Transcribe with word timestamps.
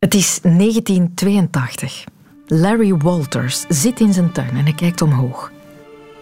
Het 0.00 0.14
is 0.14 0.40
1982. 0.42 2.04
Larry 2.46 2.96
Walters 2.96 3.64
zit 3.68 4.00
in 4.00 4.12
zijn 4.12 4.32
tuin 4.32 4.48
en 4.48 4.64
hij 4.64 4.72
kijkt 4.72 5.02
omhoog. 5.02 5.52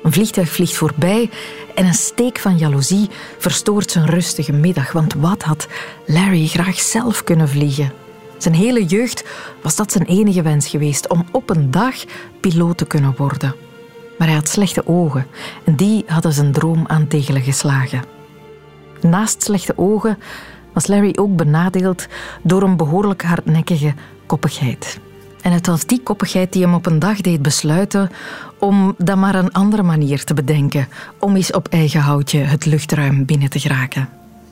Een 0.03 0.13
vliegtuig 0.13 0.49
vliegt 0.49 0.77
voorbij 0.77 1.31
en 1.75 1.87
een 1.87 1.95
steek 1.95 2.39
van 2.39 2.59
jaloezie 2.59 3.09
verstoort 3.39 3.91
zijn 3.91 4.07
rustige 4.07 4.53
middag. 4.53 4.93
Want 4.93 5.15
wat 5.15 5.43
had 5.43 5.69
Larry 6.07 6.47
graag 6.47 6.81
zelf 6.81 7.25
kunnen 7.25 7.49
vliegen? 7.49 7.93
Zijn 8.39 8.55
hele 8.55 8.85
jeugd 8.85 9.25
was 9.63 9.77
dat 9.77 9.93
zijn 9.93 10.05
enige 10.05 10.43
wens 10.43 10.69
geweest 10.69 11.09
om 11.09 11.25
op 11.33 11.51
een 11.51 11.71
dag 11.71 11.95
piloot 12.41 12.79
te 12.79 12.87
kunnen 12.87 13.15
worden. 13.17 13.55
Maar 14.19 14.29
hij 14.29 14.37
had 14.37 14.49
slechte 14.49 14.87
ogen 14.87 15.27
en 15.65 15.77
die 15.77 16.05
hadden 16.07 16.33
zijn 16.33 16.53
droom 16.53 16.85
aan 16.87 17.09
tegelen 17.09 17.43
geslagen. 17.43 18.03
Naast 19.01 19.43
slechte 19.43 19.73
ogen 19.77 20.19
was 20.73 20.87
Larry 20.87 21.13
ook 21.21 21.37
benadeeld 21.37 22.07
door 22.43 22.63
een 22.63 22.77
behoorlijk 22.77 23.23
hardnekkige 23.23 23.95
koppigheid. 24.27 25.01
En 25.43 25.53
het 25.53 25.67
was 25.67 25.87
die 25.87 26.01
koppigheid 26.03 26.53
die 26.53 26.63
hem 26.63 26.75
op 26.75 26.87
een 26.87 26.99
dag 26.99 27.21
deed 27.21 27.43
besluiten 27.43 28.11
om 28.59 28.95
dan 28.99 29.19
maar 29.19 29.35
een 29.35 29.53
andere 29.53 29.83
manier 29.83 30.25
te 30.25 30.35
bedenken 30.35 30.89
om 31.19 31.37
eens 31.37 31.53
op 31.53 31.69
eigen 31.69 32.01
houtje 32.01 32.39
het 32.39 32.65
luchtruim 32.65 33.25
binnen 33.25 33.51
te 33.51 33.59
geraken. 33.59 34.09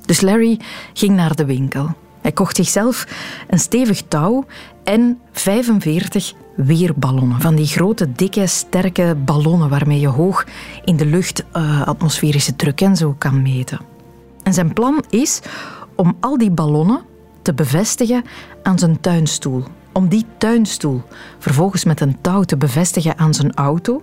Dus 0.07 0.21
Larry 0.21 0.60
ging 0.93 1.16
naar 1.16 1.34
de 1.34 1.45
winkel. 1.45 1.95
Hij 2.21 2.33
kocht 2.33 2.57
zichzelf 2.57 3.07
een 3.48 3.59
stevig 3.59 4.02
touw 4.09 4.45
en 4.85 5.19
45 5.33 6.33
weerballonnen. 6.57 7.41
Van 7.41 7.55
die 7.55 7.66
grote, 7.66 8.12
dikke, 8.12 8.46
sterke 8.46 9.16
ballonnen 9.24 9.69
waarmee 9.69 10.01
je 10.01 10.09
hoog 10.09 10.45
in 10.85 10.96
de 10.96 11.07
lucht 11.07 11.45
uh, 11.57 11.87
atmosferische 11.87 12.57
druk 12.57 12.80
en 12.80 12.96
zo 12.96 13.15
kan 13.19 13.43
meten. 13.43 13.80
En 14.43 14.55
zijn 14.55 14.73
plan 14.73 15.05
is 15.10 15.41
om 15.97 16.17
al 16.21 16.39
die 16.39 16.51
ballonnen 16.51 17.01
te 17.43 17.55
bevestigen 17.55 18.25
aan 18.63 18.79
zijn 18.79 19.01
tuinstoel. 19.01 19.63
Om 19.93 20.09
die 20.09 20.27
tuinstoel 20.39 21.03
vervolgens 21.38 21.85
met 21.85 22.01
een 22.01 22.21
touw 22.21 22.43
te 22.43 22.57
bevestigen 22.57 23.19
aan 23.19 23.35
zijn 23.35 23.55
auto. 23.55 24.03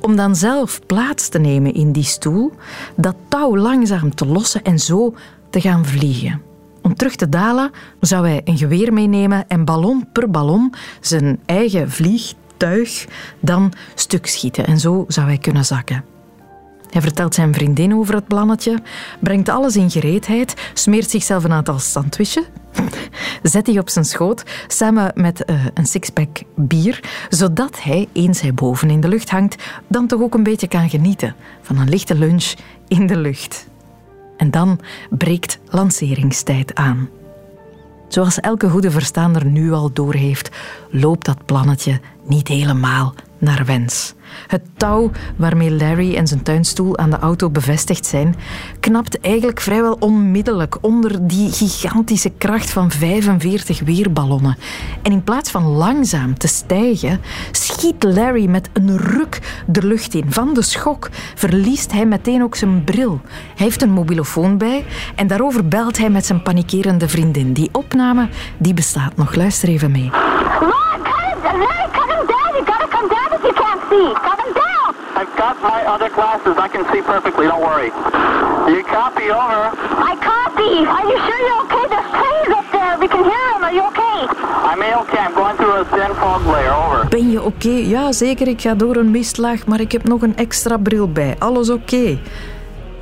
Om 0.00 0.16
dan 0.16 0.36
zelf 0.36 0.86
plaats 0.86 1.28
te 1.28 1.38
nemen 1.38 1.74
in 1.74 1.92
die 1.92 2.04
stoel, 2.04 2.52
dat 2.96 3.16
touw 3.28 3.56
langzaam 3.56 4.14
te 4.14 4.26
lossen 4.26 4.62
en 4.62 4.78
zo 4.78 5.14
te 5.50 5.60
gaan 5.60 5.84
vliegen. 5.84 6.42
Om 6.82 6.94
terug 6.94 7.16
te 7.16 7.28
dalen 7.28 7.70
zou 8.00 8.26
hij 8.26 8.40
een 8.44 8.58
geweer 8.58 8.92
meenemen 8.92 9.48
en 9.48 9.64
ballon 9.64 10.08
per 10.12 10.30
ballon 10.30 10.74
zijn 11.00 11.40
eigen 11.46 11.90
vliegtuig 11.90 13.06
dan 13.40 13.72
stuk 13.94 14.26
schieten. 14.26 14.66
En 14.66 14.78
zo 14.78 15.04
zou 15.08 15.26
hij 15.26 15.38
kunnen 15.38 15.64
zakken. 15.64 16.04
Hij 16.90 17.00
vertelt 17.00 17.34
zijn 17.34 17.54
vriendin 17.54 17.94
over 17.94 18.14
het 18.14 18.26
plannetje, 18.26 18.82
brengt 19.20 19.48
alles 19.48 19.76
in 19.76 19.90
gereedheid, 19.90 20.54
smeert 20.74 21.10
zichzelf 21.10 21.44
een 21.44 21.52
aantal 21.52 21.78
sandwiches, 21.78 22.44
zet 23.42 23.64
die 23.64 23.78
op 23.78 23.88
zijn 23.88 24.04
schoot 24.04 24.42
samen 24.66 25.12
met 25.14 25.42
uh, 25.46 25.64
een 25.74 25.86
sixpack 25.86 26.38
bier, 26.54 27.00
zodat 27.28 27.82
hij, 27.82 28.08
eens 28.12 28.40
hij 28.40 28.54
boven 28.54 28.90
in 28.90 29.00
de 29.00 29.08
lucht 29.08 29.30
hangt, 29.30 29.62
dan 29.86 30.06
toch 30.06 30.20
ook 30.20 30.34
een 30.34 30.42
beetje 30.42 30.68
kan 30.68 30.90
genieten 30.90 31.34
van 31.62 31.78
een 31.78 31.88
lichte 31.88 32.14
lunch 32.14 32.54
in 32.88 33.06
de 33.06 33.16
lucht. 33.16 33.68
En 34.36 34.50
dan 34.50 34.80
breekt 35.10 35.58
lanceringstijd 35.68 36.74
aan. 36.74 37.08
Zoals 38.08 38.40
elke 38.40 38.68
goede 38.68 38.90
verstaander 38.90 39.44
nu 39.44 39.72
al 39.72 39.92
doorheeft, 39.92 40.50
loopt 40.90 41.24
dat 41.24 41.44
plannetje 41.44 42.00
niet 42.24 42.48
helemaal 42.48 43.14
naar 43.38 43.64
wens. 43.64 44.14
Het 44.46 44.62
touw 44.76 45.10
waarmee 45.36 45.70
Larry 45.70 46.16
en 46.16 46.26
zijn 46.26 46.42
tuinstoel 46.42 46.98
aan 46.98 47.10
de 47.10 47.18
auto 47.18 47.50
bevestigd 47.50 48.06
zijn, 48.06 48.34
knapt 48.80 49.20
eigenlijk 49.20 49.60
vrijwel 49.60 49.96
onmiddellijk 50.00 50.78
onder 50.80 51.28
die 51.28 51.52
gigantische 51.52 52.30
kracht 52.38 52.70
van 52.70 52.90
45 52.90 53.80
weerballonnen. 53.80 54.56
En 55.02 55.12
in 55.12 55.24
plaats 55.24 55.50
van 55.50 55.66
langzaam 55.66 56.38
te 56.38 56.48
stijgen, 56.48 57.20
schiet 57.50 58.02
Larry 58.02 58.46
met 58.46 58.68
een 58.72 58.96
ruk 58.96 59.62
de 59.66 59.86
lucht 59.86 60.14
in. 60.14 60.32
Van 60.32 60.54
de 60.54 60.62
schok 60.62 61.08
verliest 61.34 61.92
hij 61.92 62.06
meteen 62.06 62.42
ook 62.42 62.54
zijn 62.54 62.84
bril. 62.84 63.20
Hij 63.24 63.66
heeft 63.66 63.82
een 63.82 63.92
mobilofoon 63.92 64.58
bij 64.58 64.84
en 65.14 65.26
daarover 65.26 65.68
belt 65.68 65.98
hij 65.98 66.10
met 66.10 66.26
zijn 66.26 66.42
panikerende 66.42 67.08
vriendin. 67.08 67.52
Die 67.52 67.68
opname 67.72 68.28
die 68.58 68.74
bestaat 68.74 69.16
nog. 69.16 69.34
Luister 69.34 69.68
even 69.68 69.90
mee. 69.90 70.10
See. 73.98 74.10
Cut 74.26 74.36
them 74.42 74.52
down. 74.64 74.88
I've 75.20 75.34
got 75.42 75.54
my 75.70 75.80
other 75.92 76.10
glasses. 76.16 76.54
I 76.66 76.68
can 76.74 76.84
see 76.90 77.02
perfectly. 77.02 77.46
Don't 77.50 77.64
worry. 77.70 77.90
You 78.72 78.80
copy 78.84 79.26
over. 79.42 79.62
I 80.10 80.12
copy. 80.32 80.72
Are 80.96 81.04
you 81.10 81.18
sure 81.26 81.40
you're 81.46 81.62
okay? 81.66 81.84
There's 81.92 82.10
planes 82.18 82.52
up 82.58 82.66
there. 82.76 82.92
We 83.02 83.08
can 83.14 83.22
hear 83.30 83.44
them. 83.52 83.62
Are 83.66 83.74
you 83.78 83.84
okay? 83.92 84.18
I'm 84.70 84.80
okay. 85.02 85.22
I'm 85.26 85.34
going 85.34 85.56
through 85.56 85.74
a 85.82 85.84
thin 85.94 86.12
fog 86.20 86.42
layer. 86.46 86.74
Over. 86.84 87.08
Ben 87.08 87.30
je 87.30 87.42
oké? 87.42 87.68
Okay? 87.68 87.82
Ja, 87.94 88.12
zeker. 88.12 88.48
Ik 88.48 88.60
ga 88.60 88.74
door 88.74 88.96
een 88.96 89.10
mistlaag, 89.10 89.66
maar 89.66 89.80
ik 89.80 89.92
heb 89.92 90.04
nog 90.04 90.22
een 90.22 90.36
extra 90.36 90.76
bril 90.76 91.12
bij. 91.12 91.36
Alles 91.38 91.70
oké. 91.70 91.94
Okay. 91.94 92.20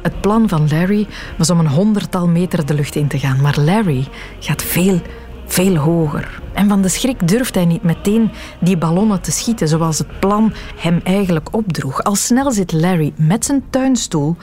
Het 0.03 0.21
plan 0.21 0.49
van 0.49 0.69
Larry 0.71 1.07
was 1.39 1.51
om 1.51 1.59
een 1.59 1.69
honderdtal 1.69 2.29
meter 2.29 2.67
de 2.67 2.75
lucht 2.75 2.95
in 2.95 3.09
te 3.09 3.19
gaan. 3.19 3.41
Maar 3.41 3.57
Larry 3.59 4.07
gaat 4.39 4.63
veel, 4.63 5.01
veel 5.47 5.77
hoger. 5.77 6.41
En 6.53 6.69
van 6.69 6.83
de 6.83 6.89
schrik 6.89 7.29
durft 7.29 7.55
hij 7.55 7.65
niet 7.65 7.83
meteen 7.83 8.31
die 8.61 8.77
ballonnen 8.77 9.21
te 9.21 9.33
schieten 9.33 9.69
zoals 9.69 9.99
het 9.99 10.21
plan 10.21 10.53
hem 10.77 11.01
eigenlijk 11.05 11.49
opdroeg. 11.55 12.03
Al 12.03 12.15
snel 12.15 12.53
zit 12.53 12.73
Larry 12.73 13.13
met 13.17 13.45
zijn 13.45 13.65
tuinstoel 13.71 14.37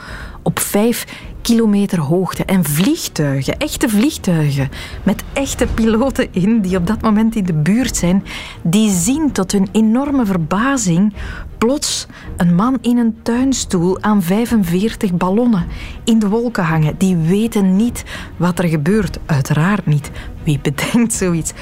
op 0.44 0.60
vijf 0.60 1.06
kilometer 1.42 2.00
hoogte. 2.00 2.46
En 2.46 2.64
vliegtuigen, 2.64 3.58
echte 3.58 3.90
vliegtuigen, 3.90 4.70
met 5.04 5.24
echte 5.34 5.68
piloten 5.74 6.28
in, 6.32 6.62
die 6.62 6.78
op 6.78 6.88
dat 6.88 7.02
moment 7.02 7.36
in 7.36 7.44
de 7.44 7.54
buurt 7.54 7.96
zijn, 7.96 8.24
die 8.62 8.92
zien 8.92 9.32
tot 9.32 9.52
hun 9.52 9.68
enorme 9.72 10.26
verbazing 10.26 11.14
plots 11.58 12.08
een 12.38 12.56
man 12.56 12.78
in 12.82 12.98
een 12.98 13.16
tuinstoel 13.22 14.02
aan 14.02 14.22
45 14.22 15.14
ballonnen 15.14 15.66
in 16.04 16.20
de 16.20 16.30
wolken 16.30 16.64
hangen. 16.64 16.96
Die 16.98 17.16
weten 17.16 17.76
niet 17.76 18.04
wat 18.38 18.60
er 18.60 18.68
gebeurt. 18.68 19.18
Uiteraard 19.26 19.86
niet. 19.86 20.12
Wie 20.44 20.60
bedenkt 20.62 21.14
zoiets? 21.14 21.54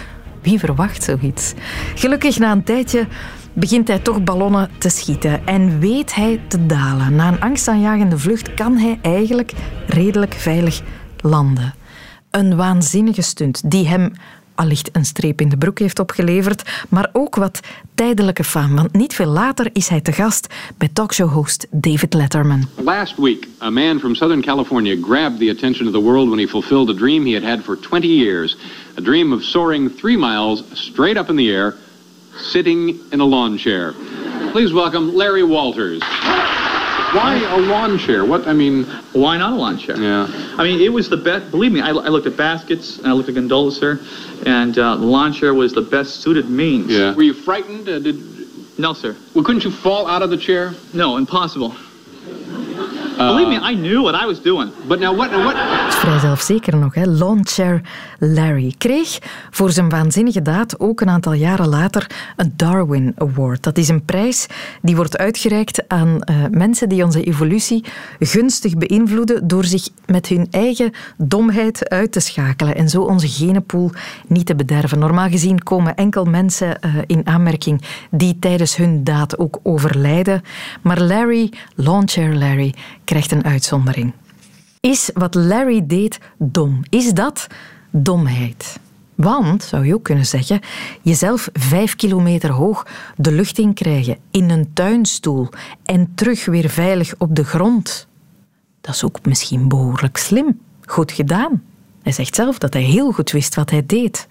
Wie 0.42 0.60
verwacht 0.60 1.04
zoiets? 1.04 1.54
Gelukkig 1.96 2.40
na 2.40 2.52
een 2.52 2.64
tijdje 2.64 3.08
begint 3.54 3.88
hij 3.88 4.00
toch 4.00 4.24
ballonnen 4.24 4.70
te 4.78 4.90
schieten 4.90 5.48
en 5.48 5.80
weet 5.80 6.16
hij 6.16 6.42
te 6.48 6.66
dalen. 6.66 7.16
Na 7.16 7.28
een 7.28 7.42
angstaanjagende 7.42 8.18
vlucht 8.18 8.54
kan 8.54 8.78
hij 8.78 9.00
eigenlijk 9.02 9.54
redelijk 9.88 10.34
veilig 10.34 10.82
landen. 11.22 11.74
Een 12.32 12.56
waanzinnige 12.56 13.22
stunt 13.22 13.72
die 13.72 13.88
hem 13.88 14.12
allicht 14.56 14.90
een 14.94 15.06
streep 15.06 15.42
in 15.42 15.50
de 15.50 15.58
broek 15.58 15.80
heeft 15.80 16.00
opgeleverd, 16.00 16.86
maar 16.90 17.10
ook 17.14 17.36
wat 17.36 17.60
tijdelijke 17.96 18.44
faam. 18.44 18.76
Want 18.76 18.94
niet 18.94 19.14
veel 19.14 19.26
later 19.26 19.70
is 19.74 19.88
hij 19.88 20.02
te 20.02 20.12
gast 20.12 20.54
bij 20.78 20.90
talkshow-host 20.94 21.68
David 21.72 22.14
Letterman. 22.14 22.68
Last 22.84 23.18
week, 23.18 23.48
a 23.62 23.70
man 23.70 24.00
from 24.00 24.16
Southern 24.16 24.42
California 24.42 24.96
grabbed 25.02 25.40
the 25.40 25.50
attention 25.50 25.88
of 25.88 25.94
the 25.94 26.02
world 26.02 26.28
when 26.28 26.40
he 26.40 26.48
fulfilled 26.48 26.90
a 26.90 26.94
dream 26.94 27.26
he 27.26 27.34
had 27.34 27.44
had 27.44 27.60
for 27.64 27.80
20 27.80 28.08
years. 28.08 28.58
A 28.98 29.02
dream 29.02 29.34
of 29.34 29.44
soaring 29.44 29.92
three 29.98 30.18
miles 30.18 30.64
straight 30.74 31.18
up 31.18 31.30
in 31.30 31.36
the 31.36 31.50
air, 31.50 31.76
sitting 32.38 33.00
in 33.12 33.20
a 33.20 33.26
lawn 33.26 33.58
chair. 33.58 33.94
Please 34.52 34.74
welcome 34.74 35.14
Larry 35.14 35.44
Walters. 35.44 36.02
Why 36.02 37.42
a 37.44 37.58
lawn 37.58 37.98
chair? 37.98 38.24
What 38.24 38.48
I 38.48 38.54
mean? 38.54 38.86
Why 39.12 39.38
not 39.38 39.54
a 39.54 39.56
lawn 39.56 39.78
chair? 39.78 39.98
Yeah. 40.00 40.28
I 40.58 40.64
mean, 40.64 40.80
it 40.80 40.90
was 40.90 41.10
the 41.10 41.18
best. 41.18 41.52
Believe 41.52 41.74
me, 41.74 41.82
I, 41.82 41.90
I 41.90 42.08
looked 42.08 42.26
at 42.26 42.38
baskets 42.38 43.00
and 43.00 43.08
I 43.08 43.12
looked 43.12 43.28
at 43.28 43.36
gondolas 43.36 43.80
here, 43.80 44.00
and 44.46 44.78
uh, 44.78 44.96
the 44.96 45.06
lawn 45.06 45.34
chair 45.34 45.54
was 45.54 45.74
the 45.74 45.82
best 45.82 46.22
suited 46.22 46.50
means. 46.50 46.90
Yeah. 46.90 47.14
Were 47.14 47.24
you 47.24 47.34
frightened? 47.34 47.90
Uh, 47.90 48.00
did? 48.00 48.16
No, 48.80 48.94
sir. 48.94 49.16
Well, 49.36 49.44
couldn't 49.44 49.66
you 49.66 49.72
fall 49.72 50.08
out 50.08 50.22
of 50.22 50.30
the 50.30 50.38
chair? 50.38 50.74
No, 50.94 51.18
impossible. 51.18 51.76
Believe 53.18 53.50
me, 53.50 53.72
I 53.72 53.76
knew 53.76 54.02
what 54.02 54.22
I 54.24 54.26
was 54.26 54.42
doing. 54.42 54.72
But 54.88 55.00
now 55.00 55.18
what? 55.18 55.30
what? 55.30 55.56
Vrij 55.90 56.20
zelfzeker 56.20 56.78
nog, 56.78 56.94
hè? 56.94 57.06
Lawnchair 57.06 57.82
Larry 58.20 58.74
kreeg 58.78 59.20
voor 59.50 59.72
zijn 59.72 59.90
waanzinnige 59.90 60.42
daad 60.42 60.80
ook 60.80 61.02
een 61.02 61.10
aantal 61.10 61.34
jaren 61.34 61.68
later 61.68 62.10
een 62.36 62.54
Darwin 62.56 63.14
Award. 63.18 63.64
Dat 63.64 63.78
is 63.78 63.88
een 63.88 64.06
prijs 64.06 64.48
die 64.82 64.96
wordt 64.96 65.18
uitgereikt 65.18 65.84
aan 65.88 66.08
uh, 66.08 66.36
mensen 66.52 66.90
die 66.90 67.04
onze 67.04 67.24
evolutie 67.24 67.84
gunstig 68.20 68.78
beïnvloeden 68.78 69.48
door 69.48 69.64
zich 69.64 69.90
met 70.06 70.28
hun 70.28 70.48
eigen 70.52 70.92
domheid 71.18 71.90
uit 71.90 72.12
te 72.12 72.20
schakelen 72.20 72.76
en 72.76 72.90
zo 72.90 73.02
onze 73.02 73.28
genenpool 73.28 73.92
niet 74.28 74.46
te 74.46 74.56
bederven. 74.56 75.00
Normaal 75.00 75.30
gezien 75.30 75.64
komen 75.64 75.96
enkel 75.96 76.26
mensen 76.26 76.78
uh, 76.86 76.96
in 77.06 77.28
aanmerking 77.28 77.82
die 78.12 78.40
tijdens 78.40 78.76
hun 78.76 79.04
daad 79.04 79.38
ook 79.38 79.60
overlijden. 79.64 80.42
Maar 80.82 81.02
Larry, 81.02 81.52
Lawnchair 81.76 82.36
Larry, 82.36 82.74
krijgt 83.04 83.32
een 83.32 83.44
uitzondering. 83.44 84.14
Is 84.80 85.10
wat 85.14 85.36
Larry 85.36 85.86
deed 85.86 86.20
dom? 86.38 86.80
Is 86.90 87.14
dat 87.14 87.48
domheid? 87.90 88.80
Want, 89.16 89.64
zou 89.64 89.86
je 89.86 89.94
ook 89.94 90.04
kunnen 90.04 90.26
zeggen, 90.26 90.60
jezelf 91.02 91.50
vijf 91.54 91.96
kilometer 91.96 92.52
hoog 92.52 92.88
de 93.16 93.32
lucht 93.32 93.58
in 93.58 93.74
krijgen, 93.74 94.18
in 94.32 94.50
een 94.50 94.74
tuinstoel 94.74 95.50
en 95.84 96.12
terug 96.16 96.46
weer 96.46 96.70
veilig 96.70 97.14
op 97.18 97.36
de 97.36 97.44
grond. 97.44 98.08
Dat 98.82 98.96
is 98.96 99.04
ook 99.04 99.26
misschien 99.26 99.68
behoorlijk 99.68 100.18
slim. 100.18 100.60
Goed 100.86 101.12
gedaan. 101.12 101.64
Hij 102.02 102.12
zegt 102.12 102.36
zelf 102.36 102.58
dat 102.58 102.74
hij 102.74 102.84
heel 102.84 103.12
goed 103.12 103.32
wist 103.32 103.56
wat 103.56 103.70
hij 103.70 103.86
deed. 103.86 104.28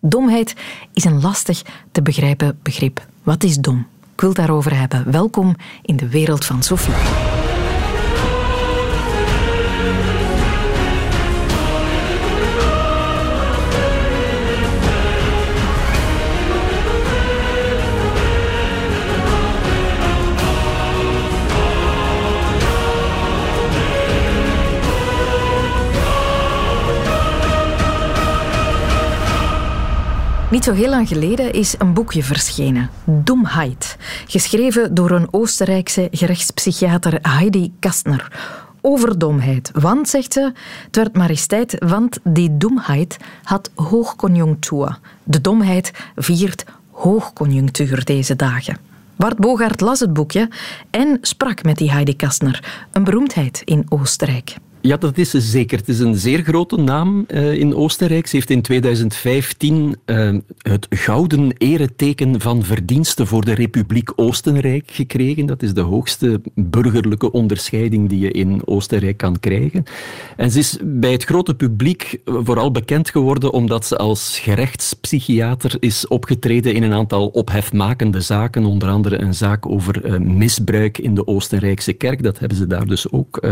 Domheid 0.00 0.54
is 0.92 1.04
een 1.04 1.20
lastig 1.20 1.62
te 1.92 2.02
begrijpen 2.02 2.58
begrip. 2.62 3.06
Wat 3.22 3.44
is 3.44 3.56
dom? 3.56 3.86
Ik 4.14 4.20
wil 4.20 4.34
daarover 4.34 4.78
hebben. 4.78 5.10
Welkom 5.10 5.56
in 5.82 5.96
de 5.96 6.08
wereld 6.08 6.44
van 6.44 6.62
Sophie. 6.62 7.39
Niet 30.50 30.64
zo 30.64 30.72
heel 30.72 30.88
lang 30.88 31.08
geleden 31.08 31.52
is 31.52 31.74
een 31.78 31.92
boekje 31.92 32.22
verschenen, 32.22 32.90
Domheid, 33.04 33.96
geschreven 34.26 34.94
door 34.94 35.10
een 35.10 35.28
Oostenrijkse 35.30 36.08
gerechtspsychiater 36.10 37.18
Heidi 37.22 37.72
Kastner. 37.78 38.32
Over 38.80 39.18
domheid. 39.18 39.70
Want, 39.74 40.08
zegt 40.08 40.32
ze, 40.32 40.52
het 40.84 40.96
werd 40.96 41.16
maar 41.16 41.30
eens 41.30 41.46
tijd, 41.46 41.76
want 41.78 42.18
die 42.22 42.56
domheid 42.56 43.16
had 43.42 43.70
hoogconjunctuur. 43.74 44.98
De 45.24 45.40
domheid 45.40 45.92
viert 46.16 46.64
hoogconjunctuur 46.90 48.04
deze 48.04 48.36
dagen. 48.36 48.76
Bart 49.16 49.36
Bogaert 49.36 49.80
las 49.80 50.00
het 50.00 50.12
boekje 50.12 50.48
en 50.90 51.18
sprak 51.20 51.62
met 51.62 51.76
die 51.76 51.90
Heidi 51.90 52.16
Kastner, 52.16 52.86
een 52.92 53.04
beroemdheid 53.04 53.62
in 53.64 53.86
Oostenrijk. 53.88 54.54
Ja, 54.82 54.96
dat 54.96 55.18
is 55.18 55.30
ze 55.30 55.40
zeker. 55.40 55.78
Het 55.78 55.88
is 55.88 55.98
een 55.98 56.14
zeer 56.14 56.42
grote 56.42 56.76
naam 56.76 57.24
uh, 57.28 57.52
in 57.52 57.74
Oostenrijk. 57.74 58.26
Ze 58.26 58.36
heeft 58.36 58.50
in 58.50 58.62
2015 58.62 59.96
uh, 60.06 60.28
eh, 60.28 60.36
het 60.58 60.86
gouden 60.90 61.52
ereteken 61.58 62.40
van 62.40 62.62
verdiensten 62.62 63.26
voor 63.26 63.44
de 63.44 63.54
Republiek 63.54 64.12
Oostenrijk 64.16 64.90
gekregen. 64.90 65.46
Dat 65.46 65.62
is 65.62 65.74
de 65.74 65.80
hoogste 65.80 66.40
burgerlijke 66.54 67.32
onderscheiding 67.32 68.08
die 68.08 68.18
je 68.18 68.30
in 68.30 68.62
Oostenrijk 68.64 69.16
kan 69.16 69.38
krijgen. 69.40 69.84
En 70.36 70.50
ze 70.50 70.58
is 70.58 70.78
bij 70.82 71.12
het 71.12 71.24
grote 71.24 71.54
publiek 71.54 72.20
vooral 72.24 72.70
bekend 72.70 73.10
geworden 73.10 73.52
omdat 73.52 73.86
ze 73.86 73.96
als 73.96 74.38
gerechtspsychiater 74.38 75.76
is 75.80 76.08
opgetreden 76.08 76.74
in 76.74 76.82
een 76.82 76.92
aantal 76.92 77.26
ophefmakende 77.26 78.20
zaken. 78.20 78.64
Onder 78.64 78.88
andere 78.88 79.20
een 79.20 79.34
zaak 79.34 79.66
over 79.66 80.04
uh, 80.04 80.18
misbruik 80.18 80.98
in 80.98 81.14
de 81.14 81.26
Oostenrijkse 81.26 81.92
kerk. 81.92 82.22
Dat 82.22 82.38
hebben 82.38 82.58
ze 82.58 82.66
daar 82.66 82.86
dus 82.86 83.12
ook 83.12 83.48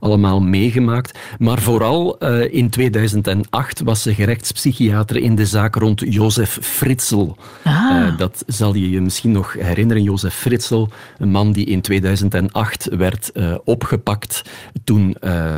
allemaal 0.00 0.40
mee 0.40 0.54
meegemaakt. 0.58 1.18
Maar 1.38 1.60
vooral 1.60 2.16
uh, 2.20 2.54
in 2.54 2.70
2008 2.70 3.80
was 3.80 4.02
ze 4.02 4.14
gerechtspsychiater 4.14 5.16
in 5.16 5.34
de 5.34 5.46
zaak 5.46 5.74
rond 5.74 6.02
Jozef 6.08 6.58
Fritzl. 6.60 7.34
Ah. 7.62 7.74
Uh, 7.74 8.18
dat 8.18 8.44
zal 8.46 8.74
je 8.74 8.90
je 8.90 9.00
misschien 9.00 9.32
nog 9.32 9.52
herinneren. 9.52 10.02
Jozef 10.02 10.34
Fritzl, 10.34 10.86
een 11.18 11.30
man 11.30 11.52
die 11.52 11.66
in 11.66 11.80
2008 11.80 12.88
werd 12.96 13.30
uh, 13.34 13.54
opgepakt 13.64 14.42
toen 14.84 15.16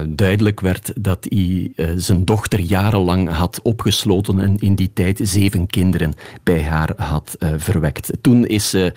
duidelijk 0.08 0.60
werd 0.60 0.92
dat 0.96 1.26
hij 1.28 1.72
zijn 1.96 2.24
dochter 2.24 2.60
jarenlang 2.60 3.30
had 3.30 3.60
opgesloten 3.62 4.40
en 4.40 4.56
in 4.58 4.74
die 4.74 4.90
tijd 4.92 5.20
zeven 5.22 5.66
kinderen 5.66 6.14
bij 6.42 6.62
haar 6.62 6.92
had 6.96 7.36
verwekt. 7.56 8.10
Toen 8.20 8.46
is 8.46 8.70
ze 8.70 8.92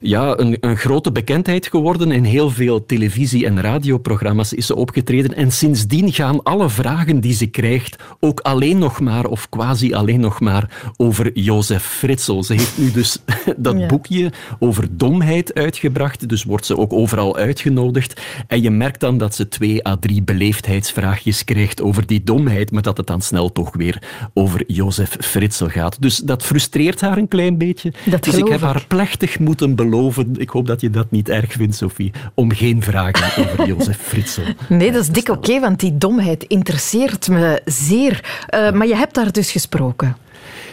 ja, 0.00 0.38
een, 0.38 0.56
een 0.60 0.76
grote 0.76 1.12
bekendheid 1.12 1.66
geworden. 1.66 2.12
In 2.12 2.24
heel 2.24 2.50
veel 2.50 2.86
televisie- 2.86 3.46
en 3.46 3.60
radioprogramma's 3.60 4.52
is 4.52 4.66
ze 4.66 4.76
opgetreden. 4.76 5.34
En 5.34 5.52
sindsdien 5.52 6.12
gaan 6.12 6.42
alle 6.42 6.68
vragen 6.68 7.20
die 7.20 7.32
ze 7.32 7.46
krijgt 7.46 7.96
ook 8.20 8.40
alleen 8.40 8.78
nog 8.78 9.00
maar, 9.00 9.26
of 9.26 9.48
quasi 9.48 9.94
alleen 9.94 10.20
nog 10.20 10.40
maar, 10.40 10.92
over 10.96 11.38
Jozef 11.38 11.82
Fritzl. 11.82 12.40
Ze 12.42 12.52
heeft 12.52 12.78
nu 12.78 12.90
dus 12.90 13.18
dat 13.56 13.86
boekje 13.86 14.32
over 14.58 14.86
domheid 14.90 15.54
uitgebracht. 15.54 16.28
Dus 16.28 16.44
wordt 16.44 16.66
ze 16.66 16.78
ook 16.78 16.92
overal 16.92 17.36
uitgenodigd. 17.36 18.20
En 18.46 18.62
je 18.62 18.70
merkt 18.70 19.00
dan 19.00 19.18
dat 19.18 19.34
ze 19.34 19.48
twee 19.48 19.86
à 19.86 19.96
drie 19.96 20.22
beleefdheidsvraagjes 20.22 21.44
krijgt 21.44 21.82
over 21.82 22.06
die 22.06 22.22
domheid, 22.22 22.70
maar 22.70 22.82
dat 22.82 22.96
het 22.96 23.06
dan 23.06 23.20
snel 23.20 23.52
toch 23.52 23.76
weer 23.76 24.02
over 24.34 24.64
Jozef 24.66 25.16
Fritzl 25.20 25.66
gaat. 25.66 26.02
Dus 26.02 26.16
dat 26.16 26.42
frustreert 26.42 27.00
haar 27.00 27.18
een 27.18 27.28
klein 27.28 27.58
beetje. 27.58 27.92
Dat 28.04 28.24
dus 28.24 28.34
ik 28.34 28.48
heb 28.48 28.60
haar 28.60 28.84
plechtig 28.88 29.38
moeten 29.38 29.74
beloven 29.74 29.87
ik 30.36 30.48
hoop 30.48 30.66
dat 30.66 30.80
je 30.80 30.90
dat 30.90 31.10
niet 31.10 31.28
erg 31.28 31.52
vindt, 31.52 31.76
Sophie, 31.76 32.12
om 32.34 32.52
geen 32.52 32.82
vragen 32.82 33.44
over 33.44 33.66
Jozef 33.66 33.96
Fritzl. 33.96 34.40
Nee, 34.68 34.92
dat 34.92 35.02
is 35.02 35.08
dik 35.08 35.28
oké, 35.28 35.60
want 35.60 35.80
die 35.80 35.98
domheid 35.98 36.44
interesseert 36.44 37.28
me 37.28 37.60
zeer. 37.64 38.44
Uh, 38.54 38.70
maar 38.72 38.86
je 38.86 38.96
hebt 38.96 39.14
daar 39.14 39.32
dus 39.32 39.50
gesproken. 39.50 40.16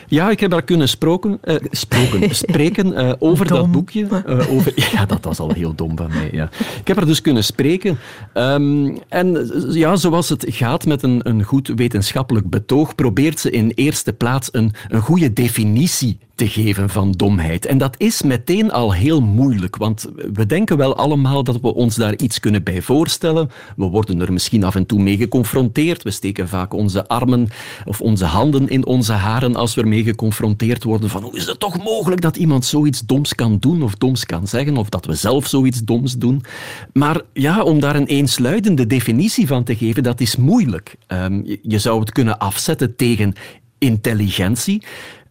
Ja, 0.07 0.29
ik 0.29 0.39
heb 0.39 0.51
daar 0.51 0.63
kunnen 0.63 0.89
sproken, 0.89 1.39
sproken, 1.71 2.35
spreken 2.45 2.87
uh, 2.87 3.13
over 3.19 3.47
dat 3.47 3.71
boekje. 3.71 4.07
Over, 4.49 4.73
ja, 4.93 5.05
dat 5.05 5.23
was 5.23 5.39
al 5.39 5.51
heel 5.51 5.75
dom 5.75 5.97
van 5.97 6.07
mij. 6.07 6.29
Ja. 6.31 6.49
Ik 6.79 6.87
heb 6.87 6.97
er 6.97 7.05
dus 7.05 7.21
kunnen 7.21 7.43
spreken. 7.43 7.97
Um, 8.33 8.97
en 9.09 9.51
ja, 9.69 9.95
zoals 9.95 10.29
het 10.29 10.45
gaat 10.47 10.85
met 10.85 11.03
een, 11.03 11.19
een 11.23 11.43
goed 11.43 11.71
wetenschappelijk 11.75 12.49
betoog, 12.49 12.95
probeert 12.95 13.39
ze 13.39 13.49
in 13.49 13.71
eerste 13.75 14.13
plaats 14.13 14.49
een, 14.51 14.73
een 14.87 15.01
goede 15.01 15.33
definitie 15.33 16.17
te 16.35 16.47
geven 16.47 16.89
van 16.89 17.11
domheid. 17.11 17.65
En 17.65 17.77
dat 17.77 17.95
is 17.97 18.21
meteen 18.21 18.71
al 18.71 18.93
heel 18.93 19.21
moeilijk, 19.21 19.75
want 19.75 20.05
we 20.33 20.45
denken 20.45 20.77
wel 20.77 20.95
allemaal 20.95 21.43
dat 21.43 21.59
we 21.61 21.73
ons 21.73 21.95
daar 21.95 22.15
iets 22.15 22.39
kunnen 22.39 22.63
bij 22.63 22.81
voorstellen. 22.81 23.49
We 23.75 23.85
worden 23.85 24.21
er 24.21 24.33
misschien 24.33 24.63
af 24.63 24.75
en 24.75 24.85
toe 24.85 25.01
mee 25.01 25.17
geconfronteerd. 25.17 26.03
We 26.03 26.11
steken 26.11 26.47
vaak 26.47 26.73
onze 26.73 27.07
armen 27.07 27.47
of 27.85 28.01
onze 28.01 28.25
handen 28.25 28.69
in 28.69 28.85
onze 28.85 29.13
haren 29.13 29.55
als 29.55 29.75
we 29.75 29.81
ermee 29.81 30.03
geconfronteerd 30.03 30.83
worden 30.83 31.09
van 31.09 31.23
hoe 31.23 31.37
is 31.37 31.45
het 31.45 31.59
toch 31.59 31.83
mogelijk 31.83 32.21
dat 32.21 32.37
iemand 32.37 32.65
zoiets 32.65 33.01
doms 33.01 33.35
kan 33.35 33.57
doen 33.59 33.83
of 33.83 33.95
doms 33.95 34.25
kan 34.25 34.47
zeggen 34.47 34.77
of 34.77 34.89
dat 34.89 35.05
we 35.05 35.13
zelf 35.13 35.47
zoiets 35.47 35.79
doms 35.83 36.17
doen. 36.17 36.43
Maar 36.93 37.21
ja, 37.33 37.63
om 37.63 37.79
daar 37.79 37.95
een 37.95 38.05
eensluidende 38.05 38.87
definitie 38.87 39.47
van 39.47 39.63
te 39.63 39.75
geven, 39.75 40.03
dat 40.03 40.21
is 40.21 40.35
moeilijk. 40.35 40.95
Um, 41.07 41.43
je 41.61 41.79
zou 41.79 41.99
het 41.99 42.11
kunnen 42.11 42.37
afzetten 42.37 42.95
tegen 42.95 43.33
intelligentie. 43.77 44.83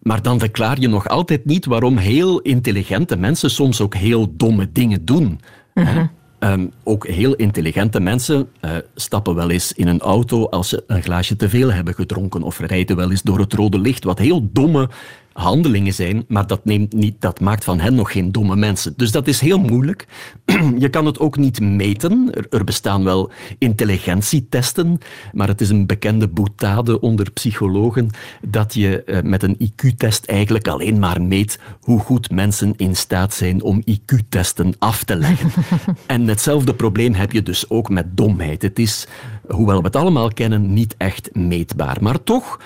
Maar 0.04 0.22
dan 0.22 0.38
verklaar 0.38 0.80
je 0.80 0.88
nog 0.88 1.08
altijd 1.08 1.44
niet 1.44 1.64
waarom 1.66 1.96
heel 1.96 2.40
intelligente 2.40 3.16
mensen 3.16 3.50
soms 3.50 3.80
ook 3.80 3.94
heel 3.94 4.36
domme 4.36 4.72
dingen 4.72 5.04
doen. 5.04 5.40
Mhm. 5.74 6.06
Ehm, 6.38 6.66
ook 6.82 7.06
heel 7.06 7.34
intelligente 7.34 8.00
mensen 8.00 8.48
uh, 8.60 8.70
stappen 8.94 9.34
wel 9.34 9.50
eens 9.50 9.72
in 9.72 9.86
een 9.86 10.00
auto 10.00 10.46
als 10.46 10.68
ze 10.68 10.84
een 10.86 11.02
glaasje 11.02 11.36
te 11.36 11.48
veel 11.48 11.72
hebben 11.72 11.94
gedronken 11.94 12.42
of 12.42 12.58
rijden 12.58 12.96
wel 12.96 13.10
eens 13.10 13.22
door 13.22 13.38
het 13.38 13.52
rode 13.52 13.78
licht, 13.78 14.04
wat 14.04 14.18
heel 14.18 14.48
domme 14.52 14.88
handelingen 15.34 15.94
zijn, 15.94 16.24
maar 16.28 16.46
dat, 16.46 16.64
neemt 16.64 16.92
niet, 16.92 17.20
dat 17.20 17.40
maakt 17.40 17.64
van 17.64 17.80
hen 17.80 17.94
nog 17.94 18.12
geen 18.12 18.32
domme 18.32 18.56
mensen. 18.56 18.94
Dus 18.96 19.10
dat 19.10 19.26
is 19.26 19.40
heel 19.40 19.58
moeilijk. 19.58 20.06
Je 20.78 20.88
kan 20.88 21.06
het 21.06 21.18
ook 21.18 21.36
niet 21.36 21.60
meten. 21.60 22.30
Er, 22.50 22.64
bestaan 22.64 23.04
wel 23.04 23.30
intelligentietesten, 23.58 24.98
maar 25.32 25.48
het 25.48 25.60
is 25.60 25.68
een 25.68 25.86
bekende 25.86 26.28
boetade 26.28 27.00
onder 27.00 27.30
psychologen 27.30 28.10
dat 28.42 28.74
je 28.74 29.04
eh, 29.04 29.22
met 29.22 29.42
een 29.42 29.56
IQ-test 29.58 30.24
eigenlijk 30.24 30.68
alleen 30.68 30.98
maar 30.98 31.22
meet 31.22 31.58
hoe 31.80 32.00
goed 32.00 32.30
mensen 32.30 32.74
in 32.76 32.96
staat 32.96 33.34
zijn 33.34 33.62
om 33.62 33.82
IQ-testen 33.90 34.74
af 34.78 35.04
te 35.04 35.16
leggen. 35.16 35.50
en 36.06 36.26
hetzelfde 36.26 36.74
probleem 36.74 37.14
heb 37.14 37.32
je 37.32 37.42
dus 37.42 37.70
ook 37.70 37.88
met 37.88 38.16
domheid. 38.16 38.62
Het 38.62 38.78
is, 38.78 39.06
hoewel 39.48 39.78
we 39.78 39.86
het 39.86 39.96
allemaal 39.96 40.28
kennen, 40.28 40.72
niet 40.72 40.94
echt 40.98 41.34
meetbaar. 41.34 41.96
Maar 42.00 42.22
toch 42.22 42.58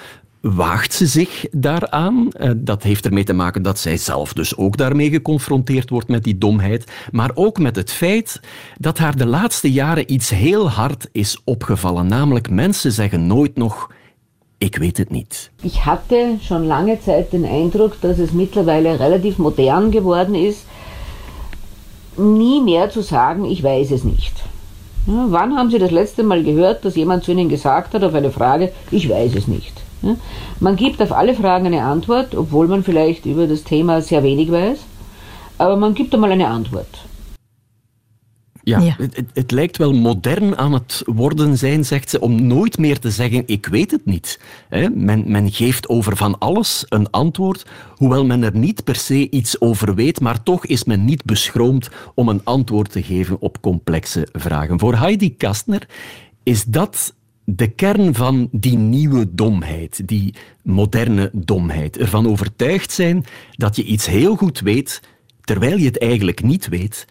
waagt 0.54 0.92
ze 0.92 1.06
zich 1.06 1.46
daaraan. 1.50 2.32
Eh, 2.32 2.50
dat 2.56 2.82
heeft 2.82 3.04
ermee 3.04 3.24
te 3.24 3.32
maken 3.32 3.62
dat 3.62 3.78
zij 3.78 3.96
zelf 3.96 4.32
dus 4.32 4.56
ook 4.56 4.76
daarmee 4.76 5.10
geconfronteerd 5.10 5.90
wordt 5.90 6.08
met 6.08 6.24
die 6.24 6.38
domheid. 6.38 6.84
Maar 7.10 7.30
ook 7.34 7.58
met 7.58 7.76
het 7.76 7.92
feit 7.92 8.40
dat 8.78 8.98
haar 8.98 9.16
de 9.16 9.26
laatste 9.26 9.72
jaren 9.72 10.12
iets 10.12 10.30
heel 10.30 10.70
hard 10.70 11.08
is 11.12 11.40
opgevallen. 11.44 12.06
Namelijk, 12.06 12.50
mensen 12.50 12.92
zeggen 12.92 13.26
nooit 13.26 13.56
nog. 13.56 13.90
Ik 14.58 14.76
weet 14.76 14.96
het 14.96 15.10
niet. 15.10 15.50
Ik 15.62 15.74
hatte 15.74 16.36
schon 16.40 16.66
lange 16.66 16.98
Zeit 17.04 17.30
den 17.30 17.44
Eindruck, 17.44 17.96
dass 18.00 18.18
es 18.18 18.30
mittlerweile 18.30 18.96
relativ 18.96 19.36
modern 19.36 19.92
geworden 19.92 20.34
ist, 20.34 20.58
nie 22.16 22.60
mehr 22.60 22.90
zu 22.90 23.02
sagen, 23.02 23.44
ich 23.44 23.62
weiß 23.62 23.92
es 23.92 24.02
nicht. 24.02 24.32
Ja, 25.06 25.26
wann 25.30 25.56
haben 25.56 25.70
Sie 25.70 25.78
das 25.78 25.90
letzte 25.90 26.22
Mal 26.22 26.42
gehört, 26.42 26.84
dass 26.84 26.96
jemand 26.96 27.24
zu 27.24 27.30
Ihnen 27.30 27.48
gesagt 27.48 27.94
hat 27.94 28.02
auf 28.02 28.14
eine 28.14 28.30
Frage, 28.30 28.72
ich 28.90 29.08
weiß 29.08 29.34
es 29.36 29.46
nicht? 29.46 29.87
Man 30.60 30.76
gibt 30.76 31.02
auf 31.02 31.12
alle 31.12 31.34
Fragen 31.34 31.66
eine 31.66 31.82
Antwort, 31.82 32.34
obwohl 32.34 32.68
man 32.68 32.84
vielleicht 32.84 33.26
über 33.26 33.46
das 33.46 33.64
Thema 33.64 34.00
sehr 34.00 34.22
wenig 34.22 34.50
weiß, 34.50 34.78
aber 35.58 35.76
man 35.76 35.94
gibt 35.94 36.14
einmal 36.14 36.32
eine 36.32 36.48
Antwort. 36.48 37.08
Ja, 38.68 38.80
ja. 38.80 38.94
Het, 38.98 39.22
het, 39.32 39.50
lijkt 39.50 39.76
wel 39.76 39.92
modern 39.92 40.56
aan 40.56 40.72
het 40.72 41.02
worden 41.06 41.58
zijn, 41.58 41.84
zegt 41.84 42.10
ze, 42.10 42.20
om 42.20 42.46
nooit 42.46 42.78
meer 42.78 42.98
te 42.98 43.10
zeggen: 43.10 43.42
Ik 43.46 43.66
weet 43.66 43.90
het 43.90 44.04
niet. 44.04 44.40
men, 44.94 45.24
men 45.26 45.52
geeft 45.52 45.88
over 45.88 46.16
van 46.16 46.38
alles 46.38 46.84
een 46.88 47.10
antwoord, 47.10 47.66
hoewel 47.94 48.24
men 48.24 48.42
er 48.42 48.56
niet 48.56 48.84
per 48.84 48.96
se 48.96 49.30
iets 49.30 49.60
over 49.60 49.94
weet, 49.94 50.20
maar 50.20 50.42
toch 50.42 50.66
is 50.66 50.84
men 50.84 51.04
niet 51.04 51.24
beschroomd 51.24 51.90
om 52.14 52.28
een 52.28 52.40
antwoord 52.44 52.92
te 52.92 53.02
geven 53.02 53.40
op 53.40 53.60
complexe 53.60 54.28
vragen. 54.32 54.78
Voor 54.78 54.96
Heidi 54.96 55.36
Kastner 55.36 55.86
is 56.42 56.64
dat 56.64 57.14
de 57.50 57.68
kern 57.68 58.14
van 58.14 58.48
die 58.52 58.78
nieuwe 58.78 59.34
domheid, 59.34 60.08
die 60.08 60.34
moderne 60.62 61.30
domheid. 61.32 61.98
Ervan 61.98 62.28
overtuigd 62.28 62.92
zijn 62.92 63.24
dat 63.50 63.76
je 63.76 63.84
iets 63.84 64.06
heel 64.06 64.36
goed 64.36 64.60
weet, 64.60 65.00
terwijl 65.44 65.76
je 65.76 65.84
het 65.84 65.98
eigenlijk 65.98 66.42
niet 66.42 66.68
weet, 66.68 67.06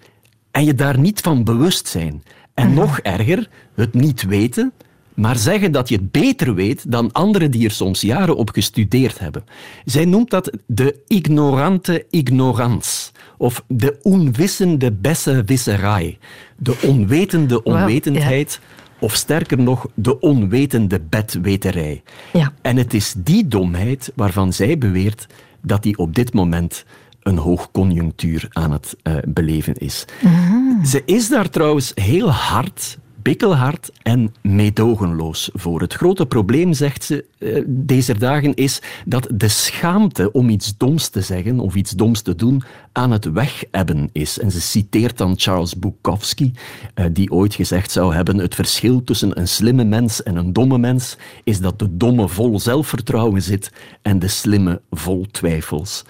en 0.51 0.65
je 0.65 0.74
daar 0.74 1.00
niet 1.00 1.22
van 1.22 1.44
bewust 1.44 1.88
zijn. 1.88 2.24
En 2.53 2.74
nog 2.74 3.00
erger, 3.00 3.50
het 3.75 3.94
niet 3.94 4.24
weten, 4.24 4.74
maar 5.13 5.36
zeggen 5.36 5.72
dat 5.72 5.89
je 5.89 5.96
het 5.96 6.12
beter 6.12 6.53
weet 6.53 6.91
dan 6.91 7.12
anderen 7.12 7.51
die 7.51 7.65
er 7.65 7.72
soms 7.72 8.01
jaren 8.01 8.36
op 8.36 8.50
gestudeerd 8.50 9.20
hebben. 9.20 9.44
Zij 9.86 10.06
noemt 10.06 10.29
dat 10.29 10.51
de 10.65 11.00
ignorante 11.08 12.06
ignorans 12.10 13.12
of 13.38 13.63
de 13.67 14.00
onwissende 14.01 14.91
besserwisserij, 14.91 16.17
de 16.58 16.77
onwetende 16.84 17.63
onwetendheid. 17.63 18.60
Of 19.00 19.16
sterker 19.16 19.60
nog, 19.60 19.88
de 19.94 20.20
onwetende 20.20 21.00
bedweterij. 21.00 22.04
Ja. 22.34 22.54
En 22.62 22.77
het 22.77 22.94
is 22.94 23.13
die 23.18 23.48
domheid 23.48 24.12
waarvan 24.16 24.54
zij 24.54 24.77
beweert 24.77 25.27
dat 25.62 25.84
die 25.84 25.98
op 25.98 26.16
dit 26.16 26.34
moment 26.34 26.86
een 27.22 27.38
hoogconjunctuur 27.38 28.46
aan 28.50 28.72
het 28.72 28.96
uh, 29.04 29.16
beleven 29.27 29.74
is. 29.74 30.06
Mhm. 30.22 30.86
Ze 30.86 31.01
is 31.06 31.30
daar 31.30 31.50
trouwens 31.50 31.92
heel 31.96 32.32
hard 32.32 32.98
bikkelhard 33.27 33.91
en 34.01 34.34
meedogenloos 34.41 35.50
voor. 35.53 35.81
Het 35.81 35.93
grote 35.93 36.25
probleem, 36.25 36.74
zegt 36.74 37.03
ze 37.03 37.25
uh, 37.39 37.63
deze 37.67 38.17
dagen, 38.17 38.53
is 38.53 38.81
dat 39.05 39.27
de 39.34 39.48
schaamte 39.48 40.31
om 40.31 40.50
iets 40.50 40.77
doms 40.77 41.07
te 41.07 41.22
zeggen 41.22 41.60
of 41.60 41.75
iets 41.75 41.91
doms 41.91 42.22
te 42.22 42.36
doen 42.36 42.63
aan 42.91 43.12
het 43.12 43.31
wegebben 43.31 44.10
is. 44.12 44.39
En 44.39 44.51
ze 44.51 44.62
citeert 44.62 45.17
dan 45.17 45.34
Charles 45.38 45.79
Bukowski, 45.79 46.53
uh, 46.96 47.05
die 47.12 47.31
ooit 47.31 47.55
gezegd 47.55 47.91
zou 47.91 48.13
hebben: 48.13 48.38
het 48.38 48.55
verschil 48.55 49.03
tussen 49.03 49.39
een 49.39 49.48
slimme 49.48 49.84
mens 49.84 50.24
en 50.24 50.36
een 50.36 50.53
domme 50.53 50.77
mens 50.77 51.17
is 51.43 51.60
dat 51.60 51.79
de 51.79 51.98
domme 51.98 52.27
vol 52.27 52.60
zelfvertrouwen 52.60 53.41
zit 53.41 53.72
en 54.01 54.19
de 54.19 54.27
slimme 54.27 54.81
vol 54.89 55.25
twijfels. 55.31 56.03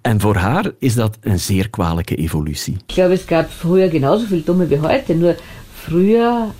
En 0.00 0.20
voor 0.20 0.36
haar 0.36 0.70
is 0.78 0.94
dat 0.94 1.18
een 1.20 1.38
zeer 1.38 1.70
kwalijke 1.70 2.14
evolutie. 2.14 2.74
Ik 2.74 2.94
glaube, 2.94 3.12
es 3.12 3.22
gab 3.26 3.50
früher 3.50 3.90
genauso 3.90 4.26
viel 4.26 4.42
Dumme 4.44 4.66
wie 4.66 4.78
heute, 4.78 5.14
nur 5.14 5.36
früher 5.84 6.54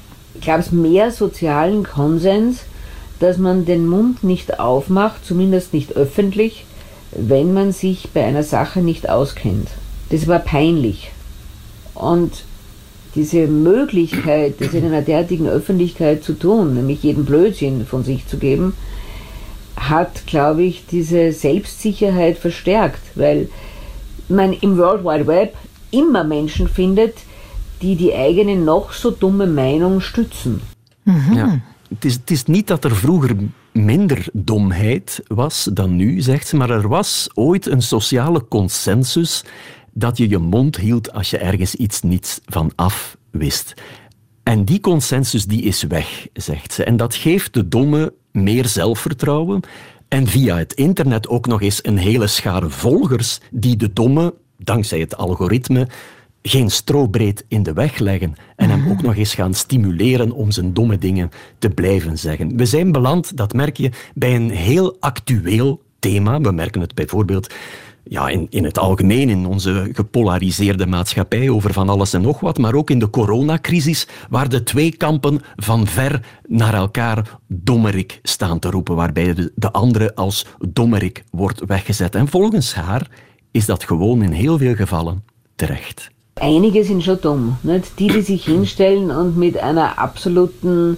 gab 0.44 0.60
es 0.60 0.72
mehr 0.72 1.10
sozialen 1.10 1.84
Konsens, 1.84 2.60
dass 3.18 3.38
man 3.38 3.64
den 3.66 3.86
Mund 3.86 4.24
nicht 4.24 4.58
aufmacht, 4.58 5.24
zumindest 5.24 5.74
nicht 5.74 5.92
öffentlich, 5.92 6.64
wenn 7.12 7.52
man 7.52 7.72
sich 7.72 8.08
bei 8.14 8.24
einer 8.24 8.42
Sache 8.44 8.80
nicht 8.80 9.08
auskennt. 9.08 9.68
Das 10.10 10.26
war 10.26 10.38
peinlich. 10.38 11.10
Und 11.94 12.44
diese 13.14 13.46
Möglichkeit, 13.46 14.54
das 14.60 14.72
in 14.72 14.86
einer 14.86 15.02
derartigen 15.02 15.48
Öffentlichkeit 15.48 16.22
zu 16.22 16.32
tun, 16.32 16.74
nämlich 16.74 17.02
jeden 17.02 17.24
Blödsinn 17.24 17.84
von 17.84 18.04
sich 18.04 18.26
zu 18.26 18.38
geben, 18.38 18.74
hat, 19.76 20.26
glaube 20.26 20.62
ich, 20.62 20.84
diese 20.90 21.32
Selbstsicherheit 21.32 22.38
verstärkt, 22.38 23.00
weil 23.14 23.48
man 24.28 24.52
im 24.52 24.78
World 24.78 25.04
Wide 25.04 25.26
Web 25.26 25.54
immer 25.90 26.22
Menschen 26.22 26.68
findet, 26.68 27.14
die 27.80 27.96
die 27.96 28.12
eigene 28.12 28.54
nog 28.54 28.94
zo 28.94 29.14
domme 29.18 29.46
Meinung 29.46 30.02
stützen. 30.02 30.60
Mhm. 31.02 31.34
Ja. 31.34 31.60
Het 31.88 32.04
is, 32.04 32.14
het 32.14 32.30
is 32.30 32.44
niet 32.44 32.66
dat 32.66 32.84
er 32.84 32.96
vroeger 32.96 33.36
minder 33.72 34.26
domheid 34.32 35.22
was 35.26 35.68
dan 35.72 35.96
nu, 35.96 36.20
zegt 36.20 36.46
ze, 36.46 36.56
maar 36.56 36.70
er 36.70 36.88
was 36.88 37.28
ooit 37.34 37.66
een 37.66 37.82
sociale 37.82 38.48
consensus 38.48 39.44
dat 39.92 40.16
je 40.16 40.28
je 40.28 40.38
mond 40.38 40.76
hield 40.76 41.12
als 41.12 41.30
je 41.30 41.38
ergens 41.38 41.74
iets 41.74 42.02
niets 42.02 42.40
van 42.44 42.72
af 42.74 43.16
wist. 43.30 43.74
En 44.42 44.64
die 44.64 44.80
consensus 44.80 45.44
die 45.44 45.62
is 45.62 45.82
weg, 45.82 46.26
zegt 46.32 46.72
ze. 46.72 46.84
En 46.84 46.96
dat 46.96 47.14
geeft 47.14 47.54
de 47.54 47.68
domme 47.68 48.12
meer 48.32 48.66
zelfvertrouwen 48.66 49.60
en 50.08 50.26
via 50.26 50.56
het 50.56 50.72
internet 50.72 51.28
ook 51.28 51.46
nog 51.46 51.62
eens 51.62 51.84
een 51.84 51.96
hele 51.96 52.26
schare 52.26 52.70
volgers 52.70 53.40
die 53.50 53.76
de 53.76 53.92
domme, 53.92 54.34
dankzij 54.56 54.98
het 54.98 55.16
algoritme, 55.16 55.88
geen 56.42 56.70
strobreed 56.70 57.44
in 57.48 57.62
de 57.62 57.72
weg 57.72 57.98
leggen 57.98 58.34
en 58.56 58.70
hem 58.70 58.90
ook 58.90 59.02
nog 59.06 59.16
eens 59.16 59.34
gaan 59.34 59.54
stimuleren 59.54 60.32
om 60.32 60.50
zijn 60.50 60.72
domme 60.72 60.98
dingen 60.98 61.30
te 61.58 61.70
blijven 61.70 62.18
zeggen. 62.18 62.56
We 62.56 62.66
zijn 62.66 62.92
beland, 62.92 63.36
dat 63.36 63.52
merk 63.52 63.76
je, 63.76 63.90
bij 64.14 64.34
een 64.34 64.50
heel 64.50 64.96
actueel 65.00 65.82
thema. 65.98 66.40
We 66.40 66.52
merken 66.52 66.80
het 66.80 66.94
bijvoorbeeld 66.94 67.54
ja, 68.04 68.28
in, 68.28 68.46
in 68.50 68.64
het 68.64 68.78
algemeen 68.78 69.28
in 69.28 69.46
onze 69.46 69.90
gepolariseerde 69.92 70.86
maatschappij 70.86 71.48
over 71.48 71.72
van 71.72 71.88
alles 71.88 72.12
en 72.12 72.22
nog 72.22 72.40
wat, 72.40 72.58
maar 72.58 72.74
ook 72.74 72.90
in 72.90 72.98
de 72.98 73.10
coronacrisis, 73.10 74.06
waar 74.28 74.48
de 74.48 74.62
twee 74.62 74.96
kampen 74.96 75.40
van 75.56 75.86
ver 75.86 76.26
naar 76.46 76.74
elkaar 76.74 77.38
dommerik 77.46 78.20
staan 78.22 78.58
te 78.58 78.70
roepen, 78.70 78.94
waarbij 78.94 79.34
de, 79.34 79.52
de 79.54 79.72
andere 79.72 80.14
als 80.14 80.46
dommerik 80.68 81.24
wordt 81.30 81.62
weggezet. 81.66 82.14
En 82.14 82.28
volgens 82.28 82.74
haar 82.74 83.10
is 83.50 83.66
dat 83.66 83.84
gewoon 83.84 84.22
in 84.22 84.32
heel 84.32 84.58
veel 84.58 84.74
gevallen 84.74 85.24
terecht. 85.54 86.10
Einige 86.40 86.84
sind 86.84 87.04
schon 87.04 87.20
dumm. 87.20 87.56
Nicht? 87.62 87.98
Die, 87.98 88.08
die 88.08 88.22
sich 88.22 88.44
hinstellen 88.44 89.10
und 89.10 89.36
mit 89.36 89.58
einer 89.58 89.98
absoluten 89.98 90.96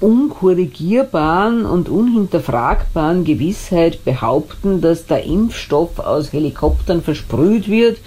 unkorrigierbaren 0.00 1.66
und 1.66 1.88
unhinterfragbaren 1.88 3.24
Gewissheit 3.24 4.04
behaupten, 4.04 4.80
dass 4.80 5.06
der 5.06 5.24
Impfstoff 5.24 5.98
aus 5.98 6.32
Helikoptern 6.32 7.02
versprüht 7.02 7.68
wird, 7.68 7.98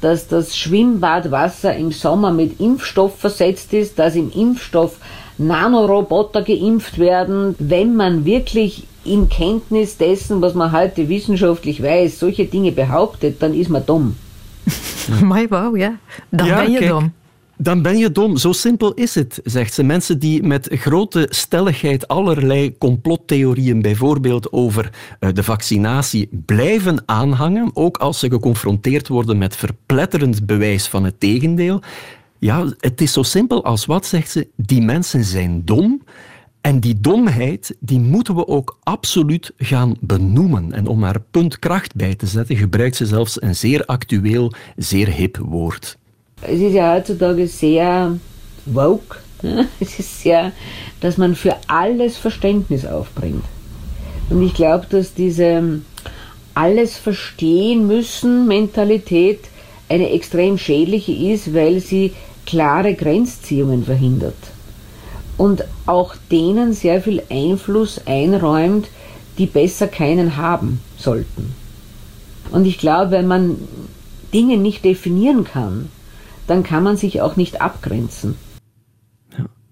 dass 0.00 0.28
das 0.28 0.56
Schwimmbadwasser 0.56 1.74
im 1.76 1.90
Sommer 1.92 2.32
mit 2.32 2.60
Impfstoff 2.60 3.18
versetzt 3.18 3.72
ist, 3.72 3.98
dass 3.98 4.14
im 4.14 4.30
Impfstoff 4.30 4.98
Nanoroboter 5.38 6.42
geimpft 6.42 6.98
werden. 6.98 7.54
Wenn 7.58 7.96
man 7.96 8.24
wirklich 8.24 8.84
in 9.04 9.28
Kenntnis 9.28 9.96
dessen, 9.96 10.42
was 10.42 10.54
man 10.54 10.72
heute 10.72 11.08
wissenschaftlich 11.08 11.82
weiß, 11.82 12.20
solche 12.20 12.44
Dinge 12.44 12.72
behauptet, 12.72 13.42
dann 13.42 13.54
ist 13.54 13.70
man 13.70 13.84
dumm. 13.84 14.16
Maar 15.28 15.48
wauw, 15.48 15.76
ja. 15.76 15.98
Dan 16.28 16.48
ben 16.48 16.70
je 16.70 16.86
dom. 16.86 17.12
Dan 17.56 17.82
ben 17.82 17.98
je 17.98 18.12
dom. 18.12 18.36
Zo 18.36 18.52
simpel 18.52 18.94
is 18.94 19.14
het, 19.14 19.40
zegt 19.44 19.74
ze. 19.74 19.82
Mensen 19.82 20.18
die 20.18 20.42
met 20.42 20.68
grote 20.70 21.26
stelligheid 21.30 22.08
allerlei 22.08 22.78
complottheorieën, 22.78 23.82
bijvoorbeeld 23.82 24.52
over 24.52 24.90
eh, 25.18 25.30
de 25.32 25.42
vaccinatie, 25.42 26.28
blijven 26.46 27.02
aanhangen, 27.06 27.70
ook 27.74 27.96
als 27.96 28.18
ze 28.18 28.28
geconfronteerd 28.28 29.08
worden 29.08 29.38
met 29.38 29.56
verpletterend 29.56 30.46
bewijs 30.46 30.86
van 30.86 31.04
het 31.04 31.20
tegendeel. 31.20 31.80
Ja, 32.38 32.66
het 32.78 33.00
is 33.00 33.12
zo 33.12 33.22
simpel 33.22 33.64
als 33.64 33.86
wat, 33.86 34.06
zegt 34.06 34.30
ze. 34.30 34.48
Die 34.56 34.82
mensen 34.82 35.24
zijn 35.24 35.62
dom. 35.64 36.02
En 36.62 36.80
die 36.80 37.00
domheid, 37.00 37.76
die 37.80 38.00
moeten 38.00 38.34
we 38.34 38.46
ook 38.46 38.78
absoluut 38.82 39.52
gaan 39.56 39.96
benoemen. 40.00 40.72
En 40.72 40.86
om 40.86 41.02
haar 41.02 41.20
punt 41.30 41.58
kracht 41.58 41.94
bij 41.94 42.14
te 42.14 42.26
zetten, 42.26 42.56
gebruikt 42.56 42.96
ze 42.96 43.06
zelfs 43.06 43.42
een 43.42 43.54
zeer 43.54 43.84
actueel, 43.84 44.52
zeer 44.76 45.08
hip 45.08 45.36
woord. 45.36 45.98
Het 46.40 46.60
is 46.60 46.72
ja 46.72 46.90
heutzutage 46.90 47.46
sehr 47.46 48.10
woke. 48.62 49.16
Es 49.78 49.98
ist 49.98 50.20
sehr, 50.20 50.52
dass 50.98 51.16
man 51.16 51.34
für 51.34 51.56
alles 51.66 52.16
Verständnis 52.16 52.86
aufbringt. 52.86 53.44
Und 54.28 54.42
ich 54.42 54.54
glaube, 54.54 54.86
dass 54.88 55.14
diese 55.14 55.80
alles 56.52 56.96
verstehen 56.96 57.86
müssen 57.86 58.46
Mentalität 58.46 59.40
eine 59.88 60.10
extrem 60.10 60.58
schädliche 60.58 61.12
ist, 61.12 61.52
weil 61.52 61.80
sie 61.80 62.12
klare 62.46 62.94
Grenzziehungen 62.94 63.84
verhindert. 63.84 64.51
Und 65.42 65.64
auch 65.86 66.14
denen 66.30 66.72
sehr 66.72 67.02
viel 67.02 67.20
Einfluss 67.28 68.00
einräumt, 68.06 68.86
die 69.38 69.46
besser 69.46 69.88
keinen 69.88 70.36
haben 70.36 70.80
sollten. 70.96 71.52
Und 72.52 72.64
ich 72.64 72.78
glaube, 72.78 73.10
wenn 73.10 73.26
man 73.26 73.56
Dinge 74.32 74.56
nicht 74.56 74.84
definieren 74.84 75.42
kann, 75.42 75.88
dann 76.46 76.62
kann 76.62 76.84
man 76.84 76.96
sich 76.96 77.20
auch 77.22 77.34
nicht 77.34 77.60
abgrenzen. 77.60 78.36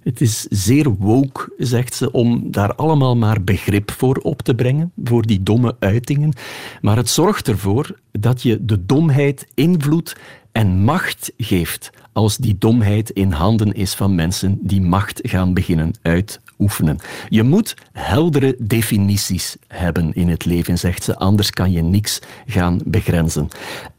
Het 0.00 0.20
is 0.20 0.46
zeer 0.50 0.96
woke, 0.98 1.52
zegt 1.58 1.94
ze, 1.94 2.12
om 2.12 2.50
daar 2.50 2.74
allemaal 2.74 3.16
maar 3.16 3.42
begrip 3.42 3.90
voor 3.90 4.16
op 4.16 4.42
te 4.42 4.54
brengen, 4.54 4.92
voor 5.04 5.26
die 5.26 5.42
domme 5.42 5.76
uitingen. 5.78 6.32
Maar 6.80 6.96
het 6.96 7.08
zorgt 7.08 7.48
ervoor 7.48 7.94
dat 8.12 8.42
je 8.42 8.64
de 8.64 8.86
domheid 8.86 9.46
invloed 9.54 10.16
en 10.52 10.84
macht 10.84 11.32
geeft 11.36 11.90
als 12.12 12.36
die 12.36 12.56
domheid 12.58 13.10
in 13.10 13.32
handen 13.32 13.72
is 13.72 13.94
van 13.94 14.14
mensen 14.14 14.58
die 14.60 14.80
macht 14.80 15.20
gaan 15.22 15.54
beginnen 15.54 15.94
uitoefenen. 16.02 16.98
Je 17.28 17.42
moet 17.42 17.76
heldere 17.92 18.56
definities 18.58 19.56
hebben 19.68 20.14
in 20.14 20.28
het 20.28 20.44
leven, 20.44 20.78
zegt 20.78 21.02
ze, 21.02 21.16
anders 21.16 21.50
kan 21.50 21.72
je 21.72 21.82
niks 21.82 22.20
gaan 22.46 22.80
begrenzen. 22.84 23.48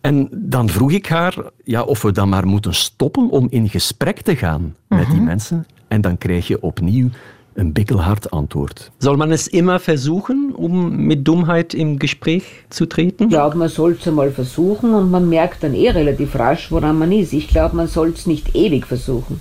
En 0.01 0.29
dan 0.31 0.69
vroeg 0.69 0.91
ik 0.91 1.05
haar 1.05 1.35
ja, 1.63 1.81
of 1.81 2.01
we 2.01 2.11
dan 2.11 2.29
maar 2.29 2.47
moeten 2.47 2.73
stoppen 2.73 3.29
om 3.29 3.47
in 3.49 3.69
gesprek 3.69 4.21
te 4.21 4.35
gaan 4.35 4.75
met 4.87 5.05
die 5.05 5.15
mhm. 5.15 5.25
mensen. 5.25 5.65
En 5.87 6.01
dan 6.01 6.17
krijg 6.17 6.47
je 6.47 6.61
opnieuw 6.61 7.09
een 7.53 7.71
bikkelhard 7.71 8.31
Antwort. 8.31 8.91
Soll 8.97 9.17
man 9.17 9.31
es 9.31 9.47
immer 9.47 9.79
versuchen, 9.79 10.53
um 10.55 10.95
mit 11.05 11.25
Dummheit 11.27 11.73
im 11.73 11.97
Gespräch 11.99 12.43
zu 12.69 12.85
treten? 12.85 13.23
Ich 13.23 13.29
glaube, 13.29 13.57
man 13.57 13.69
soll 13.69 13.97
es 13.99 14.07
einmal 14.07 14.31
versuchen 14.31 14.93
und 14.93 15.11
man 15.11 15.29
merkt 15.29 15.63
dann 15.63 15.73
eh 15.73 15.89
relativ 15.89 16.35
rasch, 16.35 16.71
woran 16.71 16.97
man 16.97 17.11
ist. 17.11 17.33
Ich 17.33 17.47
glaube, 17.47 17.75
man 17.75 17.87
soll 17.87 18.09
es 18.09 18.25
nicht 18.25 18.55
ewig 18.55 18.85
versuchen. 18.85 19.39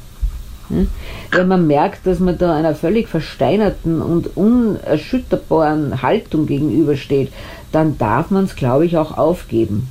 Wenn 1.33 1.49
man 1.49 1.67
merkt, 1.67 2.07
dass 2.07 2.21
man 2.21 2.39
da 2.39 2.55
einer 2.55 2.75
völlig 2.75 3.09
versteinerten 3.09 4.01
und 4.01 4.37
unerschütterbaren 4.37 6.01
Haltung 6.01 6.47
gegenübersteht, 6.47 7.33
dann 7.73 7.99
darf 7.99 8.31
man 8.31 8.45
es, 8.45 8.55
glaube 8.55 8.87
ich, 8.87 8.97
auch 8.97 9.19
aufgeben. 9.19 9.89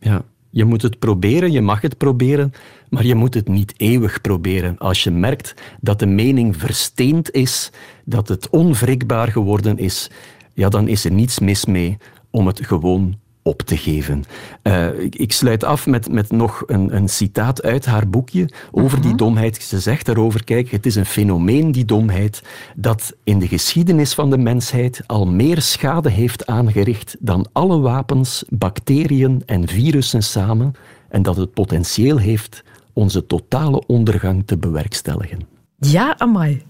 Ja, 0.00 0.22
je 0.50 0.64
moet 0.64 0.82
het 0.82 0.98
proberen, 0.98 1.52
je 1.52 1.60
mag 1.60 1.80
het 1.80 1.98
proberen, 1.98 2.52
maar 2.92 3.04
je 3.04 3.14
moet 3.14 3.34
het 3.34 3.48
niet 3.48 3.74
eeuwig 3.76 4.20
proberen. 4.20 4.78
Als 4.78 5.04
je 5.04 5.10
merkt 5.10 5.54
dat 5.80 5.98
de 5.98 6.06
mening 6.06 6.56
versteend 6.56 7.30
is, 7.30 7.70
dat 8.04 8.28
het 8.28 8.50
onwrikbaar 8.50 9.28
geworden 9.28 9.78
is, 9.78 10.10
ja, 10.54 10.68
dan 10.68 10.88
is 10.88 11.04
er 11.04 11.12
niets 11.12 11.38
mis 11.38 11.64
mee 11.64 11.96
om 12.30 12.46
het 12.46 12.66
gewoon 12.66 13.18
op 13.42 13.62
te 13.62 13.76
geven. 13.76 14.24
Uh, 14.62 15.00
ik, 15.00 15.14
ik, 15.14 15.32
sluit 15.32 15.64
af 15.64 15.86
met, 15.86 16.10
met 16.10 16.30
nog 16.30 16.62
een, 16.66 16.96
een, 16.96 17.08
citaat 17.08 17.62
uit 17.62 17.86
haar 17.86 18.08
boekje 18.08 18.48
over 18.70 19.00
die 19.00 19.08
mhm. 19.08 19.16
domheid. 19.16 19.62
Ze 19.62 19.80
zegt 19.80 20.06
daarover, 20.06 20.44
kijk, 20.44 20.70
het 20.70 20.86
is 20.86 20.94
een 20.94 21.06
fenomeen, 21.06 21.72
die 21.72 21.84
domheid, 21.84 22.42
dat 22.76 23.14
in 23.24 23.38
de 23.38 23.48
geschiedenis 23.48 24.14
van 24.14 24.30
de 24.30 24.38
mensheid 24.38 25.02
al 25.06 25.26
meer 25.26 25.60
schade 25.62 26.10
heeft 26.10 26.46
aangericht 26.46 27.16
dan 27.20 27.46
alle 27.52 27.78
wapens, 27.78 28.44
bacteriën 28.48 29.42
en 29.46 29.68
virussen 29.68 30.22
samen 30.22 30.74
en 31.08 31.22
dat 31.22 31.36
het 31.36 31.52
potentieel 31.52 32.18
heeft 32.18 32.62
onze 32.92 33.26
totale 33.26 33.86
ondergang 33.86 34.42
te 34.46 34.56
bewerkstelligen. 34.56 35.38
Ja, 35.78 36.18
amai. 36.18 36.62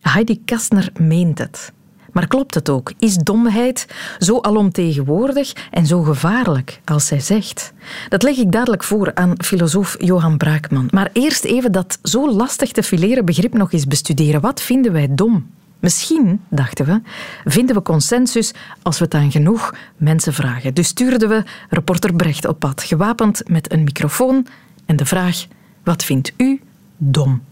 Heidi 0.00 0.44
Kastner 0.44 0.92
meent 0.98 1.38
het. 1.38 1.72
Maar 2.14 2.26
klopt 2.26 2.54
het 2.54 2.68
ook? 2.68 2.92
Is 2.98 3.16
domheid 3.16 3.86
zo 4.18 4.40
alomtegenwoordig 4.40 5.52
en 5.70 5.86
zo 5.86 6.02
gevaarlijk 6.02 6.80
als 6.84 7.06
zij 7.06 7.20
zegt? 7.20 7.72
Dat 8.08 8.22
leg 8.22 8.36
ik 8.36 8.52
dadelijk 8.52 8.84
voor 8.84 9.14
aan 9.14 9.32
filosoof 9.36 9.96
Johan 9.98 10.36
Braakman. 10.36 10.88
Maar 10.90 11.10
eerst 11.12 11.44
even 11.44 11.72
dat 11.72 11.98
zo 12.02 12.32
lastig 12.32 12.72
te 12.72 12.82
fileren 12.82 13.24
begrip 13.24 13.54
nog 13.54 13.72
eens 13.72 13.86
bestuderen. 13.86 14.40
Wat 14.40 14.60
vinden 14.60 14.92
wij 14.92 15.14
dom? 15.14 15.46
Misschien, 15.78 16.40
dachten 16.48 16.86
we, 16.86 17.00
vinden 17.44 17.76
we 17.76 17.82
consensus 17.82 18.52
als 18.82 18.98
we 18.98 19.04
het 19.04 19.14
aan 19.14 19.30
genoeg 19.30 19.74
mensen 19.96 20.32
vragen. 20.32 20.74
Dus 20.74 20.88
stuurden 20.88 21.28
we 21.28 21.42
reporter 21.68 22.14
Brecht 22.14 22.46
op 22.46 22.58
pad, 22.58 22.82
gewapend 22.82 23.48
met 23.48 23.72
een 23.72 23.84
microfoon 23.84 24.46
en 24.86 24.96
de 24.96 25.04
vraag: 25.04 25.46
wat 25.82 26.04
vindt 26.04 26.32
u 26.36 26.60
dom? 26.96 27.42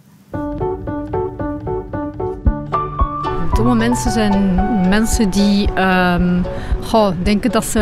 Domme 3.53 3.75
mensen 3.75 4.11
zijn 4.11 4.55
mensen 4.89 5.31
die 5.31 5.69
um, 6.15 6.45
denken 7.23 7.51
dat 7.51 7.65
ze 7.65 7.81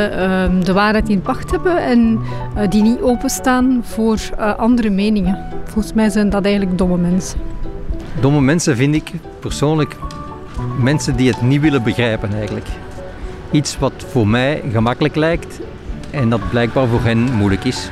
um, 0.48 0.64
de 0.64 0.72
waarheid 0.72 1.08
in 1.08 1.22
pacht 1.22 1.50
hebben 1.50 1.82
en 1.84 2.18
uh, 2.56 2.68
die 2.68 2.82
niet 2.82 3.00
openstaan 3.00 3.80
voor 3.84 4.18
uh, 4.38 4.54
andere 4.54 4.90
meningen. 4.90 5.38
Volgens 5.64 5.94
mij 5.94 6.08
zijn 6.08 6.30
dat 6.30 6.44
eigenlijk 6.44 6.78
domme 6.78 6.96
mensen. 6.96 7.38
Domme 8.20 8.40
mensen 8.40 8.76
vind 8.76 8.94
ik 8.94 9.12
persoonlijk 9.38 9.96
mensen 10.78 11.16
die 11.16 11.28
het 11.28 11.42
niet 11.42 11.60
willen 11.60 11.82
begrijpen 11.82 12.34
eigenlijk. 12.34 12.66
Iets 13.50 13.78
wat 13.78 13.92
voor 14.10 14.28
mij 14.28 14.62
gemakkelijk 14.72 15.16
lijkt 15.16 15.60
en 16.10 16.30
dat 16.30 16.50
blijkbaar 16.50 16.86
voor 16.86 17.02
hen 17.02 17.18
moeilijk 17.18 17.64
is. 17.64 17.90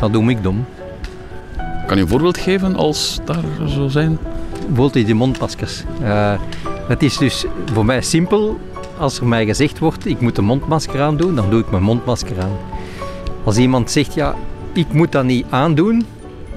Dat 0.00 0.12
noem 0.12 0.28
ik 0.30 0.42
dom. 0.42 0.64
Kan 1.86 1.96
je 1.96 2.02
een 2.02 2.08
voorbeeld 2.08 2.38
geven 2.38 2.76
als 2.76 3.20
daar 3.24 3.44
zo 3.68 3.88
zijn? 3.88 4.18
Bijvoorbeeld 4.66 5.06
die 5.06 5.14
mondmaskers. 5.14 5.82
Uh, 6.02 6.34
het 6.88 7.02
is 7.02 7.16
dus 7.16 7.44
voor 7.72 7.84
mij 7.84 8.02
simpel. 8.02 8.58
Als 8.98 9.20
er 9.20 9.26
mij 9.26 9.46
gezegd 9.46 9.78
wordt, 9.78 10.06
ik 10.06 10.20
moet 10.20 10.38
een 10.38 10.44
mondmasker 10.44 11.00
aandoen, 11.00 11.34
dan 11.34 11.50
doe 11.50 11.60
ik 11.60 11.70
mijn 11.70 11.82
mondmasker 11.82 12.40
aan. 12.40 12.56
Als 13.44 13.56
iemand 13.56 13.90
zegt, 13.90 14.14
ja, 14.14 14.34
ik 14.72 14.92
moet 14.92 15.12
dat 15.12 15.24
niet 15.24 15.46
aandoen, 15.50 16.06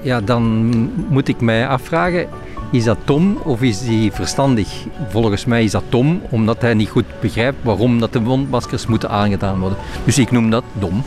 ja, 0.02 0.20
dan 0.20 0.72
moet 1.08 1.28
ik 1.28 1.40
mij 1.40 1.68
afvragen, 1.68 2.28
is 2.70 2.84
dat 2.84 2.98
Tom 3.04 3.38
of 3.44 3.62
is 3.62 3.80
hij 3.80 4.10
verstandig? 4.12 4.68
Volgens 5.08 5.44
mij 5.44 5.64
is 5.64 5.70
dat 5.70 5.84
Tom, 5.88 6.20
omdat 6.30 6.60
hij 6.60 6.74
niet 6.74 6.88
goed 6.88 7.04
begrijpt 7.20 7.58
waarom 7.62 8.00
dat 8.00 8.12
de 8.12 8.20
mondmaskers 8.20 8.86
moeten 8.86 9.10
aangedaan 9.10 9.60
worden. 9.60 9.78
Dus 10.04 10.18
ik 10.18 10.30
noem 10.30 10.50
dat 10.50 10.64
dom. 10.72 11.02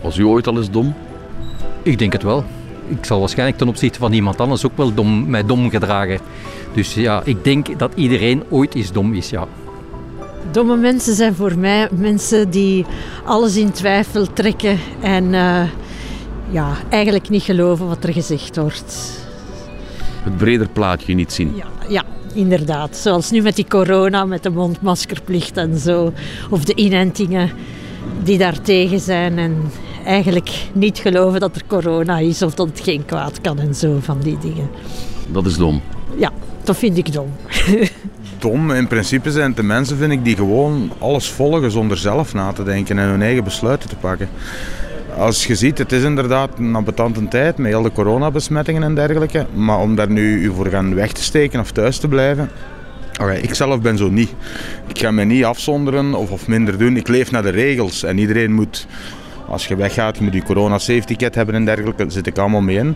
Was 0.00 0.16
u 0.16 0.24
ooit 0.24 0.46
al 0.46 0.56
eens 0.56 0.70
dom? 0.70 0.94
Ik 1.82 1.98
denk 1.98 2.12
het 2.12 2.22
wel. 2.22 2.44
Ik 2.88 3.04
zal 3.04 3.18
waarschijnlijk 3.18 3.58
ten 3.58 3.68
opzichte 3.68 3.98
van 3.98 4.12
iemand 4.12 4.40
anders 4.40 4.66
ook 4.66 4.76
wel 4.76 4.94
dom, 4.94 5.30
mij 5.30 5.46
dom 5.46 5.70
gedragen. 5.70 6.20
Dus 6.74 6.94
ja, 6.94 7.22
ik 7.24 7.44
denk 7.44 7.78
dat 7.78 7.92
iedereen 7.94 8.42
ooit 8.48 8.74
eens 8.74 8.92
dom 8.92 9.14
is, 9.14 9.30
ja. 9.30 9.46
Domme 10.50 10.76
mensen 10.76 11.14
zijn 11.14 11.34
voor 11.34 11.58
mij 11.58 11.88
mensen 11.92 12.50
die 12.50 12.86
alles 13.24 13.56
in 13.56 13.70
twijfel 13.70 14.32
trekken 14.32 14.78
en 15.00 15.24
uh, 15.24 15.62
ja, 16.50 16.76
eigenlijk 16.88 17.28
niet 17.28 17.42
geloven 17.42 17.86
wat 17.86 18.04
er 18.04 18.12
gezegd 18.12 18.56
wordt. 18.56 19.20
Het 20.22 20.36
breder 20.36 20.68
plaatje 20.68 21.14
niet 21.14 21.32
zien. 21.32 21.52
Ja, 21.56 21.66
ja, 21.88 22.04
inderdaad. 22.34 22.96
Zoals 22.96 23.30
nu 23.30 23.42
met 23.42 23.56
die 23.56 23.68
corona, 23.68 24.24
met 24.24 24.42
de 24.42 24.50
mondmaskerplicht 24.50 25.56
en 25.56 25.78
zo. 25.78 26.12
Of 26.50 26.64
de 26.64 26.74
inentingen 26.74 27.50
die 28.22 28.38
daartegen 28.38 29.00
zijn 29.00 29.38
en 29.38 29.56
eigenlijk 30.08 30.50
niet 30.72 30.98
geloven 30.98 31.40
dat 31.40 31.56
er 31.56 31.62
corona 31.66 32.18
is 32.18 32.42
of 32.42 32.54
dat 32.54 32.66
het 32.66 32.80
geen 32.80 33.04
kwaad 33.04 33.40
kan 33.40 33.58
en 33.58 33.74
zo 33.74 33.98
van 34.00 34.18
die 34.20 34.38
dingen. 34.38 34.68
Dat 35.32 35.46
is 35.46 35.56
dom. 35.56 35.82
Ja, 36.16 36.32
dat 36.64 36.76
vind 36.76 36.96
ik 36.96 37.12
dom. 37.12 37.32
dom, 38.38 38.70
in 38.70 38.86
principe 38.86 39.30
zijn 39.30 39.46
het 39.46 39.56
de 39.56 39.62
mensen, 39.62 39.96
vind 39.96 40.12
ik, 40.12 40.24
die 40.24 40.36
gewoon 40.36 40.92
alles 40.98 41.30
volgen 41.30 41.70
zonder 41.70 41.96
zelf 41.96 42.34
na 42.34 42.52
te 42.52 42.62
denken 42.62 42.98
en 42.98 43.08
hun 43.08 43.22
eigen 43.22 43.44
besluiten 43.44 43.88
te 43.88 43.96
pakken. 43.96 44.28
Als 45.16 45.46
je 45.46 45.54
ziet, 45.54 45.78
het 45.78 45.92
is 45.92 46.02
inderdaad 46.02 46.50
een 46.58 46.74
ambetante 46.74 47.28
tijd 47.28 47.58
met 47.58 47.66
heel 47.66 47.82
de 47.82 47.92
coronabesmettingen 47.92 48.82
en 48.82 48.94
dergelijke. 48.94 49.46
Maar 49.54 49.78
om 49.78 49.94
daar 49.94 50.10
nu 50.10 50.42
u 50.42 50.52
voor 50.54 50.66
gaan 50.66 50.94
weg 50.94 51.12
te 51.12 51.22
steken 51.22 51.60
of 51.60 51.70
thuis 51.70 51.98
te 51.98 52.08
blijven, 52.08 52.50
Okay, 53.20 53.38
ik 53.38 53.54
zelf 53.54 53.80
ben 53.80 53.96
zo 53.96 54.08
niet. 54.08 54.34
Ik 54.86 54.98
ga 54.98 55.10
me 55.10 55.24
niet 55.24 55.44
afzonderen 55.44 56.14
of, 56.14 56.30
of 56.30 56.48
minder 56.48 56.78
doen. 56.78 56.96
Ik 56.96 57.08
leef 57.08 57.30
naar 57.30 57.42
de 57.42 57.50
regels 57.50 58.02
en 58.02 58.18
iedereen 58.18 58.52
moet 58.52 58.86
als 59.48 59.66
je 59.66 59.76
weggaat, 59.76 60.18
je 60.18 60.24
moet 60.24 60.34
je 60.34 60.42
corona 60.42 60.78
safety 60.78 61.16
kit 61.16 61.34
hebben 61.34 61.54
en 61.54 61.64
dergelijke, 61.64 62.02
daar 62.02 62.12
zit 62.12 62.26
ik 62.26 62.38
allemaal 62.38 62.60
mee 62.60 62.76
in. 62.76 62.94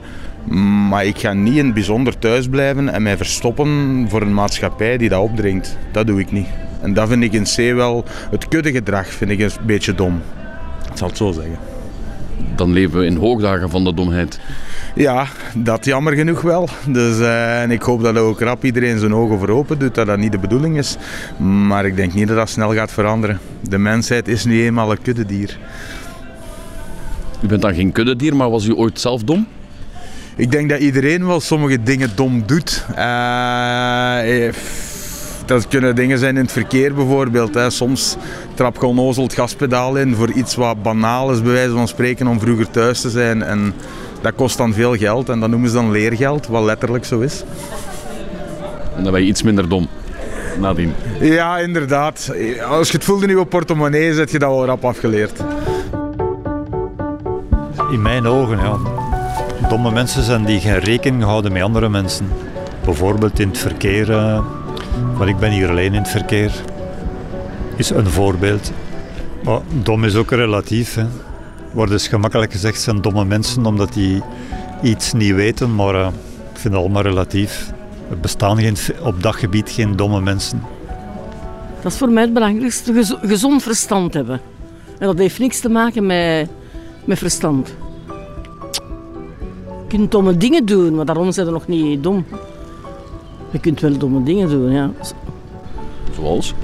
Maar 0.89 1.05
ik 1.05 1.19
ga 1.19 1.33
niet 1.33 1.57
in 1.57 1.65
het 1.65 1.75
bijzonder 1.75 2.19
thuis 2.19 2.49
blijven 2.49 2.89
en 2.89 3.03
mij 3.03 3.17
verstoppen 3.17 4.05
voor 4.09 4.23
een 4.23 4.35
maatschappij 4.35 4.97
die 4.97 5.09
dat 5.09 5.23
opdringt. 5.23 5.77
Dat 5.93 6.07
doe 6.07 6.21
ik 6.21 6.33
niet. 6.33 6.47
En 6.81 6.95
dat 6.95 7.09
vind 7.09 7.23
ik 7.23 7.33
in 7.33 7.45
C 7.45 7.75
wel, 7.75 8.05
het 8.31 8.49
kuddegedrag 8.49 9.07
vind 9.07 9.31
ik 9.31 9.41
een 9.41 9.51
beetje 9.67 9.95
dom. 9.95 10.23
Ik 10.91 10.99
zal 10.99 11.09
het 11.09 11.17
zo 11.17 11.33
zeggen. 11.33 11.59
Dan 12.57 12.73
leven 12.73 12.99
we 12.99 13.07
in 13.07 13.17
hoogdagen 13.17 13.71
van 13.71 13.85
de 13.85 13.95
domheid. 13.95 14.41
Ja, 14.95 15.27
dat 15.55 15.85
jammer 15.85 16.13
genoeg 16.13 16.41
wel. 16.41 16.69
Dus, 16.87 17.19
uh, 17.19 17.63
en 17.63 17.71
ik 17.71 17.83
hoop 17.83 18.03
dat 18.03 18.17
ook 18.17 18.41
rap 18.41 18.65
iedereen 18.65 18.99
zijn 18.99 19.15
ogen 19.15 19.39
voor 19.39 19.49
open 19.49 19.79
doet, 19.79 19.95
dat 19.95 20.07
dat 20.07 20.19
niet 20.19 20.33
de 20.33 20.39
bedoeling 20.39 20.79
is. 20.79 20.97
Maar 21.39 21.87
ik 21.87 21.97
denk 21.97 22.15
niet 22.15 22.29
dat 22.29 22.37
dat 22.37 22.49
snel 22.49 22.75
gaat 22.75 22.93
veranderen. 22.93 23.39
De 23.61 23.79
mensheid 23.79 24.29
is 24.29 24.45
nu 24.45 24.65
eenmaal 24.65 24.91
een 24.91 25.03
kuddedier. 25.03 25.59
U 27.43 27.47
bent 27.47 27.63
dan 27.63 27.75
geen 27.75 27.93
kuddedier, 27.93 28.37
maar 28.37 28.51
was 28.51 28.65
u 28.65 28.75
ooit 28.75 29.01
zelf 29.01 29.23
dom? 29.23 29.47
Ik 30.37 30.51
denk 30.51 30.69
dat 30.71 30.81
iedereen 30.81 31.27
wel 31.27 31.41
sommige 31.41 31.83
dingen 31.83 32.11
dom 32.15 32.43
doet. 32.47 32.85
Uh, 32.91 34.53
dat 35.47 35.69
kunnen 35.69 35.95
dingen 35.95 36.19
zijn 36.19 36.37
in 36.37 36.43
het 36.43 36.53
verkeer 36.53 36.95
bijvoorbeeld. 36.95 37.55
Hè. 37.55 37.71
Soms 37.71 38.17
trap 38.55 38.77
je 38.81 38.87
onnozel 38.87 39.23
het 39.23 39.35
gaspedaal 39.35 39.97
in 39.97 40.15
voor 40.15 40.31
iets 40.31 40.55
wat 40.55 40.83
banaal 40.83 41.33
is, 41.33 41.43
bij 41.43 41.53
wijze 41.53 41.73
van 41.73 41.89
spreken, 41.89 42.27
om 42.27 42.41
vroeger 42.41 42.71
thuis 42.71 43.01
te 43.01 43.11
zijn. 43.11 43.43
En 43.43 43.75
dat 44.21 44.35
kost 44.35 44.57
dan 44.57 44.75
veel 44.75 44.97
geld 44.97 45.29
en 45.29 45.41
dat 45.41 45.49
noemen 45.49 45.69
ze 45.69 45.75
dan 45.75 45.91
leergeld, 45.91 46.47
wat 46.47 46.63
letterlijk 46.63 47.05
zo 47.05 47.21
is. 47.21 47.45
En 48.97 49.03
dan 49.03 49.13
ben 49.13 49.23
je 49.23 49.29
iets 49.29 49.43
minder 49.43 49.69
dom 49.69 49.89
nadien. 50.61 50.93
Ja, 51.21 51.59
inderdaad. 51.59 52.33
Als 52.69 52.91
je 52.91 52.97
het 52.97 53.05
voelt 53.05 53.23
in 53.23 53.29
je 53.29 53.45
portemonnee, 53.45 54.15
zet 54.15 54.31
je 54.31 54.39
dat 54.39 54.51
wel 54.51 54.65
rap 54.65 54.85
afgeleerd. 54.85 55.41
In 57.93 58.03
mijn 58.03 58.27
ogen, 58.27 58.59
ja. 58.59 58.79
Domme 59.69 59.91
mensen 59.91 60.23
zijn 60.23 60.45
die 60.45 60.61
geen 60.61 60.79
rekening 60.79 61.23
houden 61.23 61.53
met 61.53 61.63
andere 61.63 61.89
mensen. 61.89 62.29
Bijvoorbeeld 62.85 63.39
in 63.39 63.49
het 63.49 63.59
verkeer, 63.59 64.07
want 65.17 65.29
ik 65.29 65.39
ben 65.39 65.51
hier 65.51 65.69
alleen 65.69 65.95
in 65.95 66.03
het 66.03 66.09
verkeer, 66.09 66.53
is 67.77 67.91
een 67.91 68.07
voorbeeld. 68.07 68.73
Maar 69.45 69.61
dom 69.83 70.05
is 70.05 70.15
ook 70.15 70.31
relatief. 70.31 70.95
Hè. 70.95 71.05
Wordt 71.73 71.91
dus 71.91 72.09
gemakkelijk 72.09 72.53
gezegd 72.53 72.81
zijn 72.81 73.01
domme 73.01 73.25
mensen 73.25 73.67
omdat 73.67 73.93
die 73.93 74.23
iets 74.83 75.13
niet 75.13 75.35
weten, 75.35 75.75
maar 75.75 75.95
uh, 75.95 76.07
ik 76.53 76.59
vind 76.59 76.75
het 76.75 76.83
allemaal 76.83 77.03
relatief. 77.03 77.73
Er 78.11 78.19
bestaan 78.19 78.59
geen, 78.59 78.77
op 79.03 79.23
dat 79.23 79.35
gebied 79.35 79.71
geen 79.71 79.97
domme 79.97 80.21
mensen. 80.21 80.63
Dat 81.83 81.93
is 81.93 81.99
voor 81.99 82.11
mij 82.11 82.23
het 82.23 82.33
belangrijkste, 82.33 83.19
gezond 83.23 83.63
verstand 83.63 84.15
hebben. 84.15 84.41
En 84.99 85.07
dat 85.07 85.19
heeft 85.19 85.39
niks 85.39 85.61
te 85.61 85.69
maken 85.69 86.07
met, 86.07 86.49
met 87.05 87.19
verstand. 87.19 87.75
Je 89.93 89.99
kunt 89.99 90.11
domme 90.11 90.37
dingen 90.37 90.65
doen, 90.65 90.95
maar 90.95 91.05
daarom 91.05 91.33
zijn 91.33 91.47
ze 91.47 91.53
nog 91.53 91.67
niet 91.67 92.03
dom. 92.03 92.25
Je 93.51 93.59
kunt 93.59 93.81
wel 93.81 93.99
domme 93.99 94.23
dingen 94.23 94.49
doen, 94.49 94.71
ja. 94.71 94.91
Zoals? 96.15 96.55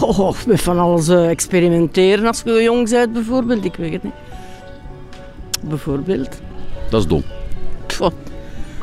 Oh, 0.00 0.32
met 0.46 0.60
van 0.60 0.78
alles 0.78 1.08
uh, 1.08 1.30
experimenteren 1.30 2.26
als 2.26 2.42
je 2.44 2.62
jong 2.62 2.90
bent, 2.90 3.12
bijvoorbeeld. 3.12 3.64
Ik 3.64 3.76
weet 3.76 3.92
het 3.92 4.02
niet. 4.02 4.12
Bijvoorbeeld. 5.60 6.40
Dat 6.90 7.00
is 7.00 7.06
dom. 7.06 7.22
Pff, 7.86 8.10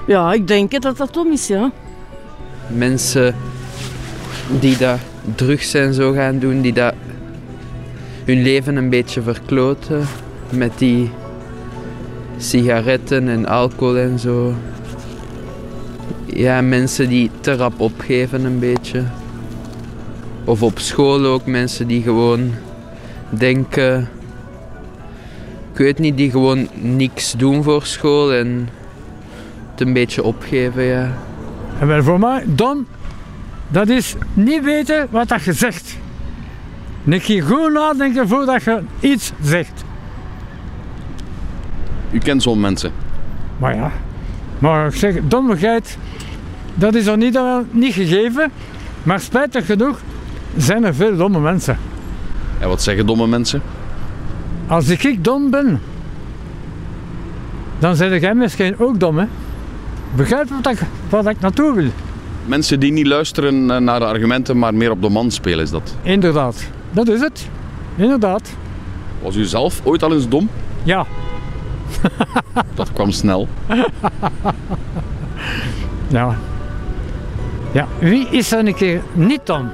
Ja, 0.07 0.33
ik 0.33 0.47
denk 0.47 0.81
dat 0.81 0.97
dat 0.97 1.13
dom 1.13 1.31
is, 1.31 1.47
ja. 1.47 1.71
Mensen 2.67 3.35
die 4.59 4.77
dat 4.77 4.99
drugs 5.35 5.73
en 5.73 5.93
zo 5.93 6.11
gaan 6.11 6.39
doen, 6.39 6.61
die 6.61 6.73
dat 6.73 6.93
hun 8.25 8.41
leven 8.41 8.75
een 8.75 8.89
beetje 8.89 9.21
verkloten 9.21 10.07
met 10.49 10.71
die 10.77 11.09
sigaretten 12.38 13.30
en 13.30 13.45
alcohol 13.45 13.97
en 13.97 14.19
zo. 14.19 14.54
Ja, 16.26 16.62
mensen 16.62 17.10
die 17.10 17.32
te 17.39 17.56
rap 17.56 17.80
opgeven 17.80 18.45
een 18.45 18.60
beetje. 18.60 19.04
Of 20.43 20.63
op 20.63 20.80
school 20.80 21.26
ook 21.26 21.45
mensen 21.45 21.88
die 21.88 22.02
gewoon 22.02 22.54
denken, 23.30 24.10
ik 25.71 25.78
weet 25.78 26.00
niet, 26.00 26.17
die 26.17 26.32
gewoon 26.32 26.67
niks 26.73 27.32
doen 27.32 27.63
voor 27.63 27.86
school 27.86 28.34
en 28.34 28.69
het 29.71 29.82
een 29.82 29.93
beetje 29.93 30.23
opgeven, 30.23 30.84
ja. 30.84 31.17
En 31.80 31.88
wel 31.88 32.04
voor 32.04 32.19
mij, 32.19 32.43
dom, 32.45 32.88
dat 33.67 33.89
is 33.89 34.15
niet 34.34 34.63
weten 34.63 35.08
wat 35.10 35.28
dat 35.28 35.43
je 35.43 35.54
zegt. 35.54 35.97
Keer 37.10 37.43
goed 37.43 37.73
nadenken 37.73 38.28
voordat 38.28 38.63
je 38.63 38.82
iets 39.00 39.32
zegt. 39.41 39.84
U 42.12 42.17
kent 42.17 42.43
zo'n 42.43 42.60
mensen. 42.60 42.91
Maar 43.58 43.76
ja, 43.76 43.91
maar 44.60 44.88
ik 44.88 44.96
zeg, 44.96 45.15
dommigheid, 45.24 45.98
dat 46.74 46.96
is 46.96 47.08
er 47.08 47.17
niet, 47.17 47.36
eh, 47.36 47.58
niet 47.72 47.93
gegeven. 47.93 48.52
Maar 49.04 49.20
spijtig 49.20 49.65
genoeg 49.65 50.00
zijn 50.58 50.84
er 50.84 50.96
veel 50.96 51.17
domme 51.17 51.39
mensen. 51.39 51.78
En 52.60 52.67
wat 52.67 52.82
zeggen 52.82 53.06
domme 53.06 53.28
mensen? 53.28 53.62
Als 54.67 54.89
ik 54.89 55.24
dom 55.24 55.50
ben, 55.50 55.82
dan 57.80 57.96
zeg 57.96 58.22
jij 58.22 58.36
misschien 58.36 58.80
ook 58.80 59.00
dom, 59.00 59.17
hè? 59.17 59.26
Begrijp 60.15 60.50
wat 60.50 60.74
ik, 60.74 60.80
wat 61.10 61.28
ik 61.28 61.39
naartoe 61.39 61.74
wil. 61.74 61.89
Mensen 62.46 62.80
die 62.80 62.91
niet 62.91 63.08
luisteren 63.08 63.72
eh, 63.72 63.78
naar 63.78 64.00
de 64.00 64.06
argumenten, 64.06 64.58
maar 64.58 64.74
meer 64.74 64.91
op 64.91 65.02
de 65.02 65.10
man 65.10 65.32
spelen, 65.32 65.60
is 65.60 65.70
dat. 65.70 65.96
Inderdaad, 66.02 66.70
dat 66.91 67.08
is 67.08 67.20
het. 67.20 67.50
Inderdaad. 67.96 68.50
Was 69.22 69.36
u 69.36 69.43
zelf 69.46 69.82
ooit 69.84 70.04
al 70.04 70.13
eens 70.13 70.30
dom? 70.30 70.50
Ja. 70.84 71.06
Dat 72.75 72.93
kwam 72.93 73.12
snel. 73.12 73.47
Ja. 76.07 76.36
Ja, 77.73 77.88
wie 77.99 78.27
is 78.29 78.51
er 78.51 78.67
een 78.67 78.75
keer 78.75 79.01
niet 79.13 79.45
dom? 79.45 79.69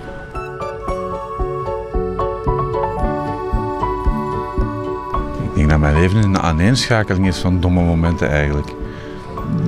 Ik 5.44 5.56
denk 5.56 5.70
dat 5.70 5.80
mijn 5.80 6.00
leven 6.00 6.24
een 6.24 6.40
aaneenschakeling 6.40 7.28
is 7.28 7.38
van 7.38 7.62
domme 7.62 7.82
momenten 7.82 8.30
eigenlijk. 8.30 8.68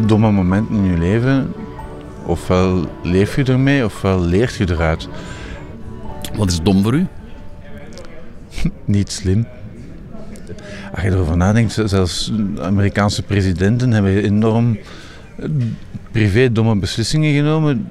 Domme 0.06 0.32
momenten 0.32 0.76
in 0.76 0.84
je 0.84 0.98
leven, 0.98 1.54
ofwel 2.26 2.86
leef 3.02 3.36
je 3.36 3.44
ermee, 3.44 3.86
ofwel 3.86 4.20
leert 4.20 4.56
je 4.56 4.70
eruit. 4.70 5.10
Wat 6.36 6.50
is 6.50 6.62
dom 6.62 6.84
voor 6.84 6.94
u? 6.94 7.08
Niet 8.86 9.12
slim. 9.12 9.48
Als 10.96 11.04
je 11.04 11.10
erover 11.12 11.38
nadenkt, 11.38 11.82
zelfs 11.86 12.32
Amerikaanse 12.62 13.22
presidenten 13.24 13.92
hebben 13.92 14.24
enorm 14.24 14.78
eh, 15.38 15.50
privé 16.12 16.52
domme 16.52 16.76
beslissingen 16.76 17.34
genomen. 17.36 17.88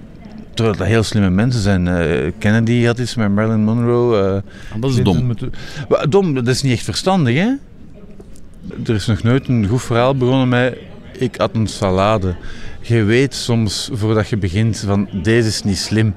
Terwijl 0.55 0.77
dat 0.77 0.87
heel 0.87 1.03
slimme 1.03 1.31
mensen 1.31 1.61
zijn. 1.61 1.88
Eh, 1.88 2.33
Kennedy 2.38 2.85
had 2.85 2.99
iets 2.99 3.14
met 3.14 3.35
Marilyn 3.35 3.64
Monroe. 3.64 4.17
eh, 4.19 4.81
dat 4.81 4.90
is 4.90 5.03
dom. 5.03 5.27
met- 5.27 5.45
dom, 6.09 6.35
dat 6.35 6.49
is 6.49 6.62
niet 6.62 6.73
echt 6.73 6.85
verstandig, 6.85 7.35
hè? 7.37 7.53
Er 8.87 8.95
is 8.95 9.07
nog 9.07 9.23
nooit 9.23 9.49
een 9.49 9.67
goed 9.67 9.83
verhaal 9.83 10.17
begonnen 10.17 10.49
met... 10.49 10.77
Ik 11.19 11.35
had 11.37 11.55
een 11.55 11.67
salade. 11.67 12.35
Je 12.81 13.03
weet 13.03 13.35
soms, 13.35 13.90
voordat 13.93 14.29
je 14.29 14.37
begint, 14.37 14.79
van 14.87 15.09
deze 15.23 15.49
is 15.49 15.62
niet 15.62 15.79
slim. 15.79 16.14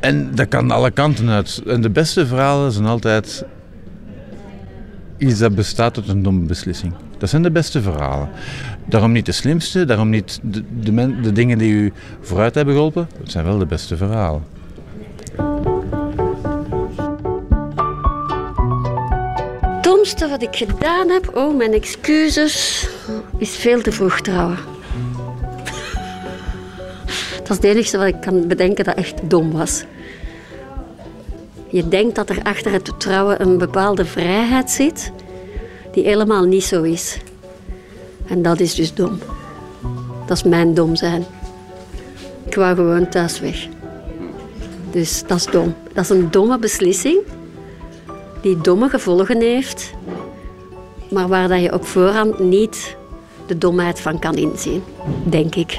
En 0.00 0.30
dat 0.34 0.48
kan 0.48 0.70
alle 0.70 0.90
kanten 0.90 1.28
uit. 1.28 1.62
En 1.66 1.80
de 1.80 1.90
beste 1.90 2.26
verhalen 2.26 2.72
zijn 2.72 2.86
altijd 2.86 3.44
iets 5.18 5.38
dat 5.38 5.54
bestaat 5.54 5.96
uit 5.96 6.08
een 6.08 6.22
domme 6.22 6.46
beslissing. 6.46 6.92
Dat 7.18 7.28
zijn 7.28 7.42
de 7.42 7.50
beste 7.50 7.82
verhalen. 7.82 8.28
Daarom 8.84 9.12
niet 9.12 9.26
de 9.26 9.32
slimste, 9.32 9.84
daarom 9.84 10.08
niet 10.08 10.40
de, 10.42 11.32
dingen 11.32 11.58
die 11.58 11.72
u 11.72 11.92
vooruit 12.20 12.54
hebben 12.54 12.74
geholpen. 12.74 13.08
Het 13.20 13.30
zijn 13.30 13.44
wel 13.44 13.58
de 13.58 13.66
beste 13.66 13.96
verhalen. 13.96 14.42
Domste 19.82 20.28
wat 20.28 20.42
ik 20.42 20.56
gedaan 20.56 21.08
heb, 21.08 21.36
oh 21.36 21.56
mijn 21.56 21.72
excuses, 21.72 22.86
is 23.38 23.56
veel 23.56 23.80
te 23.80 23.92
vroeg 23.92 24.20
trouwen. 24.20 24.58
Dat 27.44 27.50
is 27.50 27.56
het 27.56 27.64
enige 27.64 27.98
wat 27.98 28.06
ik 28.06 28.20
kan 28.20 28.46
bedenken 28.46 28.84
dat 28.84 28.96
echt 28.96 29.30
dom 29.30 29.52
was. 29.52 29.84
Je 31.74 31.88
denkt 31.88 32.14
dat 32.14 32.30
er 32.30 32.42
achter 32.42 32.72
het 32.72 33.00
trouwen 33.00 33.40
een 33.40 33.58
bepaalde 33.58 34.04
vrijheid 34.04 34.70
zit, 34.70 35.12
die 35.92 36.04
helemaal 36.04 36.44
niet 36.44 36.64
zo 36.64 36.82
is. 36.82 37.18
En 38.26 38.42
dat 38.42 38.60
is 38.60 38.74
dus 38.74 38.94
dom. 38.94 39.18
Dat 40.26 40.36
is 40.36 40.42
mijn 40.42 40.74
dom 40.74 40.96
zijn. 40.96 41.24
Ik 42.46 42.54
wou 42.54 42.74
gewoon 42.74 43.08
thuis 43.08 43.40
weg. 43.40 43.66
Dus 44.90 45.22
dat 45.26 45.38
is 45.38 45.46
dom. 45.46 45.74
Dat 45.92 46.04
is 46.04 46.10
een 46.10 46.30
domme 46.30 46.58
beslissing 46.58 47.18
die 48.42 48.60
domme 48.60 48.88
gevolgen 48.88 49.40
heeft, 49.40 49.92
maar 51.10 51.28
waar 51.28 51.58
je 51.58 51.72
op 51.72 51.84
voorhand 51.84 52.38
niet 52.38 52.96
de 53.46 53.58
domheid 53.58 54.00
van 54.00 54.18
kan 54.18 54.34
inzien, 54.34 54.82
denk 55.24 55.54
ik. 55.54 55.78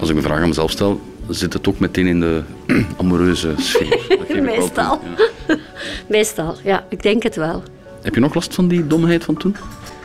Als 0.00 0.08
ik 0.08 0.14
mijn 0.14 0.26
vraag 0.26 0.40
aan 0.40 0.48
mezelf 0.48 0.70
stel, 0.70 1.00
zit 1.28 1.52
het 1.52 1.68
ook 1.68 1.78
meteen 1.78 2.06
in 2.06 2.20
de 2.20 2.42
amoureuze 3.00 3.54
sfeer. 3.56 4.42
Meestal. 4.42 5.00
ja. 5.48 5.56
Meestal, 6.06 6.54
ja, 6.64 6.84
ik 6.88 7.02
denk 7.02 7.22
het 7.22 7.36
wel. 7.36 7.62
Heb 8.02 8.14
je 8.14 8.20
nog 8.20 8.34
last 8.34 8.54
van 8.54 8.68
die 8.68 8.86
domheid 8.86 9.24
van 9.24 9.36
toen? 9.36 9.56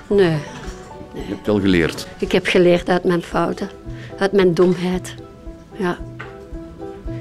Nee, 0.08 0.38
Je 1.14 1.22
hebt 1.28 1.46
wel 1.46 1.60
geleerd. 1.60 2.08
ik 2.18 2.32
heb 2.32 2.46
geleerd 2.48 2.90
uit 2.90 3.04
mijn 3.04 3.22
fouten, 3.22 3.70
uit 4.20 4.32
mijn 4.32 4.54
domheid. 4.54 5.16
Ja. 5.78 5.98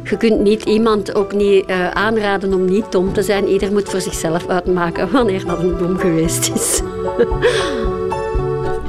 Je 0.05 0.17
kunt 0.17 0.41
niet 0.41 0.65
iemand 0.65 1.15
ook 1.15 1.33
niet 1.35 1.65
eh, 1.67 1.91
aanraden 1.91 2.55
om 2.55 2.65
niet 2.65 2.93
dom 2.93 3.13
te 3.13 3.23
zijn. 3.23 3.49
Ieder 3.49 3.73
moet 3.73 3.89
voor 3.89 4.01
zichzelf 4.01 4.49
uitmaken 4.49 5.11
wanneer 5.13 5.45
dat 5.47 5.59
een 5.59 5.79
dom 5.79 5.99
geweest 5.99 6.51
is. 6.55 6.81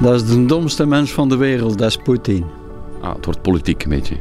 Dat 0.01 0.13
is 0.13 0.25
de 0.25 0.45
domste 0.45 0.85
mens 0.85 1.11
van 1.11 1.29
de 1.29 1.35
wereld, 1.37 1.77
dat 1.77 1.89
is 1.89 1.97
Poetin. 1.97 2.45
Ah, 3.01 3.15
het 3.15 3.25
wordt 3.25 3.41
politiek 3.41 3.83
een 3.83 3.89
beetje. 3.89 4.15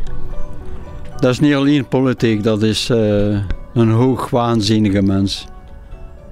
Dat 1.22 1.30
is 1.30 1.40
niet 1.40 1.54
alleen 1.54 1.87
politiek, 1.88 2.42
dat 2.42 2.62
is 2.62 2.90
eh, 2.90 3.38
een 3.74 3.90
hoogwaanzinnige 3.90 5.02
mens. 5.02 5.46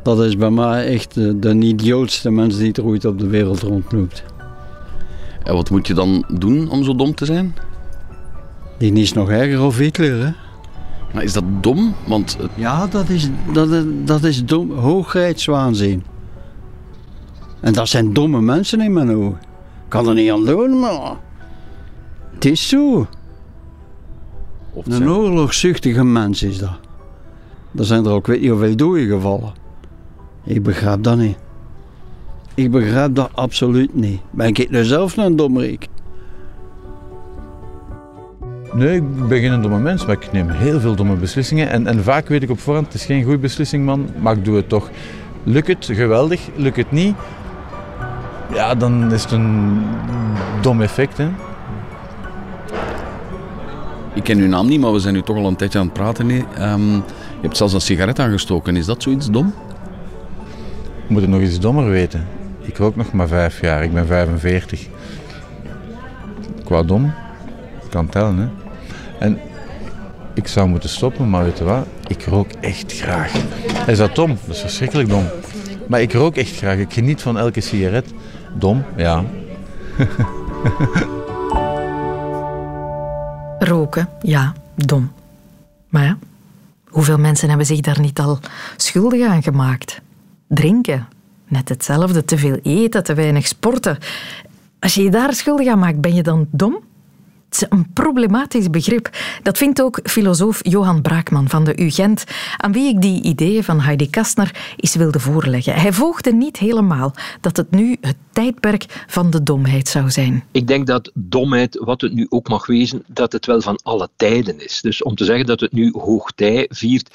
Dat 0.03 0.21
is 0.25 0.37
bij 0.37 0.51
mij 0.51 0.87
echt 0.87 1.15
de, 1.15 1.39
de 1.39 1.55
idiootste 1.55 2.31
mens 2.31 2.57
die 2.57 2.73
er 2.73 2.85
ooit 2.85 3.05
op 3.05 3.19
de 3.19 3.27
wereld 3.27 3.61
rondloopt. 3.61 4.25
En 5.43 5.55
wat 5.55 5.71
moet 5.71 5.87
je 5.87 5.95
dan 5.95 6.25
doen 6.33 6.71
om 6.71 6.85
zo 6.85 6.95
dom 6.95 7.15
te 7.15 7.25
zijn? 7.25 7.55
Die 8.79 8.93
is 8.93 9.13
nog 9.13 9.31
erger 9.31 9.63
of 9.63 9.77
Hitler, 9.79 10.25
hè? 10.27 10.31
Maar 11.15 11.23
is 11.23 11.33
dat 11.33 11.45
dom? 11.61 11.95
Want 12.07 12.37
het- 12.39 12.51
Ja, 12.55 12.87
dat 12.87 13.09
is, 13.09 13.29
dat, 13.53 13.69
dat 14.05 14.23
is 14.25 14.45
dom, 14.45 14.71
hoogrijdswaanzin. 14.73 16.03
En 17.61 17.73
dat 17.73 17.89
zijn 17.89 18.13
domme 18.13 18.41
mensen 18.41 18.81
in 18.81 18.93
mijn 18.93 19.11
ogen. 19.15 19.39
Ik 19.85 19.89
kan 19.89 20.09
er 20.09 20.15
niet 20.15 20.31
aan 20.31 20.45
doen, 20.45 20.79
maar... 20.81 21.17
Het 22.35 22.45
is 22.45 22.69
zo. 22.69 23.07
Een 24.85 25.11
oorlogszuchtige 25.11 26.05
mens 26.05 26.43
is 26.43 26.59
dat. 26.59 26.79
Er 27.77 27.85
zijn 27.85 28.05
er 28.05 28.13
ook 28.13 28.27
weet 28.27 28.41
niet 28.41 28.51
hoeveel 28.51 28.77
doden 28.77 29.07
gevallen. 29.07 29.53
Ik 30.45 30.63
begrijp 30.63 31.03
dat 31.03 31.17
niet. 31.17 31.37
Ik 32.55 32.71
begrijp 32.71 33.15
dat 33.15 33.31
absoluut 33.35 33.95
niet. 33.95 34.21
Ben 34.31 34.49
ik 34.49 34.71
nu 34.71 34.85
zelf 34.85 35.17
een 35.17 35.37
dommerik? 35.37 35.89
Nee, 38.73 38.97
ik 38.97 39.29
ben 39.29 39.41
geen 39.41 39.63
domme 39.63 39.79
mens, 39.79 40.07
maar 40.07 40.17
ik 40.17 40.33
neem 40.33 40.49
heel 40.49 40.81
veel 40.81 40.95
domme 40.95 41.15
beslissingen. 41.15 41.69
En, 41.69 41.87
en 41.87 42.03
vaak 42.03 42.29
weet 42.29 42.43
ik 42.43 42.51
op 42.51 42.61
voorhand, 42.61 42.87
het 42.87 42.95
is 42.95 43.05
geen 43.05 43.23
goede 43.23 43.39
beslissing, 43.39 43.85
man, 43.85 44.09
maar 44.21 44.37
ik 44.37 44.45
doe 44.45 44.57
het 44.57 44.69
toch. 44.69 44.91
Lukt 45.43 45.67
het, 45.67 45.89
geweldig. 45.93 46.49
Lukt 46.57 46.77
het 46.77 46.91
niet, 46.91 47.15
ja, 48.53 48.75
dan 48.75 49.13
is 49.13 49.23
het 49.23 49.33
een 49.33 49.83
dom 50.61 50.81
effect, 50.81 51.19
hè. 51.19 51.29
Ik 54.15 54.23
ken 54.23 54.39
uw 54.39 54.49
naam 54.49 54.67
niet, 54.67 54.81
maar 54.81 54.93
we 54.93 54.99
zijn 54.99 55.15
nu 55.15 55.23
toch 55.23 55.37
al 55.37 55.47
een 55.47 55.57
tijdje 55.57 55.79
aan 55.79 55.85
het 55.85 55.95
praten. 55.95 56.31
Ehm, 56.31 56.93
je 56.93 57.03
hebt 57.41 57.57
zelfs 57.57 57.73
een 57.73 57.81
sigaret 57.81 58.19
aangestoken. 58.19 58.77
Is 58.77 58.87
dat 58.87 59.03
zoiets 59.03 59.31
dom? 59.31 59.55
Je 61.07 61.13
moet 61.13 61.21
het 61.21 61.31
nog 61.31 61.41
iets 61.41 61.61
dommer 61.61 61.91
weten. 61.91 62.27
Ik 62.61 62.77
rook 62.77 62.97
nog 62.97 63.13
maar 63.13 63.29
vijf 63.29 63.61
jaar, 63.61 63.83
ik 63.83 63.93
ben 63.93 64.07
45. 64.07 64.87
Qua 66.65 66.83
dom, 66.83 67.13
kan 67.89 68.09
tellen, 68.09 68.37
hè. 68.39 68.49
En 69.19 69.39
ik 70.35 70.47
zou 70.47 70.69
moeten 70.69 70.89
stoppen, 70.89 71.31
maar 71.31 71.45
weet 71.45 71.59
je 71.59 71.65
wat? 71.65 71.87
Ik 72.07 72.25
rook 72.25 72.51
echt 72.61 72.93
graag. 72.93 73.33
Is 73.87 73.99
dat 73.99 74.15
dom? 74.15 74.37
Dat 74.47 74.55
is 74.55 74.61
verschrikkelijk 74.61 75.09
dom. 75.09 75.25
Maar 75.87 76.01
ik 76.01 76.13
rook 76.13 76.37
echt 76.37 76.57
graag. 76.57 76.79
Ik 76.79 76.93
geniet 76.93 77.23
van 77.23 77.39
elke 77.39 77.61
sigaret. 77.61 78.07
Dom, 78.59 78.85
ja. 78.97 79.25
Roken, 83.71 84.09
ja, 84.23 84.55
dom. 84.75 85.13
Maar 85.89 86.05
ja, 86.05 86.19
hoeveel 86.89 87.19
mensen 87.19 87.49
hebben 87.49 87.67
zich 87.67 87.81
daar 87.81 88.01
niet 88.01 88.19
al 88.19 88.39
schuldig 88.77 89.29
aan 89.29 89.43
gemaakt? 89.43 90.01
Drinken, 90.49 91.09
net 91.49 91.69
hetzelfde. 91.69 92.25
Te 92.25 92.39
veel 92.39 92.59
eten, 92.63 93.05
te 93.05 93.15
weinig 93.15 93.47
sporten. 93.47 93.99
Als 94.79 94.95
je 94.95 95.03
je 95.03 95.11
daar 95.11 95.35
schuldig 95.35 95.69
aan 95.69 95.79
maakt, 95.79 96.01
ben 96.01 96.15
je 96.15 96.23
dan 96.23 96.47
dom? 96.51 96.79
Is 97.51 97.67
een 97.69 97.93
problematisch 97.93 98.71
begrip. 98.71 99.11
Dat 99.43 99.59
vindt 99.59 99.83
ook 99.83 100.01
filosoof 100.03 100.59
Johan 100.63 101.03
Braakman 101.03 101.49
van 101.49 101.65
de 101.65 101.83
UGent, 101.83 102.25
aan 102.57 102.73
wie 102.73 102.89
ik 102.89 103.03
die 103.03 103.23
ideeën 103.23 103.65
van 103.65 103.81
Heidi 103.81 104.11
Kastner 104.11 104.75
eens 104.77 104.95
wilde 104.95 105.21
voorleggen. 105.21 105.75
Hij 105.75 105.93
volgde 105.93 106.33
niet 106.33 106.57
helemaal 106.57 107.15
dat 107.41 107.57
het 107.57 107.71
nu 107.71 107.97
het 108.01 108.17
tijdperk 108.33 109.05
van 109.07 109.31
de 109.31 109.43
domheid 109.43 109.89
zou 109.89 110.11
zijn. 110.11 110.45
Ik 110.51 110.67
denk 110.67 110.87
dat 110.87 111.11
domheid, 111.15 111.79
wat 111.85 112.01
het 112.01 112.13
nu 112.13 112.27
ook 112.29 112.49
mag 112.49 112.67
wezen, 112.67 113.05
dat 113.07 113.33
het 113.33 113.47
wel 113.47 113.61
van 113.61 113.79
alle 113.83 114.09
tijden 114.17 114.65
is. 114.65 114.81
Dus 114.81 115.03
om 115.03 115.15
te 115.15 115.25
zeggen 115.25 115.47
dat 115.47 115.61
het 115.61 115.73
nu 115.73 115.91
hoogtij 115.99 116.67
viert, 116.69 117.15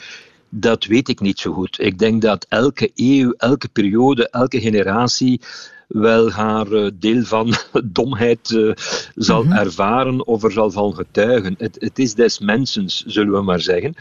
dat 0.49 0.85
weet 0.85 1.09
ik 1.09 1.19
niet 1.19 1.39
zo 1.39 1.53
goed. 1.53 1.79
Ik 1.79 1.99
denk 1.99 2.21
dat 2.21 2.45
elke 2.49 2.91
eeuw, 2.95 3.33
elke 3.37 3.67
periode, 3.67 4.29
elke 4.29 4.59
generatie 4.59 5.41
wel 5.95 6.31
haar 6.31 6.71
eh, 6.71 6.91
deel 6.99 7.23
van 7.23 7.53
domheid 7.99 8.49
uh, 8.49 8.71
zal 9.15 9.43
Mhm. 9.43 9.53
ervaren 9.53 10.27
of 10.27 10.43
er 10.43 10.51
zal 10.51 10.71
van 10.71 10.95
getuigen. 10.95 11.55
Het, 11.57 11.75
het 11.79 11.99
is 11.99 12.13
des 12.13 12.39
mensens, 12.39 13.03
zullen 13.07 13.33
we 13.33 13.41
maar 13.41 13.59
zeggen. 13.59 13.93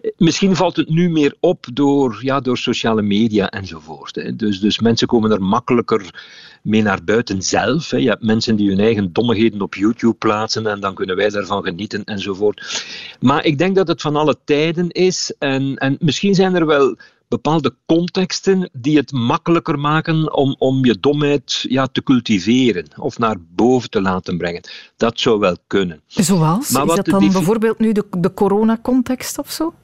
Eh, 0.00 0.10
Misschien 0.16 0.56
valt 0.56 0.76
het 0.76 0.88
nu 0.88 1.10
meer 1.10 1.34
op 1.40 1.66
door, 1.72 2.18
ja, 2.20 2.40
door 2.40 2.58
sociale 2.58 3.02
media 3.02 3.50
enzovoort. 3.50 4.14
Hè. 4.14 4.36
Dus, 4.36 4.60
dus 4.60 4.78
mensen 4.80 5.06
komen 5.06 5.30
er 5.30 5.42
makkelijker 5.42 6.24
mee 6.62 6.82
naar 6.82 7.04
buiten 7.04 7.42
zelf. 7.42 7.90
Hè. 7.90 7.96
Je 7.96 8.08
hebt 8.08 8.22
mensen 8.24 8.56
die 8.56 8.68
hun 8.68 8.80
eigen 8.80 9.12
dommigheden 9.12 9.62
op 9.62 9.74
YouTube 9.74 10.14
plaatsen 10.14 10.66
en 10.66 10.80
dan 10.80 10.94
kunnen 10.94 11.16
wij 11.16 11.28
daarvan 11.28 11.62
genieten 11.62 12.04
enzovoort. 12.04 12.84
Maar 13.20 13.44
ik 13.44 13.58
denk 13.58 13.74
dat 13.76 13.88
het 13.88 14.00
van 14.00 14.16
alle 14.16 14.36
tijden 14.44 14.90
is 14.90 15.34
en, 15.38 15.76
en 15.76 15.96
misschien 16.00 16.34
zijn 16.34 16.54
er 16.54 16.66
wel 16.66 16.96
bepaalde 17.32 17.74
contexten 17.86 18.70
die 18.72 18.96
het 18.96 19.12
makkelijker 19.12 19.78
maken 19.78 20.34
om, 20.34 20.54
om 20.58 20.84
je 20.84 21.00
domheid 21.00 21.64
ja, 21.68 21.86
te 21.86 22.02
cultiveren 22.02 22.86
of 22.96 23.18
naar 23.18 23.36
boven 23.54 23.90
te 23.90 24.00
laten 24.00 24.38
brengen. 24.38 24.62
Dat 24.96 25.20
zou 25.20 25.38
wel 25.38 25.56
kunnen. 25.66 26.00
Zoals? 26.06 26.70
Maar 26.70 26.86
is 26.86 26.94
dat 26.94 27.04
dan 27.04 27.32
bijvoorbeeld 27.32 27.78
nu 27.78 27.92
de, 27.92 28.04
de 28.18 28.34
coronacontext 28.34 29.38
of 29.38 29.50
zo? 29.50 29.74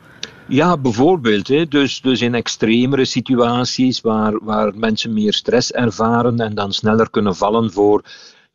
Ja, 0.48 0.76
bijvoorbeeld. 0.76 1.48
Hè. 1.48 1.66
Dus, 1.66 2.00
dus 2.00 2.20
in 2.20 2.34
extremere 2.34 3.04
situaties 3.04 4.00
waar, 4.00 4.38
waar 4.42 4.72
mensen 4.76 5.12
meer 5.12 5.32
stress 5.32 5.72
ervaren 5.72 6.40
en 6.40 6.54
dan 6.54 6.72
sneller 6.72 7.10
kunnen 7.10 7.36
vallen 7.36 7.72
voor 7.72 8.02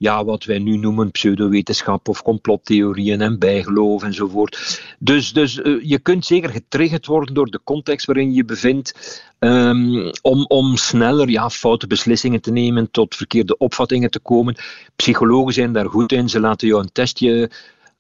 ja, 0.03 0.25
wat 0.25 0.43
wij 0.43 0.59
nu 0.59 0.77
noemen 0.77 1.11
pseudowetenschap 1.11 2.07
of 2.07 2.21
complottheorieën 2.21 3.21
en 3.21 3.39
bijgeloof 3.39 4.03
enzovoort. 4.03 4.81
Dus, 4.99 5.33
dus 5.33 5.61
eh, 5.61 5.73
je 5.81 5.99
kunt 5.99 6.25
zeker 6.25 6.49
getriggerd 6.49 7.05
worden 7.05 7.33
door 7.33 7.49
de 7.49 7.59
context 7.63 8.05
waarin 8.05 8.29
je 8.29 8.35
je 8.35 8.45
bevindt 8.45 9.21
ehm, 9.39 10.11
om, 10.21 10.45
om 10.47 10.77
sneller 10.77 11.29
ja, 11.29 11.49
foute 11.49 11.87
beslissingen 11.87 12.41
te 12.41 12.51
nemen, 12.51 12.91
tot 12.91 13.15
verkeerde 13.15 13.57
opvattingen 13.57 14.11
te 14.11 14.19
komen. 14.19 14.55
Psychologen 14.95 15.53
zijn 15.53 15.73
daar 15.73 15.89
goed 15.89 16.11
in. 16.11 16.29
Ze 16.29 16.39
laten 16.39 16.67
jou 16.67 16.81
een 16.81 16.91
testje 16.91 17.49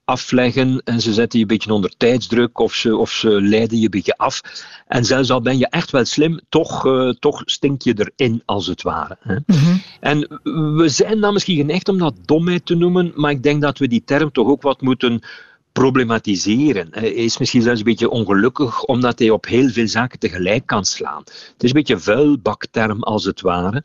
afleggen 0.05 0.81
en 0.83 1.01
ze 1.01 1.13
zetten 1.13 1.39
je 1.39 1.45
een 1.45 1.51
beetje 1.51 1.73
onder 1.73 1.93
tijdsdruk 1.97 2.59
of 2.59 2.73
ze, 2.73 2.97
of 2.97 3.11
ze 3.11 3.41
leiden 3.41 3.77
je 3.77 3.83
een 3.83 3.89
beetje 3.89 4.17
af. 4.17 4.41
En 4.87 5.05
zelfs 5.05 5.31
al 5.31 5.41
ben 5.41 5.57
je 5.57 5.67
echt 5.67 5.91
wel 5.91 6.05
slim, 6.05 6.39
toch, 6.49 6.85
eh, 6.85 7.09
toch 7.09 7.41
stink 7.45 7.81
je 7.81 8.11
erin 8.15 8.41
als 8.45 8.67
het 8.67 8.81
ware. 8.81 9.17
Hè. 9.19 9.35
En 9.99 10.19
we 10.75 10.89
zijn 10.89 11.19
dan 11.19 11.33
misschien 11.33 11.57
geneigd 11.57 11.89
om 11.89 11.97
dat 11.97 12.15
domheid 12.25 12.65
te 12.65 12.75
noemen, 12.75 13.11
maar 13.15 13.31
ik 13.31 13.43
denk 13.43 13.61
dat 13.61 13.77
we 13.77 13.87
die 13.87 14.03
term 14.05 14.31
toch 14.31 14.47
ook 14.47 14.61
wat 14.61 14.81
moeten 14.81 15.21
problematiseren. 15.73 16.87
Hij 16.91 17.13
is 17.13 17.37
misschien 17.37 17.61
zelfs 17.61 17.79
een 17.79 17.85
beetje 17.85 18.09
ongelukkig, 18.09 18.83
omdat 18.83 19.19
hij 19.19 19.29
op 19.29 19.45
heel 19.45 19.69
veel 19.69 19.87
zaken 19.87 20.19
tegelijk 20.19 20.65
kan 20.65 20.85
slaan. 20.85 21.21
Het 21.25 21.63
is 21.63 21.69
een 21.69 21.75
beetje 21.75 21.93
een 21.93 22.01
vuilbakterm, 22.01 23.03
als 23.03 23.25
het 23.25 23.41
ware. 23.41 23.83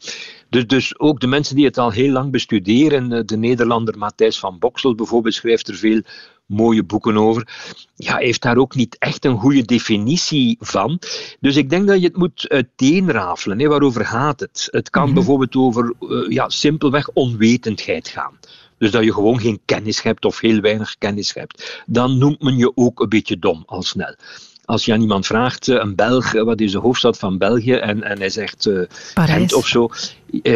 Dus, 0.48 0.66
dus 0.66 0.98
ook 0.98 1.20
de 1.20 1.26
mensen 1.26 1.56
die 1.56 1.64
het 1.64 1.78
al 1.78 1.90
heel 1.90 2.10
lang 2.10 2.30
bestuderen, 2.30 3.12
eh, 3.12 3.20
de 3.24 3.36
Nederlander 3.36 3.98
Matthijs 3.98 4.38
van 4.38 4.58
Boksel 4.58 4.94
bijvoorbeeld 4.94 5.34
schrijft 5.34 5.68
er 5.68 5.74
veel 5.74 6.02
mooie 6.46 6.84
boeken 6.84 7.16
over, 7.16 7.48
ja, 7.96 8.16
heeft 8.16 8.42
daar 8.42 8.56
ook 8.56 8.74
niet 8.74 8.96
echt 8.98 9.24
een 9.24 9.38
goede 9.38 9.62
definitie 9.62 10.56
van. 10.60 10.98
Dus 11.40 11.56
ik 11.56 11.70
denk 11.70 11.86
dat 11.86 12.00
je 12.00 12.06
het 12.06 12.16
moet 12.16 12.48
uiteenrafelen. 12.48 13.58
Hè. 13.58 13.68
Waarover 13.68 14.06
gaat 14.06 14.40
het? 14.40 14.68
Het 14.70 14.90
kan 14.90 15.14
bijvoorbeeld 15.14 15.56
over 15.56 15.94
eh, 16.00 16.30
ja, 16.30 16.48
simpelweg 16.48 17.08
onwetendheid 17.12 18.08
gaan. 18.08 18.38
Dus 18.78 18.90
dat 18.90 19.04
je 19.04 19.12
gewoon 19.12 19.40
geen 19.40 19.60
kennis 19.64 20.02
hebt 20.02 20.24
of 20.24 20.40
heel 20.40 20.60
weinig 20.60 20.98
kennis 20.98 21.34
hebt. 21.34 21.82
Dan 21.86 22.18
noemt 22.18 22.42
men 22.42 22.56
je 22.56 22.72
ook 22.74 23.00
een 23.00 23.08
beetje 23.08 23.38
dom 23.38 23.62
al 23.66 23.82
snel. 23.82 24.14
Als 24.64 24.84
je 24.84 24.92
aan 24.92 25.00
iemand 25.00 25.26
vraagt, 25.26 25.68
eh, 25.68 25.76
een 25.76 25.94
Belg, 25.94 26.34
eh, 26.34 26.42
wat 26.42 26.60
is 26.60 26.72
de 26.72 26.78
hoofdstad 26.78 27.18
van 27.18 27.38
België, 27.38 27.72
en, 27.72 28.02
en 28.02 28.18
hij 28.18 28.30
zegt 28.30 28.68
Parijs. 29.14 29.38
Gent 29.38 29.54
of 29.54 29.66
zo, 29.66 29.90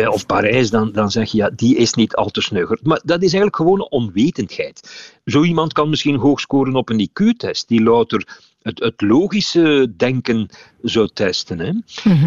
of 0.06 0.26
Parijs, 0.26 0.70
dan, 0.70 0.92
dan 0.92 1.10
zeg 1.10 1.30
je, 1.30 1.36
ja, 1.36 1.50
die 1.56 1.76
is 1.76 1.94
niet 1.94 2.14
al 2.14 2.30
te 2.30 2.40
snugger. 2.40 2.78
Maar 2.82 3.00
dat 3.04 3.16
is 3.16 3.32
eigenlijk 3.32 3.56
gewoon 3.56 3.88
onwetendheid. 3.88 4.90
Zo 5.24 5.42
iemand 5.42 5.72
kan 5.72 5.90
misschien 5.90 6.16
hoog 6.16 6.40
scoren 6.40 6.76
op 6.76 6.88
een 6.88 7.08
IQ-test, 7.08 7.68
die 7.68 7.82
louter 7.82 8.26
het, 8.62 8.78
het 8.78 9.00
logische 9.00 9.92
denken 9.96 10.48
zou 10.82 11.08
testen. 11.12 11.58
Hè. 11.58 11.72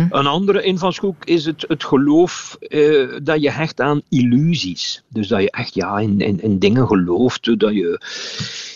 Een 0.10 0.28
andere 0.28 0.64
invalshoek 0.64 1.26
is 1.26 1.46
het, 1.46 1.66
het 1.68 1.84
geloof 1.84 2.58
eh, 2.60 3.18
dat 3.24 3.42
je 3.42 3.52
hecht 3.52 3.82
aan 3.82 4.02
illusies. 4.10 5.04
Dus 5.10 5.28
dat 5.28 5.42
je 5.42 5.52
echt 5.52 5.74
ja, 5.74 6.00
in, 6.00 6.20
in, 6.20 6.42
in 6.42 6.60
dingen 6.60 6.88
gelooft, 6.88 7.60
dat 7.60 7.74
je 7.74 8.00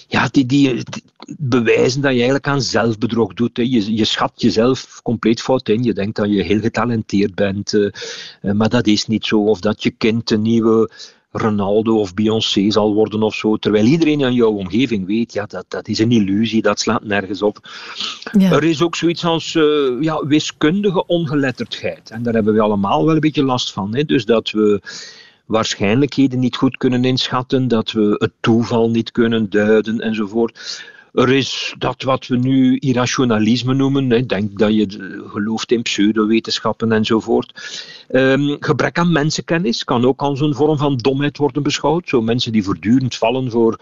ja, 0.07 0.27
die, 0.31 0.45
die, 0.45 0.73
die 0.73 1.03
bewijzen 1.37 2.01
dat 2.01 2.11
je 2.11 2.17
eigenlijk 2.17 2.47
aan 2.47 2.61
zelfbedrog 2.61 3.33
doet. 3.33 3.57
Hè. 3.57 3.63
Je, 3.63 3.95
je 3.95 4.05
schat 4.05 4.31
jezelf 4.35 4.99
compleet 5.03 5.41
fout 5.41 5.69
in. 5.69 5.83
Je 5.83 5.93
denkt 5.93 6.15
dat 6.15 6.29
je 6.29 6.43
heel 6.43 6.59
getalenteerd 6.59 7.35
bent, 7.35 7.73
eh, 7.73 7.85
eh, 8.41 8.51
maar 8.51 8.69
dat 8.69 8.87
is 8.87 9.07
niet 9.07 9.25
zo. 9.25 9.43
Of 9.43 9.59
dat 9.59 9.83
je 9.83 9.91
kind 9.91 10.31
een 10.31 10.41
nieuwe 10.41 10.91
Ronaldo 11.31 11.99
of 11.99 12.13
Beyoncé 12.13 12.71
zal 12.71 12.93
worden 12.93 13.23
of 13.23 13.35
zo. 13.35 13.57
Terwijl 13.57 13.85
iedereen 13.85 14.19
in 14.19 14.33
jouw 14.33 14.51
omgeving 14.51 15.05
weet, 15.05 15.33
ja, 15.33 15.45
dat, 15.45 15.65
dat 15.67 15.87
is 15.87 15.99
een 15.99 16.11
illusie, 16.11 16.61
dat 16.61 16.79
slaat 16.79 17.03
nergens 17.03 17.41
op. 17.41 17.69
Ja. 18.31 18.51
Er 18.51 18.63
is 18.63 18.81
ook 18.81 18.95
zoiets 18.95 19.25
als 19.25 19.55
eh, 19.55 19.63
ja, 19.99 20.25
wiskundige 20.25 21.05
ongeletterdheid. 21.05 22.09
En 22.09 22.23
daar 22.23 22.33
hebben 22.33 22.53
we 22.53 22.61
allemaal 22.61 23.05
wel 23.05 23.13
een 23.13 23.19
beetje 23.19 23.43
last 23.43 23.73
van. 23.73 23.95
Hè? 23.95 24.03
Dus 24.03 24.25
dat 24.25 24.51
we 24.51 24.81
waarschijnlijkheden 25.45 26.39
niet 26.39 26.55
goed 26.55 26.77
kunnen 26.77 27.03
inschatten, 27.03 27.67
dat 27.67 27.91
we 27.91 28.15
het 28.17 28.31
toeval 28.39 28.89
niet 28.89 29.11
kunnen 29.11 29.49
duiden 29.49 29.99
enzovoort. 29.99 30.81
Er 31.13 31.29
is 31.29 31.75
dat 31.77 32.03
wat 32.03 32.27
we 32.27 32.37
nu 32.37 32.77
irrationalisme 32.77 33.73
noemen. 33.73 34.09
Hè. 34.09 34.25
Denk 34.25 34.57
dat 34.59 34.73
je 34.73 35.23
gelooft 35.27 35.71
in 35.71 35.81
pseudowetenschappen 35.81 36.91
enzovoort. 36.91 37.53
Ehm, 38.07 38.55
gebrek 38.59 38.97
aan 38.97 39.11
mensenkennis 39.11 39.83
kan 39.83 40.05
ook 40.05 40.21
als 40.21 40.39
een 40.39 40.55
vorm 40.55 40.77
van 40.77 40.97
domheid 40.97 41.37
worden 41.37 41.63
beschouwd. 41.63 42.09
Zo 42.09 42.21
mensen 42.21 42.51
die 42.51 42.63
voortdurend 42.63 43.15
vallen 43.15 43.51
voor 43.51 43.79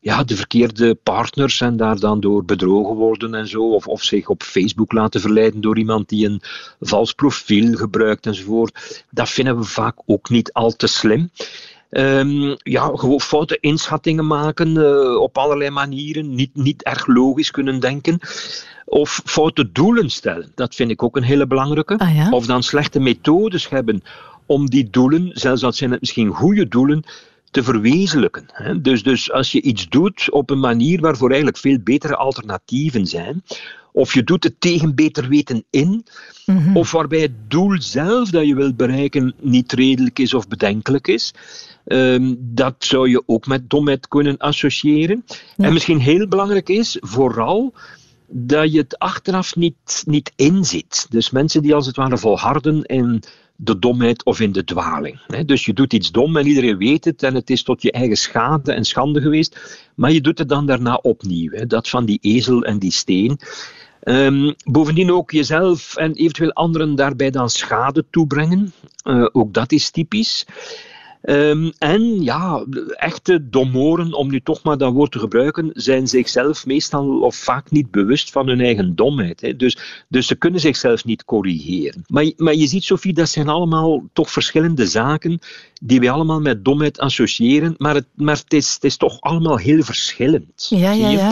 ja, 0.00 0.24
de 0.24 0.36
verkeerde 0.36 0.94
partners 0.94 1.60
en 1.60 1.76
daar 1.76 1.98
dan 1.98 2.20
door 2.20 2.44
bedrogen 2.44 2.94
worden 2.94 3.34
en 3.34 3.48
zo. 3.48 3.74
Of, 3.74 3.86
of 3.86 4.02
zich 4.02 4.28
op 4.28 4.42
Facebook 4.42 4.92
laten 4.92 5.20
verleiden 5.20 5.60
door 5.60 5.78
iemand 5.78 6.08
die 6.08 6.26
een 6.26 6.42
vals 6.80 7.12
profiel 7.12 7.76
gebruikt 7.76 8.26
enzovoort. 8.26 9.04
Dat 9.10 9.28
vinden 9.28 9.58
we 9.58 9.64
vaak 9.64 9.96
ook 10.06 10.28
niet 10.28 10.52
al 10.52 10.72
te 10.72 10.86
slim. 10.86 11.30
Ehm, 11.90 12.54
ja, 12.58 12.90
gewoon 12.94 13.20
foute 13.20 13.58
inschattingen 13.60 14.26
maken 14.26 14.76
eh, 14.76 15.20
op 15.20 15.38
allerlei 15.38 15.70
manieren, 15.70 16.34
niet, 16.34 16.54
niet 16.54 16.82
erg 16.82 17.06
logisch 17.06 17.50
kunnen 17.50 17.80
denken. 17.80 18.18
Of 18.84 19.20
foute 19.24 19.72
doelen 19.72 20.10
stellen, 20.10 20.52
dat 20.54 20.74
vind 20.74 20.90
ik 20.90 21.02
ook 21.02 21.16
een 21.16 21.22
hele 21.22 21.46
belangrijke. 21.46 22.28
Of 22.30 22.46
dan 22.46 22.62
slechte 22.62 23.00
methodes 23.00 23.68
hebben 23.68 24.02
om 24.46 24.70
die 24.70 24.90
doelen, 24.90 25.30
zelfs 25.32 25.62
al 25.62 25.72
zijn 25.72 25.90
het 25.90 26.00
misschien 26.00 26.28
goede 26.28 26.68
doelen, 26.68 27.04
te 27.50 27.62
verwezenlijken. 27.62 28.46
Dus, 28.82 29.02
dus 29.02 29.32
als 29.32 29.52
je 29.52 29.62
iets 29.62 29.88
doet 29.88 30.30
op 30.30 30.50
een 30.50 30.60
manier 30.60 31.00
waarvoor 31.00 31.28
eigenlijk 31.28 31.58
veel 31.58 31.78
betere 31.84 32.16
alternatieven 32.16 33.06
zijn, 33.06 33.42
of 33.92 34.14
je 34.14 34.22
doet 34.22 34.44
het 34.44 34.60
tegen 34.60 34.94
beter 34.94 35.28
weten 35.28 35.64
in, 35.70 36.04
of 36.74 36.92
waarbij 36.92 37.20
het 37.20 37.50
doel 37.50 37.80
zelf 37.82 38.30
dat 38.30 38.46
je 38.46 38.54
wilt 38.54 38.76
bereiken 38.76 39.34
niet 39.40 39.72
redelijk 39.72 40.18
is 40.18 40.34
of 40.34 40.48
bedenkelijk 40.48 41.08
is, 41.08 41.34
ehm, 41.88 42.34
dat 42.38 42.74
zou 42.78 43.08
je 43.08 43.22
ook 43.26 43.46
met 43.46 43.70
domheid 43.70 44.08
kunnen 44.08 44.36
associëren. 44.36 45.24
En 45.56 45.72
misschien 45.72 46.00
heel 46.00 46.28
belangrijk 46.28 46.68
is, 46.68 46.96
vooral 47.00 47.74
dat 48.30 48.72
je 48.72 48.78
het 48.78 48.98
achteraf 48.98 49.56
niet, 49.56 50.02
niet 50.06 50.32
inziet. 50.36 51.06
Dus 51.10 51.30
mensen 51.30 51.62
die 51.62 51.74
als 51.74 51.86
het 51.86 51.96
ware 51.96 52.18
volharden 52.18 52.82
in 52.82 53.22
de 53.56 53.78
domheid 53.78 54.24
of 54.24 54.40
in 54.40 54.52
de 54.52 54.64
dwaling. 54.64 55.20
Dus 55.46 55.64
je 55.64 55.72
doet 55.72 55.92
iets 55.92 56.10
dom 56.10 56.36
en 56.36 56.46
iedereen 56.46 56.76
weet 56.76 57.04
het 57.04 57.22
en 57.22 57.34
het 57.34 57.50
is 57.50 57.62
tot 57.62 57.82
je 57.82 57.92
eigen 57.92 58.16
schade 58.16 58.72
en 58.72 58.84
schande 58.84 59.20
geweest, 59.20 59.80
maar 59.94 60.12
je 60.12 60.20
doet 60.20 60.38
het 60.38 60.48
dan 60.48 60.66
daarna 60.66 60.94
opnieuw. 60.94 61.66
Dat 61.66 61.88
van 61.88 62.04
die 62.04 62.18
ezel 62.22 62.62
en 62.64 62.78
die 62.78 62.92
steen. 62.92 63.38
Ehm, 64.00 64.52
bovendien 64.64 65.12
ook 65.12 65.30
jezelf 65.30 65.96
en 65.96 66.12
eventueel 66.12 66.52
anderen 66.52 66.94
daarbij 66.94 67.30
dan 67.30 67.50
schade 67.50 68.04
toebrengen. 68.10 68.72
Eh, 69.02 69.26
ook 69.32 69.54
dat 69.54 69.72
is 69.72 69.90
typisch. 69.90 70.46
Ehm, 71.28 71.70
en 71.78 72.22
ja, 72.22 72.64
echte 72.96 73.48
domoren, 73.48 74.12
om 74.12 74.30
nu 74.30 74.40
toch 74.40 74.62
maar 74.62 74.78
dat 74.78 74.92
woord 74.92 75.12
te 75.12 75.18
gebruiken, 75.18 75.70
zijn 75.74 76.06
zichzelf 76.08 76.66
meestal 76.66 77.20
of 77.20 77.36
vaak 77.36 77.70
niet 77.70 77.90
bewust 77.90 78.30
van 78.30 78.48
hun 78.48 78.60
eigen 78.60 78.94
domheid. 78.94 79.40
Hè. 79.40 79.56
Dus, 79.56 79.78
dus 80.08 80.26
ze 80.26 80.34
kunnen 80.34 80.60
zichzelf 80.60 81.04
niet 81.04 81.24
corrigeren. 81.24 82.04
Maar, 82.06 82.32
maar 82.36 82.54
je 82.54 82.66
ziet, 82.66 82.84
Sophie, 82.84 83.12
dat 83.12 83.28
zijn 83.28 83.48
allemaal 83.48 84.02
toch 84.12 84.30
verschillende 84.30 84.86
zaken 84.86 85.38
die 85.80 86.00
we 86.00 86.10
allemaal 86.10 86.40
met 86.40 86.64
domheid 86.64 86.98
associëren, 86.98 87.74
maar 87.78 87.94
het, 87.94 88.06
maar 88.14 88.36
het, 88.36 88.52
is, 88.52 88.74
het 88.74 88.84
is 88.84 88.96
toch 88.96 89.20
allemaal 89.20 89.56
heel 89.56 89.82
verschillend. 89.82 90.66
Ja, 90.68 90.92
ja, 90.92 91.08
ja. 91.08 91.30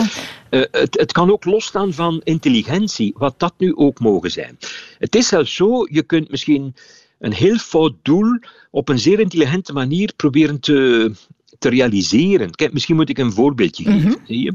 Uh, 0.49 0.61
het, 0.71 0.99
het 0.99 1.11
kan 1.11 1.31
ook 1.31 1.45
losstaan 1.45 1.93
van 1.93 2.21
intelligentie, 2.23 3.13
wat 3.17 3.33
dat 3.37 3.53
nu 3.57 3.75
ook 3.75 3.99
mogen 3.99 4.31
zijn. 4.31 4.57
Het 4.99 5.15
is 5.15 5.27
zelfs 5.27 5.55
zo, 5.55 5.87
je 5.89 6.03
kunt 6.03 6.29
misschien 6.29 6.75
een 7.19 7.33
heel 7.33 7.57
fout 7.57 7.93
doel 8.01 8.39
op 8.71 8.89
een 8.89 8.99
zeer 8.99 9.19
intelligente 9.19 9.73
manier 9.73 10.13
proberen 10.15 10.59
te, 10.59 11.11
te 11.59 11.69
realiseren. 11.69 12.51
Kijk, 12.51 12.73
misschien 12.73 12.95
moet 12.95 13.09
ik 13.09 13.17
een 13.17 13.31
voorbeeldje 13.31 13.83
geven. 13.83 14.17
zie 14.25 14.43
je? 14.43 14.53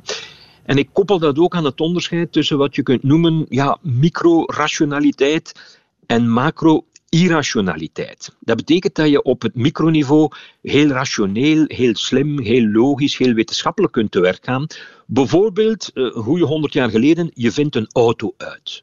En 0.64 0.77
ik 0.77 0.88
koppel 0.92 1.18
dat 1.18 1.38
ook 1.38 1.55
aan 1.55 1.64
het 1.64 1.81
onderscheid 1.81 2.33
tussen 2.33 2.59
wat 2.59 2.75
je 2.75 2.83
kunt 2.83 3.03
noemen 3.03 3.46
ja, 3.48 3.79
micro-rationaliteit 3.81 5.79
en 6.07 6.31
macro-irrationaliteit. 6.31 8.37
Dat 8.40 8.57
betekent 8.57 8.94
dat 8.94 9.09
je 9.09 9.22
op 9.22 9.42
het 9.42 9.55
microniveau 9.55 10.31
heel 10.62 10.88
rationeel, 10.88 11.64
heel 11.66 11.96
slim, 11.96 12.40
heel 12.40 12.66
logisch, 12.66 13.16
heel 13.16 13.33
wetenschappelijk 13.33 13.92
kunt 13.92 14.11
te 14.11 14.20
werk 14.20 14.44
gaan. 14.44 14.66
Bijvoorbeeld, 15.07 15.90
uh, 15.94 16.12
hoe 16.12 16.38
je 16.38 16.44
honderd 16.44 16.72
jaar 16.72 16.90
geleden, 16.90 17.31
je 17.35 17.53
vindt 17.53 17.77
een 17.77 17.88
auto 17.92 18.35
uit. 18.37 18.83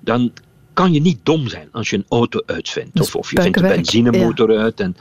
Dan 0.00 0.32
kan 0.76 0.92
je 0.92 1.00
niet 1.00 1.18
dom 1.22 1.48
zijn 1.48 1.68
als 1.72 1.90
je 1.90 1.96
een 1.96 2.06
auto 2.08 2.40
uitvindt. 2.46 3.00
Of, 3.00 3.16
of 3.16 3.30
je 3.30 3.42
vindt 3.42 3.56
een 3.56 3.68
benzinemotor 3.68 4.58
uit. 4.58 4.80
En, 4.80 4.96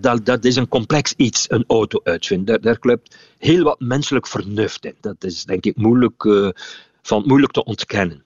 dat, 0.00 0.24
dat 0.24 0.44
is 0.44 0.56
een 0.56 0.68
complex 0.68 1.14
iets, 1.16 1.50
een 1.50 1.64
auto 1.66 2.00
uitvinden. 2.02 2.46
Daar, 2.46 2.60
daar 2.60 2.78
klopt 2.78 3.16
heel 3.38 3.62
wat 3.62 3.80
menselijk 3.80 4.26
vernuft 4.26 4.84
in. 4.84 4.94
Dat 5.00 5.24
is 5.24 5.44
denk 5.44 5.64
ik 5.64 5.76
moeilijk, 5.76 6.24
uh, 6.24 6.48
van, 7.02 7.22
moeilijk 7.26 7.52
te 7.52 7.64
ontkennen. 7.64 8.24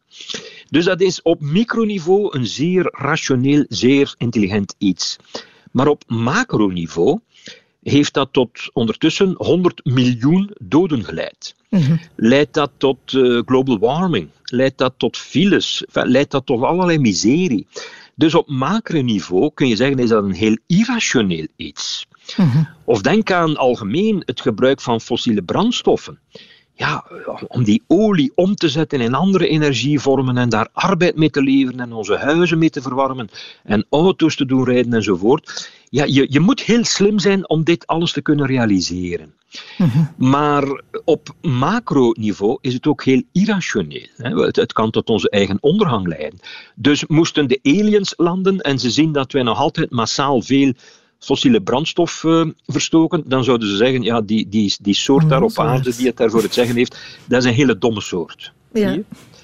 Dus 0.70 0.84
dat 0.84 1.00
is 1.00 1.22
op 1.22 1.40
microniveau 1.40 2.38
een 2.38 2.46
zeer 2.46 2.88
rationeel, 2.92 3.64
zeer 3.68 4.14
intelligent 4.16 4.74
iets. 4.78 5.16
Maar 5.72 5.86
op 5.86 6.02
macroniveau 6.06 7.20
heeft 7.88 8.14
dat 8.14 8.28
tot 8.32 8.70
ondertussen 8.72 9.34
100 9.36 9.84
miljoen 9.84 10.50
doden 10.58 11.04
geleid. 11.04 11.54
Mm-hmm. 11.70 12.00
Leidt 12.16 12.54
dat 12.54 12.70
tot 12.76 13.12
uh, 13.12 13.42
global 13.44 13.78
warming? 13.78 14.28
Leidt 14.44 14.78
dat 14.78 14.94
tot 14.96 15.16
files? 15.16 15.84
Leidt 15.92 16.30
dat 16.30 16.46
tot 16.46 16.62
allerlei 16.62 16.98
miserie? 16.98 17.66
Dus 18.14 18.34
op 18.34 18.48
macroniveau 18.48 19.50
kun 19.54 19.68
je 19.68 19.76
zeggen, 19.76 19.98
is 19.98 20.08
dat 20.08 20.24
een 20.24 20.32
heel 20.32 20.58
irrationeel 20.66 21.46
iets. 21.56 22.06
Mm-hmm. 22.36 22.68
Of 22.84 23.02
denk 23.02 23.30
aan 23.30 23.56
algemeen 23.56 24.22
het 24.24 24.40
gebruik 24.40 24.80
van 24.80 25.00
fossiele 25.00 25.42
brandstoffen 25.42 26.18
ja, 26.78 27.04
om 27.48 27.64
die 27.64 27.82
olie 27.86 28.32
om 28.34 28.54
te 28.54 28.68
zetten 28.68 29.00
in 29.00 29.14
andere 29.14 29.48
energievormen 29.48 30.36
en 30.36 30.48
daar 30.48 30.68
arbeid 30.72 31.16
mee 31.16 31.30
te 31.30 31.42
leveren 31.42 31.80
en 31.80 31.92
onze 31.92 32.16
huizen 32.16 32.58
mee 32.58 32.70
te 32.70 32.82
verwarmen 32.82 33.28
en 33.64 33.86
auto's 33.90 34.36
te 34.36 34.44
doen 34.44 34.64
rijden 34.64 34.92
enzovoort. 34.92 35.70
Ja, 35.90 36.04
je, 36.04 36.26
je 36.30 36.40
moet 36.40 36.60
heel 36.60 36.84
slim 36.84 37.18
zijn 37.18 37.48
om 37.48 37.64
dit 37.64 37.86
alles 37.86 38.12
te 38.12 38.22
kunnen 38.22 38.46
realiseren. 38.46 39.34
Mm-hmm. 39.78 40.14
Maar 40.16 40.82
op 41.04 41.34
macroniveau 41.40 42.58
is 42.60 42.74
het 42.74 42.86
ook 42.86 43.04
heel 43.04 43.22
irrationeel. 43.32 44.06
Hè. 44.16 44.40
Het, 44.44 44.56
het, 44.56 44.72
kan 44.72 44.90
tot 44.90 45.08
onze 45.08 45.30
eigen 45.30 45.58
ondergang 45.60 46.06
leiden. 46.06 46.40
Dus 46.74 47.06
moesten 47.06 47.48
de 47.48 47.60
aliens 47.62 48.14
landen 48.16 48.60
en 48.60 48.78
ze 48.78 48.90
zien 48.90 49.12
dat 49.12 49.32
wij 49.32 49.42
nog 49.42 49.58
altijd 49.58 49.90
massaal 49.90 50.42
veel 50.42 50.72
fossiele 51.18 51.60
brandstof 51.60 52.22
uh, 52.22 52.46
verstoken, 52.66 53.22
dan 53.26 53.44
zouden 53.44 53.68
ze 53.68 53.76
zeggen, 53.76 54.02
ja, 54.02 54.20
die, 54.20 54.48
die, 54.48 54.76
die 54.80 54.94
soort 54.94 55.28
daar 55.28 55.42
op 55.42 55.58
aarde 55.58 55.96
die 55.96 56.06
het 56.06 56.16
daarvoor 56.16 56.42
het 56.42 56.54
zeggen 56.54 56.76
heeft, 56.76 57.22
dat 57.24 57.42
is 57.42 57.48
een 57.48 57.56
hele 57.56 57.78
domme 57.78 58.00
soort. 58.00 58.52
Ja. 58.72 58.96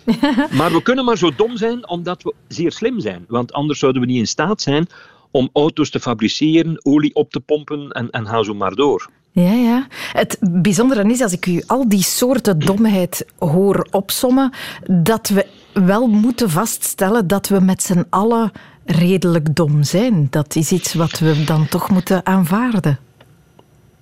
maar 0.59 0.73
we 0.73 0.83
kunnen 0.83 1.05
maar 1.05 1.19
zo 1.19 1.35
dom 1.37 1.57
zijn 1.57 1.89
omdat 1.89 2.23
we 2.23 2.35
zeer 2.49 2.73
slim 2.73 3.01
zijn. 3.01 3.25
Want 3.29 3.53
anders 3.53 3.79
zouden 3.79 4.03
we 4.03 4.09
niet 4.09 4.19
in 4.19 4.27
staat 4.27 4.63
zijn 4.63 4.87
om 5.31 5.51
auto's 5.53 5.91
te 5.91 6.01
fabriceren, 6.01 6.85
olie 6.85 7.15
op 7.15 7.31
te 7.31 7.41
pompen 7.41 7.91
en, 7.91 8.11
en 8.11 8.27
ga 8.27 8.43
zo 8.43 8.55
maar 8.55 8.75
door. 8.75 9.11
Ja, 9.31 9.53
ja. 9.53 9.87
Het 10.13 10.39
bijzondere 10.41 11.11
is, 11.11 11.21
als 11.21 11.33
ik 11.33 11.47
u 11.47 11.63
al 11.67 11.89
die 11.89 12.03
soorten 12.03 12.59
domheid 12.59 13.27
hoor 13.39 13.87
opsommen, 13.91 14.53
dat 14.91 15.29
we 15.29 15.47
wel 15.73 16.07
moeten 16.07 16.51
vaststellen 16.51 17.27
dat 17.27 17.49
we 17.49 17.61
met 17.61 17.83
z'n 17.83 18.07
allen 18.11 18.53
redelijk 18.87 19.57
dom 19.57 19.83
zijn. 19.83 20.27
Dat 20.31 20.57
is 20.57 20.73
iets 20.73 20.94
wat 20.94 21.18
we 21.18 21.44
dan 21.44 21.68
toch 21.68 21.90
moeten 21.90 22.27
aanvaarden. 22.27 22.99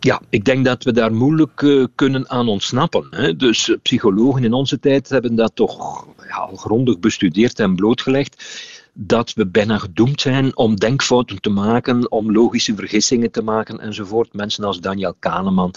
Ja, 0.01 0.21
ik 0.29 0.45
denk 0.45 0.64
dat 0.64 0.85
we 0.85 0.92
daar 0.92 1.14
moeilijk 1.14 1.62
uh, 1.62 1.85
kunnen 1.95 2.31
aan 2.31 2.49
ontsnappen. 2.49 3.07
Hè. 3.11 3.37
Dus 3.37 3.68
uh, 3.68 3.77
psychologen 3.83 4.45
in 4.45 4.53
onze 4.53 4.81
tijd 4.81 5.09
hebben 5.09 5.35
dat 5.35 5.53
toch 5.55 6.07
ja, 6.29 6.35
al 6.35 6.57
grondig 6.57 6.99
bestudeerd 6.99 7.59
en 7.59 7.75
blootgelegd. 7.75 8.45
Dat 8.95 9.33
we 9.33 9.47
bijna 9.47 9.79
gedoemd 9.79 10.21
zijn 10.21 10.57
om 10.57 10.77
denkfouten 10.77 11.40
te 11.40 11.51
maken, 11.51 12.11
om 12.11 12.33
logische 12.33 12.75
vergissingen 12.75 13.31
te 13.31 13.42
maken 13.42 13.81
enzovoort. 13.81 14.33
Mensen 14.33 14.64
als 14.64 14.81
Daniel 14.81 15.14
Kahneman, 15.18 15.75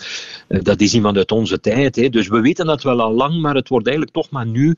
uh, 0.48 0.60
dat 0.64 0.82
is 0.82 0.94
iemand 0.94 1.18
uit 1.18 1.32
onze 1.32 1.60
tijd. 1.60 1.96
Hè. 1.96 2.10
Dus 2.10 2.28
we 2.28 2.42
weten 2.42 2.66
dat 2.66 2.84
wel 2.84 3.02
al 3.02 3.14
lang, 3.14 3.42
maar 3.42 3.56
het 3.56 3.70
wordt 3.70 3.88
eigenlijk 3.88 4.16
toch 4.16 4.30
maar 4.30 4.46
nu 4.46 4.76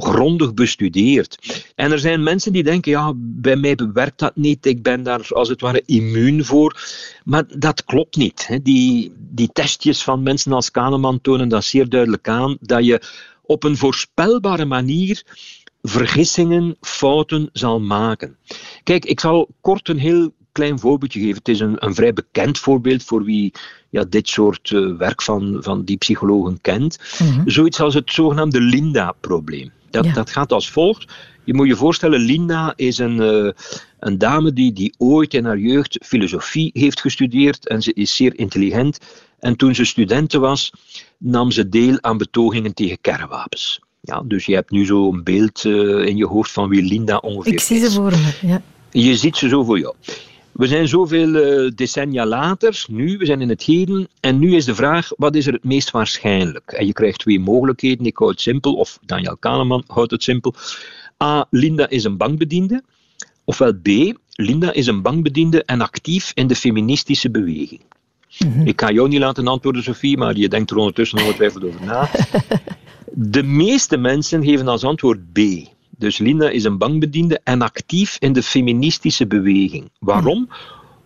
grondig 0.00 0.54
bestudeerd. 0.54 1.62
En 1.74 1.92
er 1.92 1.98
zijn 1.98 2.22
mensen 2.22 2.52
die 2.52 2.62
denken, 2.62 2.90
ja, 2.90 3.12
bij 3.16 3.56
mij 3.56 3.76
werkt 3.92 4.18
dat 4.18 4.36
niet, 4.36 4.66
ik 4.66 4.82
ben 4.82 5.02
daar 5.02 5.28
als 5.30 5.48
het 5.48 5.60
ware 5.60 5.82
immuun 5.86 6.44
voor. 6.44 6.80
Maar 7.24 7.44
dat 7.58 7.84
klopt 7.84 8.16
niet. 8.16 8.58
Die, 8.62 9.12
die 9.16 9.50
testjes 9.52 10.02
van 10.02 10.22
mensen 10.22 10.52
als 10.52 10.70
Kahneman 10.70 11.20
tonen 11.20 11.48
dat 11.48 11.64
zeer 11.64 11.88
duidelijk 11.88 12.28
aan, 12.28 12.56
dat 12.60 12.84
je 12.84 13.02
op 13.42 13.64
een 13.64 13.76
voorspelbare 13.76 14.64
manier 14.64 15.24
vergissingen, 15.82 16.76
fouten 16.80 17.48
zal 17.52 17.80
maken. 17.80 18.36
Kijk, 18.82 19.04
ik 19.04 19.20
zal 19.20 19.48
kort 19.60 19.88
een 19.88 19.98
heel 19.98 20.32
klein 20.52 20.78
voorbeeldje 20.78 21.20
geven. 21.20 21.36
Het 21.36 21.48
is 21.48 21.60
een, 21.60 21.76
een 21.78 21.94
vrij 21.94 22.12
bekend 22.12 22.58
voorbeeld 22.58 23.02
voor 23.02 23.24
wie 23.24 23.52
ja, 23.90 24.04
dit 24.04 24.28
soort 24.28 24.70
uh, 24.70 24.96
werk 24.96 25.22
van, 25.22 25.56
van 25.60 25.84
die 25.84 25.96
psychologen 25.96 26.60
kent. 26.60 26.98
Mm-hmm. 27.18 27.50
Zoiets 27.50 27.80
als 27.80 27.94
het 27.94 28.12
zogenaamde 28.12 28.60
Linda-probleem. 28.60 29.70
Dat, 29.90 30.04
ja. 30.04 30.12
dat 30.12 30.30
gaat 30.30 30.52
als 30.52 30.70
volgt. 30.70 31.12
Je 31.44 31.54
moet 31.54 31.66
je 31.66 31.76
voorstellen, 31.76 32.20
Linda 32.20 32.72
is 32.76 32.98
een, 32.98 33.16
uh, 33.16 33.50
een 34.00 34.18
dame 34.18 34.52
die, 34.52 34.72
die 34.72 34.94
ooit 34.98 35.34
in 35.34 35.44
haar 35.44 35.58
jeugd 35.58 35.98
filosofie 36.06 36.70
heeft 36.72 37.00
gestudeerd 37.00 37.68
en 37.68 37.82
ze 37.82 37.92
is 37.92 38.16
zeer 38.16 38.38
intelligent. 38.38 38.98
En 39.38 39.56
toen 39.56 39.74
ze 39.74 39.84
studenten 39.84 40.40
was, 40.40 40.72
nam 41.18 41.50
ze 41.50 41.68
deel 41.68 41.98
aan 42.00 42.18
betogingen 42.18 42.74
tegen 42.74 43.00
kernwapens. 43.00 43.80
Ja, 44.00 44.22
dus 44.24 44.46
je 44.46 44.54
hebt 44.54 44.70
nu 44.70 44.86
zo 44.86 45.12
een 45.12 45.22
beeld 45.22 45.64
uh, 45.64 46.06
in 46.06 46.16
je 46.16 46.26
hoofd 46.26 46.50
van 46.50 46.68
wie 46.68 46.82
Linda 46.82 47.16
ongeveer 47.16 47.54
is. 47.54 47.60
Ik 47.60 47.66
zie 47.66 47.88
ze 47.88 47.90
voor 47.90 48.10
me, 48.10 48.32
ja. 48.40 48.62
Je 48.90 49.16
ziet 49.16 49.36
ze 49.36 49.48
zo 49.48 49.64
voor 49.64 49.78
jou. 49.78 49.94
We 50.58 50.66
zijn 50.66 50.88
zoveel 50.88 51.28
uh, 51.28 51.70
decennia 51.74 52.26
later, 52.26 52.84
nu, 52.88 53.16
we 53.16 53.26
zijn 53.26 53.40
in 53.40 53.48
het 53.48 53.62
heden, 53.62 54.08
en 54.20 54.38
nu 54.38 54.54
is 54.54 54.64
de 54.64 54.74
vraag, 54.74 55.10
wat 55.16 55.34
is 55.34 55.46
er 55.46 55.52
het 55.52 55.64
meest 55.64 55.90
waarschijnlijk? 55.90 56.72
En 56.72 56.86
je 56.86 56.92
krijgt 56.92 57.18
twee 57.18 57.40
mogelijkheden, 57.40 58.06
ik 58.06 58.16
hou 58.16 58.30
het 58.30 58.40
simpel, 58.40 58.74
of 58.74 58.98
Daniel 59.06 59.36
Kahneman 59.36 59.84
houdt 59.86 60.10
het 60.10 60.22
simpel. 60.22 60.54
A, 61.22 61.46
Linda 61.50 61.88
is 61.88 62.04
een 62.04 62.16
bankbediende, 62.16 62.82
ofwel 63.44 63.74
B, 63.74 63.88
Linda 64.32 64.72
is 64.72 64.86
een 64.86 65.02
bankbediende 65.02 65.64
en 65.64 65.80
actief 65.80 66.32
in 66.34 66.46
de 66.46 66.56
feministische 66.56 67.30
beweging. 67.30 67.80
Mm-hmm. 68.38 68.66
Ik 68.66 68.80
ga 68.80 68.90
jou 68.90 69.08
niet 69.08 69.20
laten 69.20 69.46
antwoorden, 69.46 69.82
Sophie, 69.82 70.16
maar 70.16 70.36
je 70.36 70.48
denkt 70.48 70.70
er 70.70 70.76
ondertussen 70.76 71.18
ongetwijfeld 71.18 71.64
over 71.64 71.84
na. 71.84 72.10
De 73.12 73.42
meeste 73.42 73.96
mensen 73.96 74.44
geven 74.44 74.68
als 74.68 74.84
antwoord 74.84 75.32
B. 75.32 75.38
Dus 75.98 76.18
Linda 76.18 76.48
is 76.48 76.64
een 76.64 76.78
bankbediende 76.78 77.40
en 77.44 77.62
actief 77.62 78.16
in 78.18 78.32
de 78.32 78.42
feministische 78.42 79.26
beweging. 79.26 79.90
Waarom? 79.98 80.48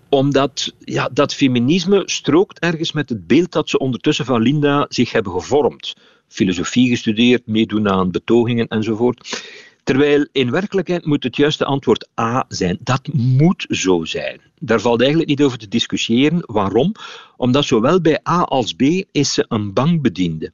Omdat 0.09 0.74
ja, 0.78 1.09
dat 1.12 1.35
feminisme 1.35 2.02
strookt 2.05 2.59
ergens 2.59 2.92
met 2.92 3.08
het 3.08 3.27
beeld 3.27 3.52
dat 3.52 3.69
ze 3.69 3.79
ondertussen 3.79 4.25
van 4.25 4.42
Linda 4.42 4.87
zich 4.88 5.12
hebben 5.12 5.33
gevormd. 5.33 5.94
Filosofie 6.29 6.88
gestudeerd, 6.88 7.46
meedoen 7.46 7.88
aan 7.88 8.10
betogingen 8.10 8.69
enzovoort. 8.69 9.42
Terwijl 9.85 10.27
in 10.33 10.50
werkelijkheid 10.50 11.06
moet 11.06 11.23
het 11.23 11.37
juiste 11.37 11.64
antwoord 11.64 12.08
A 12.21 12.44
zijn. 12.48 12.79
Dat 12.81 13.08
moet 13.12 13.67
zo 13.69 14.04
zijn. 14.04 14.40
Daar 14.58 14.81
valt 14.81 15.00
eigenlijk 15.00 15.31
niet 15.31 15.42
over 15.42 15.58
te 15.58 15.69
discussiëren. 15.69 16.42
Waarom? 16.46 16.92
Omdat 17.37 17.64
zowel 17.64 18.00
bij 18.00 18.21
A 18.29 18.42
als 18.42 18.73
B 18.73 18.83
is 19.12 19.33
ze 19.33 19.44
een 19.48 19.73
bankbediende. 19.73 20.52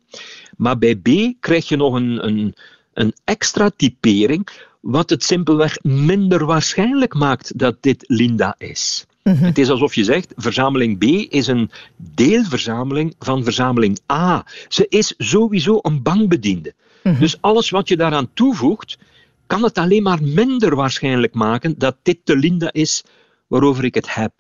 Maar 0.56 0.78
bij 0.78 0.96
B 0.96 1.08
krijg 1.40 1.68
je 1.68 1.76
nog 1.76 1.94
een, 1.94 2.26
een, 2.26 2.54
een 2.99 3.14
extra 3.24 3.70
typering, 3.76 4.49
wat 4.80 5.11
het 5.11 5.24
simpelweg 5.24 5.82
minder 5.82 6.46
waarschijnlijk 6.46 7.14
maakt 7.14 7.59
dat 7.59 7.76
dit 7.80 8.05
Linda 8.07 8.55
is. 8.59 9.07
Mm-hmm. 9.22 9.46
Het 9.46 9.59
is 9.59 9.70
alsof 9.70 9.94
je 9.94 10.05
zegt, 10.05 10.32
verzameling 10.36 10.99
B 10.99 11.05
is 11.32 11.46
een 11.46 11.70
deelverzameling 11.96 13.14
van 13.18 13.44
verzameling 13.44 13.99
A. 14.12 14.46
Ze 14.68 14.86
is 14.88 15.14
sowieso 15.18 15.78
een 15.82 16.03
bankbediende. 16.03 16.74
Mm-hmm. 17.03 17.20
Dus 17.20 17.40
alles 17.40 17.70
wat 17.70 17.88
je 17.88 17.96
daaraan 17.96 18.30
toevoegt, 18.34 18.99
kan 19.46 19.62
het 19.62 19.78
alleen 19.78 20.03
maar 20.03 20.22
minder 20.22 20.74
waarschijnlijk 20.74 21.34
maken 21.34 21.78
dat 21.78 21.96
dit 22.03 22.18
de 22.24 22.36
Linda 22.36 22.72
is 22.72 23.05
waarover 23.46 23.84
ik 23.84 23.94
het 23.94 24.14
heb. 24.14 24.32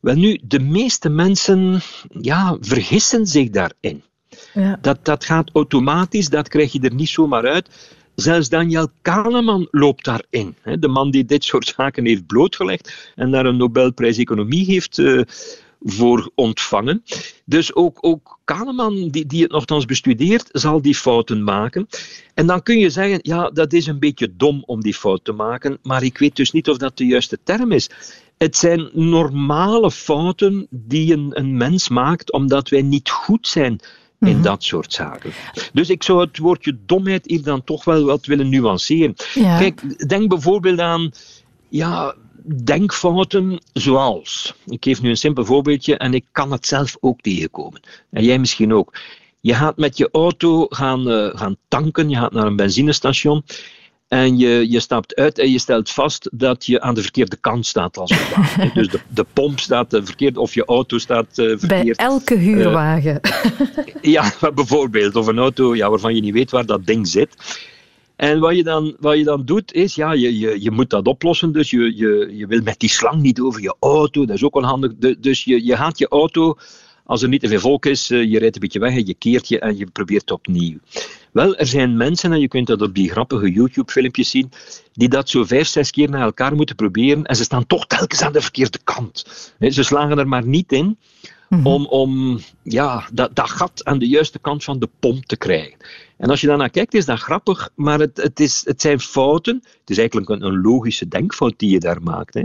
Wel 0.00 0.14
nu, 0.14 0.38
de 0.44 0.60
meeste 0.60 1.08
mensen 1.08 1.80
ja, 2.20 2.56
vergissen 2.60 3.26
zich 3.26 3.50
daarin. 3.50 4.02
Ja. 4.54 4.78
Dat, 4.80 5.04
dat 5.04 5.24
gaat 5.24 5.50
automatisch, 5.52 6.28
dat 6.28 6.48
krijg 6.48 6.72
je 6.72 6.80
er 6.80 6.94
niet 6.94 7.08
zomaar 7.08 7.46
uit. 7.46 7.68
Zelfs 8.14 8.48
Daniel 8.48 8.88
Kahneman 9.02 9.68
loopt 9.70 10.04
daarin. 10.04 10.56
De 10.78 10.88
man 10.88 11.10
die 11.10 11.24
dit 11.24 11.44
soort 11.44 11.74
zaken 11.76 12.06
heeft 12.06 12.26
blootgelegd 12.26 13.12
en 13.14 13.30
daar 13.30 13.46
een 13.46 13.56
Nobelprijs 13.56 14.18
Economie 14.18 14.64
heeft 14.64 14.98
eh, 14.98 15.20
voor 15.80 16.30
ontvangen. 16.34 17.02
Dus 17.44 17.74
ook, 17.74 17.98
ook 18.00 18.38
Kahneman, 18.44 19.08
die, 19.08 19.26
die 19.26 19.42
het 19.42 19.52
nogthans 19.52 19.84
bestudeert, 19.84 20.48
zal 20.52 20.82
die 20.82 20.94
fouten 20.94 21.44
maken. 21.44 21.86
En 22.34 22.46
dan 22.46 22.62
kun 22.62 22.78
je 22.78 22.90
zeggen, 22.90 23.18
ja, 23.22 23.50
dat 23.50 23.72
is 23.72 23.86
een 23.86 23.98
beetje 23.98 24.36
dom 24.36 24.62
om 24.66 24.80
die 24.80 24.94
fout 24.94 25.24
te 25.24 25.32
maken, 25.32 25.78
maar 25.82 26.02
ik 26.02 26.18
weet 26.18 26.36
dus 26.36 26.50
niet 26.50 26.68
of 26.68 26.76
dat 26.76 26.96
de 26.96 27.06
juiste 27.06 27.38
term 27.44 27.72
is. 27.72 27.90
Het 28.38 28.56
zijn 28.56 28.90
normale 28.92 29.90
fouten 29.90 30.66
die 30.70 31.12
een, 31.12 31.30
een 31.30 31.56
mens 31.56 31.88
maakt 31.88 32.32
omdat 32.32 32.68
wij 32.68 32.82
niet 32.82 33.10
goed 33.10 33.48
zijn 33.48 33.80
in 34.22 34.34
Mhm. 34.34 34.42
dat 34.42 34.64
soort 34.64 34.92
zaken. 34.92 35.32
Dus 35.72 35.90
ik 35.90 36.02
zou 36.02 36.20
het 36.20 36.38
woordje 36.38 36.78
domheid 36.86 37.26
hier 37.26 37.42
dan 37.42 37.64
toch 37.64 37.84
wel 37.84 38.04
wat 38.04 38.26
willen 38.26 38.48
nuanceren. 38.48 39.14
Ja. 39.34 39.58
Kijk, 39.58 40.08
denk 40.08 40.28
bijvoorbeeld 40.28 40.78
aan 40.78 41.10
ja, 41.68 42.14
denkfouten 42.64 43.60
zoals. 43.72 44.54
Ik 44.66 44.84
geef 44.84 45.02
nu 45.02 45.08
een 45.08 45.16
simpel 45.16 45.44
voorbeeldje 45.44 45.96
en 45.96 46.14
ik 46.14 46.24
kan 46.32 46.52
het 46.52 46.66
zelf 46.66 46.96
ook 47.00 47.20
tegenkomen. 47.20 47.80
En 48.10 48.24
jij 48.24 48.38
misschien 48.38 48.74
ook. 48.74 48.94
Je 49.40 49.54
gaat 49.54 49.76
met 49.76 49.96
je 49.96 50.08
auto 50.12 50.66
gaan, 50.68 51.10
eh, 51.10 51.38
gaan 51.38 51.56
tanken, 51.68 52.08
je 52.08 52.16
gaat 52.16 52.32
naar 52.32 52.46
een 52.46 52.56
benzinestation. 52.56 53.42
En 54.12 54.38
je, 54.38 54.70
je 54.70 54.80
stapt 54.80 55.14
uit 55.14 55.38
en 55.38 55.50
je 55.50 55.58
stelt 55.58 55.90
vast 55.90 56.28
dat 56.32 56.66
je 56.66 56.80
aan 56.80 56.94
de 56.94 57.02
verkeerde 57.02 57.36
kant 57.36 57.66
staat 57.66 57.96
als 57.96 58.10
het 58.10 58.36
ware. 58.36 58.70
Dus 58.80 58.88
de, 58.88 59.00
de 59.08 59.26
pomp 59.32 59.60
staat 59.60 59.92
eh, 59.92 60.00
verkeerd 60.04 60.36
of 60.36 60.54
je 60.54 60.64
auto 60.64 60.98
staat 60.98 61.26
eh, 61.38 61.46
verkeerd. 61.58 61.96
Bij 61.96 62.06
elke 62.06 62.34
huurwagen. 62.34 63.20
Ja, 64.00 64.32
bijvoorbeeld. 64.54 65.16
Of 65.16 65.26
een 65.26 65.38
auto 65.38 65.74
ja, 65.76 65.90
waarvan 65.90 66.14
je 66.14 66.20
niet 66.20 66.32
weet 66.32 66.50
waar 66.50 66.66
dat 66.66 66.86
ding 66.86 67.08
zit. 67.08 67.36
En 68.16 68.40
wat 68.40 68.56
je 68.56 68.62
dan, 68.62 68.96
wat 69.00 69.16
je 69.16 69.24
dan 69.24 69.44
doet, 69.44 69.72
is, 69.72 69.94
ja, 69.94 70.12
je, 70.12 70.38
je, 70.38 70.62
je 70.62 70.70
moet 70.70 70.90
dat 70.90 71.06
oplossen. 71.06 71.52
Dus 71.52 71.70
je, 71.70 71.96
je, 71.96 72.30
je 72.32 72.46
wil 72.46 72.60
met 72.62 72.80
die 72.80 72.90
slang 72.90 73.22
niet 73.22 73.40
over 73.40 73.62
je 73.62 73.76
auto. 73.80 74.26
Dat 74.26 74.36
is 74.36 74.44
ook 74.44 74.56
onhandig. 74.56 74.92
Dus 75.18 75.44
je, 75.44 75.64
je 75.64 75.76
gaat 75.76 75.98
je 75.98 76.08
auto, 76.08 76.56
als 77.04 77.22
er 77.22 77.28
niet 77.28 77.40
te 77.40 77.48
veel 77.48 77.60
volk 77.60 77.86
is, 77.86 78.10
eh, 78.10 78.30
je 78.30 78.38
rijdt 78.38 78.54
een 78.54 78.60
beetje 78.60 78.78
weg 78.78 78.94
en 78.94 79.06
je 79.06 79.14
keert 79.14 79.48
je 79.48 79.58
en 79.58 79.76
je 79.76 79.86
probeert 79.86 80.30
opnieuw. 80.30 80.78
Wel, 81.32 81.56
er 81.56 81.66
zijn 81.66 81.96
mensen, 81.96 82.32
en 82.32 82.40
je 82.40 82.48
kunt 82.48 82.66
dat 82.66 82.82
op 82.82 82.94
die 82.94 83.10
grappige 83.10 83.52
YouTube-filmpjes 83.52 84.30
zien, 84.30 84.50
die 84.92 85.08
dat 85.08 85.28
zo 85.28 85.44
vijf, 85.44 85.66
zes 85.66 85.90
keer 85.90 86.10
naar 86.10 86.22
elkaar 86.22 86.54
moeten 86.54 86.76
proberen 86.76 87.24
en 87.24 87.36
ze 87.36 87.44
staan 87.44 87.66
toch 87.66 87.86
telkens 87.86 88.22
aan 88.22 88.32
de 88.32 88.40
verkeerde 88.40 88.78
kant. 88.84 89.24
Ze 89.58 89.82
slagen 89.82 90.18
er 90.18 90.28
maar 90.28 90.46
niet 90.46 90.72
in 90.72 90.98
om, 91.62 91.86
om 91.86 92.40
ja, 92.62 93.08
dat, 93.12 93.34
dat 93.34 93.50
gat 93.50 93.84
aan 93.84 93.98
de 93.98 94.08
juiste 94.08 94.38
kant 94.38 94.64
van 94.64 94.78
de 94.78 94.88
pomp 94.98 95.24
te 95.24 95.36
krijgen. 95.36 95.76
En 96.16 96.30
als 96.30 96.40
je 96.40 96.46
daarnaar 96.46 96.70
kijkt, 96.70 96.94
is 96.94 97.04
dat 97.04 97.18
grappig, 97.18 97.70
maar 97.74 97.98
het, 97.98 98.16
het, 98.16 98.40
is, 98.40 98.62
het 98.64 98.80
zijn 98.80 99.00
fouten. 99.00 99.54
Het 99.80 99.90
is 99.90 99.98
eigenlijk 99.98 100.28
een, 100.28 100.44
een 100.44 100.60
logische 100.60 101.08
denkfout 101.08 101.54
die 101.56 101.70
je 101.70 101.78
daar 101.78 102.02
maakt, 102.02 102.34
hè, 102.34 102.44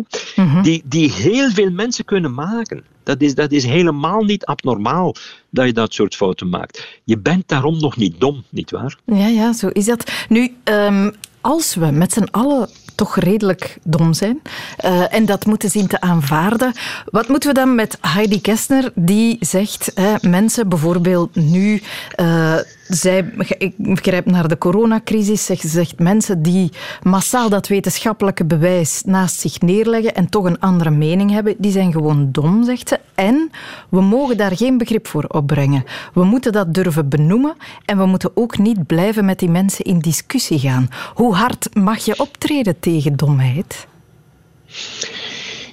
die, 0.61 0.83
die 0.85 1.11
heel 1.11 1.49
veel 1.49 1.71
mensen 1.71 2.05
kunnen 2.05 2.33
maken. 2.33 2.83
Dat 3.07 3.21
is, 3.21 3.35
dat 3.35 3.51
is 3.51 3.65
helemaal 3.65 4.23
niet 4.23 4.45
abnormaal 4.45 5.15
dat 5.49 5.65
je 5.65 5.73
dat 5.73 5.93
soort 5.93 6.15
fouten 6.15 6.49
maakt. 6.49 6.87
Je 7.03 7.17
bent 7.17 7.47
daarom 7.47 7.79
nog 7.79 7.97
niet 7.97 8.19
dom, 8.19 8.43
nietwaar? 8.49 8.97
Ja, 9.05 9.27
ja, 9.27 9.53
zo 9.53 9.67
is 9.67 9.85
dat. 9.85 10.11
Nu, 10.29 10.55
ehm, 10.63 11.11
als 11.41 11.75
we 11.75 11.91
met 11.91 12.13
z'n 12.13 12.27
allen 12.31 12.69
toch 12.95 13.15
redelijk 13.15 13.77
dom 13.83 14.13
zijn 14.13 14.41
eh, 14.77 15.13
en 15.13 15.25
dat 15.25 15.45
moeten 15.45 15.69
zien 15.69 15.87
te 15.87 16.01
aanvaarden, 16.01 16.73
wat 17.05 17.27
moeten 17.27 17.49
we 17.49 17.55
dan 17.55 17.75
met 17.75 17.97
Heidi 18.01 18.41
Kestner, 18.41 18.91
die 18.95 19.37
zegt, 19.39 19.91
hè, 19.95 20.13
mensen 20.21 20.69
bijvoorbeeld 20.69 21.35
nu, 21.35 21.81
eh, 22.15 22.55
zij, 22.87 23.33
ik 23.57 23.73
grijp 23.77 24.25
naar 24.25 24.47
de 24.47 24.57
coronacrisis, 24.57 25.45
zegt, 25.45 25.61
ze 25.61 25.67
zegt 25.67 25.99
mensen 25.99 26.41
die 26.41 26.71
massaal 27.03 27.49
dat 27.49 27.67
wetenschappelijke 27.67 28.45
bewijs 28.45 29.01
naast 29.05 29.39
zich 29.39 29.61
neerleggen 29.61 30.15
en 30.15 30.29
toch 30.29 30.43
een 30.45 30.59
andere 30.59 30.89
mening 30.89 31.31
hebben, 31.31 31.55
die 31.57 31.71
zijn 31.71 31.91
gewoon 31.91 32.31
dom, 32.31 32.63
zegt 32.63 32.89
ze. 32.89 32.99
En 33.15 33.51
we 33.89 34.01
mogen 34.01 34.37
daar 34.37 34.57
geen 34.57 34.77
begrip 34.77 35.07
voor 35.07 35.25
opbrengen. 35.27 35.83
We 36.13 36.23
moeten 36.23 36.51
dat 36.51 36.73
durven 36.73 37.09
benoemen 37.09 37.55
en 37.85 37.97
we 37.97 38.05
moeten 38.05 38.31
ook 38.33 38.57
niet 38.57 38.87
blijven 38.87 39.25
met 39.25 39.39
die 39.39 39.49
mensen 39.49 39.85
in 39.85 39.99
discussie 39.99 40.59
gaan. 40.59 40.87
Hoe 41.13 41.33
hard 41.35 41.75
mag 41.75 42.05
je 42.05 42.19
optreden 42.19 42.79
tegen 42.79 43.15
domheid? 43.15 43.87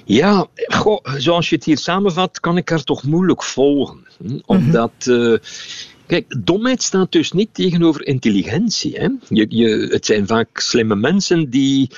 Ja, 0.05 0.47
goh, 0.67 0.99
zoals 1.17 1.49
je 1.49 1.55
het 1.55 1.65
hier 1.65 1.77
samenvat, 1.77 2.39
kan 2.39 2.57
ik 2.57 2.69
haar 2.69 2.83
toch 2.83 3.03
moeilijk 3.03 3.43
volgen. 3.43 4.07
Hm? 4.17 4.39
Omdat, 4.45 4.91
eh, 4.99 5.33
kijk, 6.07 6.35
domheid 6.45 6.83
staat 6.83 7.11
dus 7.11 7.31
niet 7.31 7.53
tegenover 7.53 8.07
intelligentie. 8.07 8.95
Hè? 8.95 9.07
Je, 9.29 9.45
je, 9.49 9.87
het 9.91 10.05
zijn 10.05 10.27
vaak 10.27 10.59
slimme 10.59 10.95
mensen 10.95 11.49
die 11.49 11.89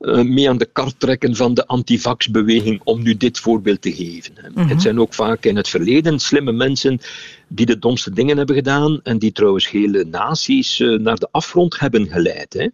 eh, 0.00 0.22
mee 0.22 0.48
aan 0.48 0.58
de 0.58 0.68
kar 0.72 0.92
trekken 0.96 1.36
van 1.36 1.54
de 1.54 1.66
antivax-beweging, 1.66 2.80
om 2.84 3.02
nu 3.02 3.16
dit 3.16 3.38
voorbeeld 3.38 3.82
te 3.82 3.92
geven. 3.92 4.32
Hè. 4.34 4.48
Mhm. 4.50 4.68
Het 4.68 4.82
zijn 4.82 5.00
ook 5.00 5.14
vaak 5.14 5.44
in 5.44 5.56
het 5.56 5.68
verleden 5.68 6.18
slimme 6.18 6.52
mensen 6.52 7.00
die 7.48 7.66
de 7.66 7.78
domste 7.78 8.12
dingen 8.12 8.36
hebben 8.36 8.56
gedaan 8.56 9.00
en 9.02 9.18
die 9.18 9.32
trouwens 9.32 9.70
hele 9.70 10.04
naties 10.04 10.80
eh, 10.80 10.98
naar 10.98 11.18
de 11.18 11.28
afgrond 11.30 11.78
hebben 11.78 12.08
geleid. 12.08 12.52
Hè. 12.52 12.68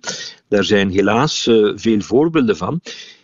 Daar 0.49 0.65
zijn 0.65 0.91
helaas 0.91 1.47
eh, 1.47 1.73
veel 1.75 2.01
voorbeelden 2.01 2.57
van. 2.57 2.81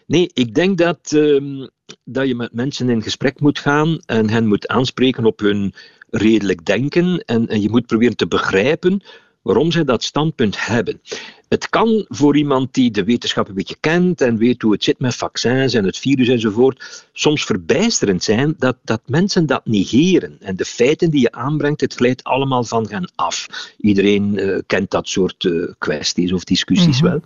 Nee, 0.07 0.31
ik 0.33 0.55
denk 0.55 0.79
dat, 0.79 1.13
ehm, 1.13 1.67
dat 2.05 2.27
je 2.27 2.35
met 2.35 2.53
mensen 2.53 2.89
in 2.89 3.03
gesprek 3.03 3.41
moet 3.41 3.59
gaan 3.59 3.99
en 4.07 4.31
hen 4.31 4.47
moet 4.47 4.69
aanspreken 4.69 5.25
op 5.25 5.41
hun 5.41 5.75
redelijk 6.13 6.65
denken 6.65 7.25
en, 7.25 7.49
en 7.49 7.61
je 7.63 7.71
moet 7.71 7.87
proberen 7.87 8.17
te 8.17 8.27
begrijpen 8.27 9.03
waarom 9.43 9.73
zij 9.73 9.85
dat 9.85 10.03
standpunt 10.03 10.67
hebben. 10.67 11.01
Het 11.49 11.69
kan 11.69 12.05
voor 12.09 12.37
iemand 12.37 12.75
die 12.75 12.91
de 12.91 13.05
wetenschap 13.05 13.49
een 13.49 13.55
beetje 13.55 13.77
kent 13.81 14.21
en 14.21 14.37
weet 14.37 14.63
hoe 14.63 14.73
het 14.73 14.85
zit 14.85 14.99
met 14.99 15.15
vaccins 15.15 15.75
en 15.75 15.85
het 15.85 15.99
virus 15.99 16.29
enzovoort, 16.29 17.07
soms 17.13 17.45
verbijsterend 17.45 18.25
zijn 18.25 18.55
dat, 18.59 18.77
dat 18.85 19.01
mensen 19.07 19.47
dat 19.47 19.67
negeren. 19.67 20.37
En 20.41 20.57
de 20.57 20.65
feiten 20.65 21.11
die 21.11 21.21
je 21.21 21.33
aanbrengt, 21.33 21.81
het 21.81 21.95
glijdt 21.95 22.25
allemaal 22.25 22.65
van 22.65 22.87
hen 22.89 23.13
af. 23.15 23.47
Iedereen 23.81 24.39
eh, 24.39 24.59
kent 24.67 24.91
dat 24.91 25.09
soort 25.09 25.45
eh, 25.45 25.53
kwesties 25.79 26.33
of 26.33 26.45
discussies 26.45 27.01
Mhm. 27.01 27.11
wel. 27.11 27.21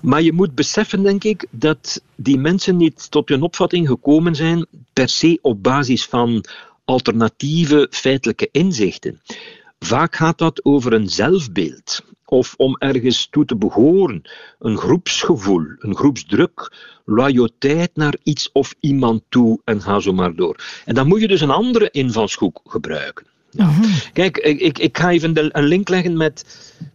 Maar 0.00 0.22
je 0.22 0.32
moet 0.32 0.54
beseffen, 0.54 1.02
denk 1.02 1.24
ik, 1.24 1.46
dat 1.50 2.02
die 2.16 2.38
mensen 2.38 2.76
niet 2.76 3.10
tot 3.10 3.28
hun 3.28 3.42
opvatting 3.42 3.88
gekomen 3.88 4.34
zijn 4.34 4.66
per 4.92 5.08
se 5.08 5.38
op 5.42 5.62
basis 5.62 6.04
van 6.04 6.44
alternatieve 6.88 7.86
feitelijke 7.90 8.48
inzichten. 8.52 9.20
Vaak 9.78 10.16
gaat 10.16 10.38
dat 10.38 10.64
over 10.64 10.92
een 10.92 11.08
zelfbeeld 11.08 12.00
of 12.24 12.54
om 12.56 12.76
ergens 12.78 13.26
toe 13.30 13.44
te 13.44 13.56
behoren, 13.56 14.22
een 14.58 14.76
groepsgevoel, 14.78 15.64
een 15.78 15.96
groepsdruk, 15.96 16.72
loyaliteit 17.04 17.90
naar 17.94 18.16
iets 18.22 18.52
of 18.52 18.74
iemand 18.80 19.22
toe 19.28 19.60
en 19.64 19.82
ga 19.82 20.00
zo 20.00 20.12
maar 20.12 20.34
door. 20.34 20.56
En 20.84 20.94
dan 20.94 21.06
moet 21.06 21.20
je 21.20 21.28
dus 21.28 21.40
een 21.40 21.50
andere 21.50 21.90
invalshoek 21.90 22.60
gebruiken. 22.66 23.26
Kijk, 24.12 24.36
ik, 24.38 24.60
ik, 24.60 24.78
ik 24.78 24.98
ga 24.98 25.10
even 25.10 25.34
de- 25.34 25.48
een 25.52 25.64
link 25.64 25.88
leggen 25.88 26.16
met, 26.16 26.44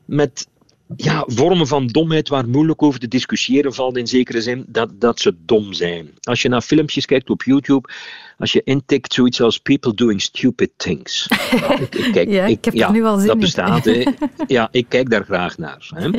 met 0.05 0.47
ja, 0.95 1.23
vormen 1.27 1.67
van 1.67 1.87
domheid 1.87 2.29
waar 2.29 2.47
moeilijk 2.49 2.83
over 2.83 2.99
te 2.99 3.07
discussiëren 3.07 3.73
valt 3.73 3.97
in 3.97 4.07
zekere 4.07 4.41
zin, 4.41 4.65
dat, 4.67 4.89
dat 4.99 5.19
ze 5.19 5.35
dom 5.45 5.73
zijn. 5.73 6.09
Als 6.21 6.41
je 6.41 6.49
naar 6.49 6.61
filmpjes 6.61 7.05
kijkt 7.05 7.29
op 7.29 7.43
YouTube, 7.43 7.89
als 8.37 8.51
je 8.51 8.61
intikt 8.63 9.13
zoiets 9.13 9.41
als 9.41 9.57
people 9.57 9.93
doing 9.93 10.21
stupid 10.21 10.71
things. 10.77 11.27
Ik, 11.79 11.95
ik 11.95 12.11
kijk, 12.11 12.29
Ja, 12.29 12.45
ik 12.45 12.65
heb 12.65 12.89
nu 12.89 13.03
al 13.03 13.17
zin 13.17 13.27
dat 13.27 13.35
in. 13.35 13.41
bestaat, 13.41 13.85
hè. 13.85 14.03
Ja, 14.47 14.67
ik 14.71 14.85
kijk 14.89 15.09
daar 15.09 15.23
graag 15.25 15.57
naar. 15.57 15.89
Hè. 15.95 16.09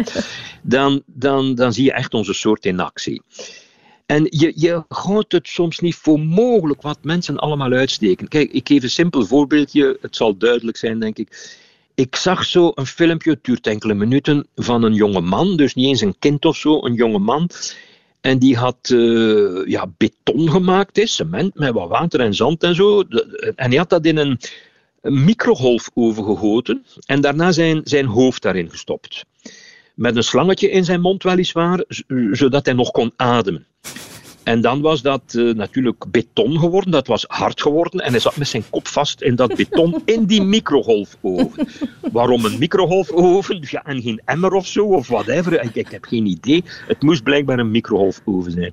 Dan, 0.63 1.03
dan, 1.07 1.55
dan 1.55 1.73
zie 1.73 1.85
je 1.85 1.93
echt 1.93 2.15
onze 2.15 2.33
soort 2.33 2.65
in 2.67 2.81
actie. 2.81 3.23
En 4.07 4.27
je, 4.31 4.53
je 4.55 4.85
houdt 4.89 5.33
het 5.33 5.49
soms 5.49 5.79
niet 5.79 5.95
voor 5.95 6.21
mogelijk 6.21 6.83
wat 6.83 6.99
mensen 7.03 7.37
allemaal 7.37 7.73
uitsteken. 7.73 8.29
Kijk, 8.29 8.53
ik 8.53 8.69
geef 8.69 8.83
een 8.83 8.91
simpel 8.91 9.27
voorbeeldje. 9.27 9.99
Het 10.01 10.17
zal 10.17 10.37
duidelijk 10.37 10.77
zijn, 10.77 10.99
denk 10.99 11.19
ik. 11.19 11.59
Ik 11.95 12.17
zag 12.17 12.45
zo 12.45 12.73
een 12.75 12.87
filmpje, 12.87 13.31
het 13.31 13.45
duurt 13.45 13.67
enkele 13.67 13.95
minuten, 13.95 14.47
van 14.55 14.83
een 14.83 14.95
jonge 14.95 15.21
man, 15.21 15.57
dus 15.57 15.75
niet 15.75 15.87
eens 15.87 16.01
een 16.01 16.19
kind 16.19 16.45
of 16.45 16.57
zo, 16.57 16.85
een 16.85 16.95
jonge 16.95 17.19
man. 17.19 17.51
En 18.21 18.39
die 18.39 18.57
had 18.57 18.79
eh, 18.83 19.67
ja, 19.67 19.87
beton 19.97 20.51
gemaakt, 20.51 21.01
cement 21.05 21.55
met 21.55 21.73
wat 21.73 21.89
water 21.89 22.21
en 22.21 22.35
zand 22.35 22.63
en 22.63 22.75
zo. 22.75 23.03
En 23.55 23.69
hij 23.69 23.79
had 23.79 23.91
dat 23.91 24.07
in 24.07 24.17
een, 24.17 24.39
microgolfoven 25.05 26.25
gegoten 26.25 26.85
en 27.07 27.21
daarna 27.21 27.53
zijn, 27.53 27.81
zijn 27.85 28.07
hoofd 28.07 28.43
daarin 28.43 28.71
gestopt. 28.71 29.25
Met 29.95 30.17
een 30.17 30.25
slangetje 30.25 30.71
in 30.71 30.85
zijn 30.85 31.01
mond 31.01 31.23
weliswaar, 31.23 31.85
zodat 32.31 32.65
hij 32.65 32.75
nog 32.75 32.91
kon 32.91 33.13
ademen. 33.17 33.67
En 34.45 34.61
dan 34.61 34.81
was 34.81 35.03
dat 35.03 35.23
eh, 35.27 35.55
natuurlijk 35.55 36.05
beton 36.11 36.59
geworden, 36.59 36.91
dat 36.91 37.07
was 37.07 37.25
hard 37.29 37.63
geworden 37.63 38.01
en 38.01 38.11
hij 38.11 38.21
zat 38.21 38.37
met 38.37 38.49
zijn 38.49 38.65
kop 38.71 38.89
vast 38.89 39.23
in 39.23 39.35
dat 39.35 39.55
beton 39.55 40.03
in 40.05 40.25
die 40.25 40.43
microgolfoven. 40.43 41.69
Waarom 42.13 42.45
een 42.45 42.59
microgolfoven 42.59 43.65
ja, 43.71 43.85
en 43.85 44.03
geen 44.03 44.21
emmer 44.25 44.53
of 44.53 44.67
zo 44.67 44.87
of 44.87 45.09
whatever, 45.09 45.63
ik, 45.63 45.75
ik 45.75 45.89
heb 45.89 46.05
geen 46.05 46.27
idee. 46.27 46.65
Het 46.87 47.03
moest 47.03 47.23
blijkbaar 47.23 47.59
een 47.59 47.71
microgolfoven 47.71 48.53
zijn. 48.53 48.73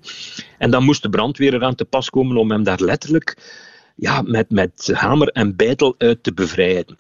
En 0.58 0.72
dan 0.72 0.84
moest 0.84 1.02
de 1.02 1.10
brandweer 1.10 1.54
eraan 1.54 1.76
te 1.76 1.86
pas 1.86 2.10
komen 2.10 2.38
om 2.38 2.52
hem 2.52 2.64
daar 2.64 2.82
letterlijk 2.82 3.38
ja, 3.96 4.22
met, 4.22 4.50
met 4.50 4.90
hamer 4.94 5.28
en 5.28 5.56
bijtel 5.56 5.96
uit 5.98 6.24
te 6.24 6.34
bevrijden. 6.34 6.98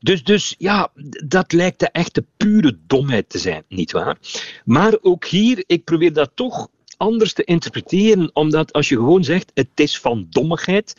Dus, 0.00 0.24
dus 0.24 0.54
ja, 0.58 0.90
dat 1.26 1.52
lijkt 1.52 1.78
de 1.78 1.88
echte 1.92 2.24
pure 2.36 2.78
domheid 2.86 3.28
te 3.28 3.38
zijn, 3.38 3.64
nietwaar? 3.68 4.16
Maar 4.64 4.98
ook 5.02 5.24
hier, 5.24 5.64
ik 5.66 5.84
probeer 5.84 6.12
dat 6.12 6.30
toch 6.34 6.68
anders 7.00 7.32
te 7.32 7.44
interpreteren, 7.44 8.30
omdat 8.32 8.72
als 8.72 8.88
je 8.88 8.94
gewoon 8.94 9.24
zegt 9.24 9.50
het 9.54 9.68
is 9.74 9.98
van 9.98 10.26
dommigheid, 10.30 10.94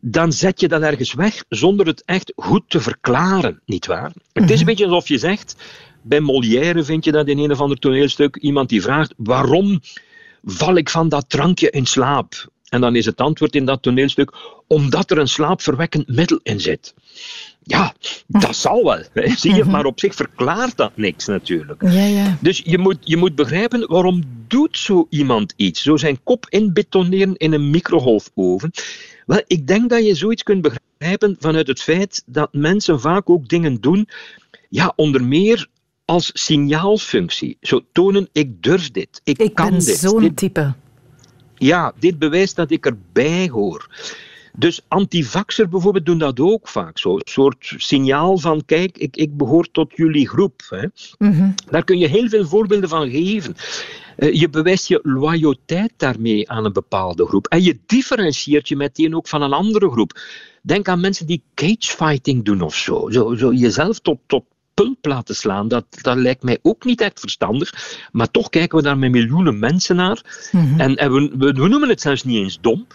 dan 0.00 0.32
zet 0.32 0.60
je 0.60 0.68
dat 0.68 0.82
ergens 0.82 1.14
weg 1.14 1.44
zonder 1.48 1.86
het 1.86 2.02
echt 2.04 2.32
goed 2.36 2.62
te 2.66 2.80
verklaren, 2.80 3.60
nietwaar? 3.66 4.12
Het 4.32 4.44
is 4.44 4.50
een 4.50 4.56
Mhm. 4.56 4.64
beetje 4.64 4.84
alsof 4.84 5.08
je 5.08 5.18
zegt, 5.18 5.56
bij 6.02 6.20
Molière 6.20 6.84
vind 6.84 7.04
je 7.04 7.12
dat 7.12 7.28
in 7.28 7.38
een 7.38 7.50
of 7.52 7.60
ander 7.60 7.78
toneelstuk, 7.78 8.36
iemand 8.36 8.68
die 8.68 8.82
vraagt 8.82 9.14
waarom 9.16 9.80
val 10.44 10.76
ik 10.76 10.90
van 10.90 11.08
dat 11.08 11.28
drankje 11.28 11.70
in 11.70 11.86
slaap? 11.86 12.50
En 12.72 12.80
dan 12.80 12.96
is 12.96 13.06
het 13.06 13.20
antwoord 13.20 13.54
in 13.54 13.64
dat 13.64 13.82
toneelstuk, 13.82 14.32
omdat 14.66 15.10
er 15.10 15.18
een 15.18 15.28
slaapverwekkend 15.28 16.08
middel 16.08 16.40
in 16.42 16.60
zit. 16.60 16.94
Ja, 17.62 17.94
dat 18.26 18.56
zal 18.56 18.84
wel. 18.84 19.02
hè. 19.12 19.28
Zie 19.42 19.54
je, 19.54 19.64
maar 19.64 19.84
op 19.84 20.00
zich 20.00 20.14
verklaart 20.14 20.76
dat 20.76 20.96
niks 20.96 21.26
natuurlijk. 21.26 21.82
Ja, 21.82 22.04
ja. 22.06 22.36
Dus 22.40 22.62
je 22.64 22.78
moet, 22.78 22.96
je 23.00 23.16
moet 23.16 23.34
begrijpen, 23.34 23.88
waarom 23.88 24.22
doet 24.48 24.78
zo 24.78 25.06
iemand 25.10 25.52
iets? 25.56 25.82
Zo 25.82 25.96
zijn 25.96 26.22
kop 26.22 26.46
inbetoneren 26.48 27.36
in 27.36 27.52
een 27.52 27.70
microgolfoven. 27.70 28.70
Wel, 29.26 29.42
ik 29.46 29.66
denk 29.66 29.90
dat 29.90 30.06
je 30.06 30.14
zoiets 30.14 30.42
kunt 30.42 30.62
begrijpen 30.62 31.36
vanuit 31.40 31.66
het 31.66 31.82
feit 31.82 32.22
dat 32.26 32.48
mensen 32.52 33.00
vaak 33.00 33.30
ook 33.30 33.48
dingen 33.48 33.80
doen, 33.80 34.08
ja, 34.68 34.92
onder 34.96 35.24
meer 35.24 35.66
als 36.04 36.30
signaalfunctie. 36.34 37.56
Zo 37.60 37.80
tonen, 37.92 38.28
ik 38.32 38.62
durf 38.62 38.90
dit, 38.90 39.20
ik, 39.24 39.38
Ik 39.38 39.54
kan 39.54 39.70
ben 39.70 39.78
dit. 39.78 39.96
zo'n 39.98 40.20
dit 40.20 40.36
type. 40.36 40.74
Ja, 41.66 41.92
dit 41.98 42.18
bewijst 42.18 42.56
dat 42.56 42.70
ik 42.70 42.86
erbij 42.86 43.48
hoor. 43.48 43.88
Dus 44.56 44.80
antivaxer 44.88 45.68
bijvoorbeeld 45.68 46.06
doen 46.06 46.18
dat 46.18 46.40
ook 46.40 46.68
vaak 46.68 46.98
zo. 46.98 47.14
Een 47.14 47.22
soort 47.24 47.74
signaal 47.76 48.38
van, 48.38 48.64
kijk, 48.64 48.98
ik, 48.98 49.16
ik 49.16 49.36
behoor 49.36 49.70
tot 49.70 49.92
jullie 49.96 50.28
groep. 50.28 50.62
Hè. 50.68 50.86
Mhm. 51.18 51.50
Daar 51.70 51.84
kun 51.84 51.98
je 51.98 52.08
heel 52.08 52.28
veel 52.28 52.46
voorbeelden 52.46 52.88
van 52.88 53.10
geven. 53.10 53.54
Eh, 54.16 54.32
je 54.32 54.48
bewijst 54.48 54.88
je 54.88 55.00
loyaliteit 55.02 55.92
daarmee 55.96 56.50
aan 56.50 56.64
een 56.64 56.72
bepaalde 56.72 57.26
groep. 57.26 57.46
En 57.46 57.62
je 57.62 57.78
differentieert 57.86 58.68
je 58.68 58.76
meteen 58.76 59.16
ook 59.16 59.28
van 59.28 59.42
een 59.42 59.52
andere 59.52 59.90
groep. 59.90 60.20
Denk 60.62 60.88
aan 60.88 61.00
mensen 61.00 61.26
die 61.26 61.42
cagefighting 61.54 62.44
doen 62.44 62.60
of 62.60 62.74
zo. 62.74 63.10
Zo, 63.10 63.34
zo 63.34 63.52
jezelf 63.52 63.98
tot, 63.98 64.18
tot 64.26 64.44
pulp 64.74 65.06
laten 65.06 65.34
slaan, 65.34 65.68
dat, 65.68 65.84
dat 66.02 66.16
lijkt 66.16 66.42
mij 66.42 66.58
ook 66.62 66.84
niet 66.84 67.00
echt 67.00 67.20
verstandig. 67.20 67.98
Maar 68.12 68.30
toch 68.30 68.48
kijken 68.48 68.78
we 68.78 68.84
daar 68.84 68.98
met 68.98 69.10
miljoenen 69.10 69.58
mensen 69.58 69.96
naar. 69.96 70.48
En, 70.78 70.96
en 70.96 71.12
we, 71.12 71.32
we, 71.38 71.52
we 71.52 71.68
noemen 71.68 71.88
het 71.88 72.00
zelfs 72.00 72.24
niet 72.24 72.36
eens 72.36 72.58
dom. 72.60 72.86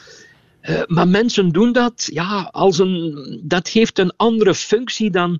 Eh, 0.61 0.81
maar 0.87 1.07
mensen 1.07 1.49
doen 1.49 1.71
dat, 1.71 2.09
ja, 2.13 2.49
als 2.51 2.79
een, 2.79 3.41
dat 3.43 3.69
geeft 3.69 3.99
een 3.99 4.13
andere 4.15 4.55
functie 4.55 5.09
dan, 5.09 5.39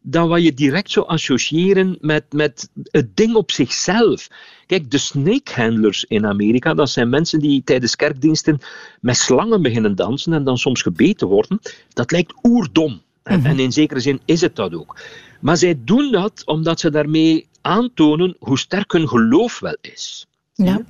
dan 0.00 0.28
wat 0.28 0.42
je 0.42 0.54
direct 0.54 0.90
zou 0.90 1.06
associëren 1.06 1.98
met, 2.00 2.24
met 2.30 2.70
het 2.82 3.16
ding 3.16 3.34
op 3.34 3.50
zichzelf. 3.50 4.28
Kijk, 4.66 4.90
de 4.90 4.98
snakehandlers 4.98 6.04
in 6.04 6.26
Amerika, 6.26 6.74
dat 6.74 6.90
zijn 6.90 7.08
mensen 7.08 7.40
die 7.40 7.62
tijdens 7.64 7.96
kerkdiensten 7.96 8.58
met 9.00 9.16
slangen 9.16 9.62
beginnen 9.62 9.94
dansen 9.94 10.32
en 10.32 10.44
dan 10.44 10.58
soms 10.58 10.82
gebeten 10.82 11.26
worden. 11.26 11.60
Dat 11.92 12.10
lijkt 12.10 12.34
oerdom. 12.42 13.02
En, 13.22 13.44
en 13.44 13.58
in 13.58 13.72
zekere 13.72 14.00
zin 14.00 14.20
is 14.24 14.40
het 14.40 14.56
dat 14.56 14.74
ook. 14.74 15.00
Maar 15.40 15.56
zij 15.56 15.78
doen 15.84 16.10
dat 16.12 16.42
omdat 16.44 16.80
ze 16.80 16.90
daarmee 16.90 17.46
aantonen 17.60 18.36
hoe 18.38 18.58
sterk 18.58 18.92
hun 18.92 19.08
geloof 19.08 19.58
wel 19.60 19.76
is. 19.80 20.26
Ja. 20.54 20.80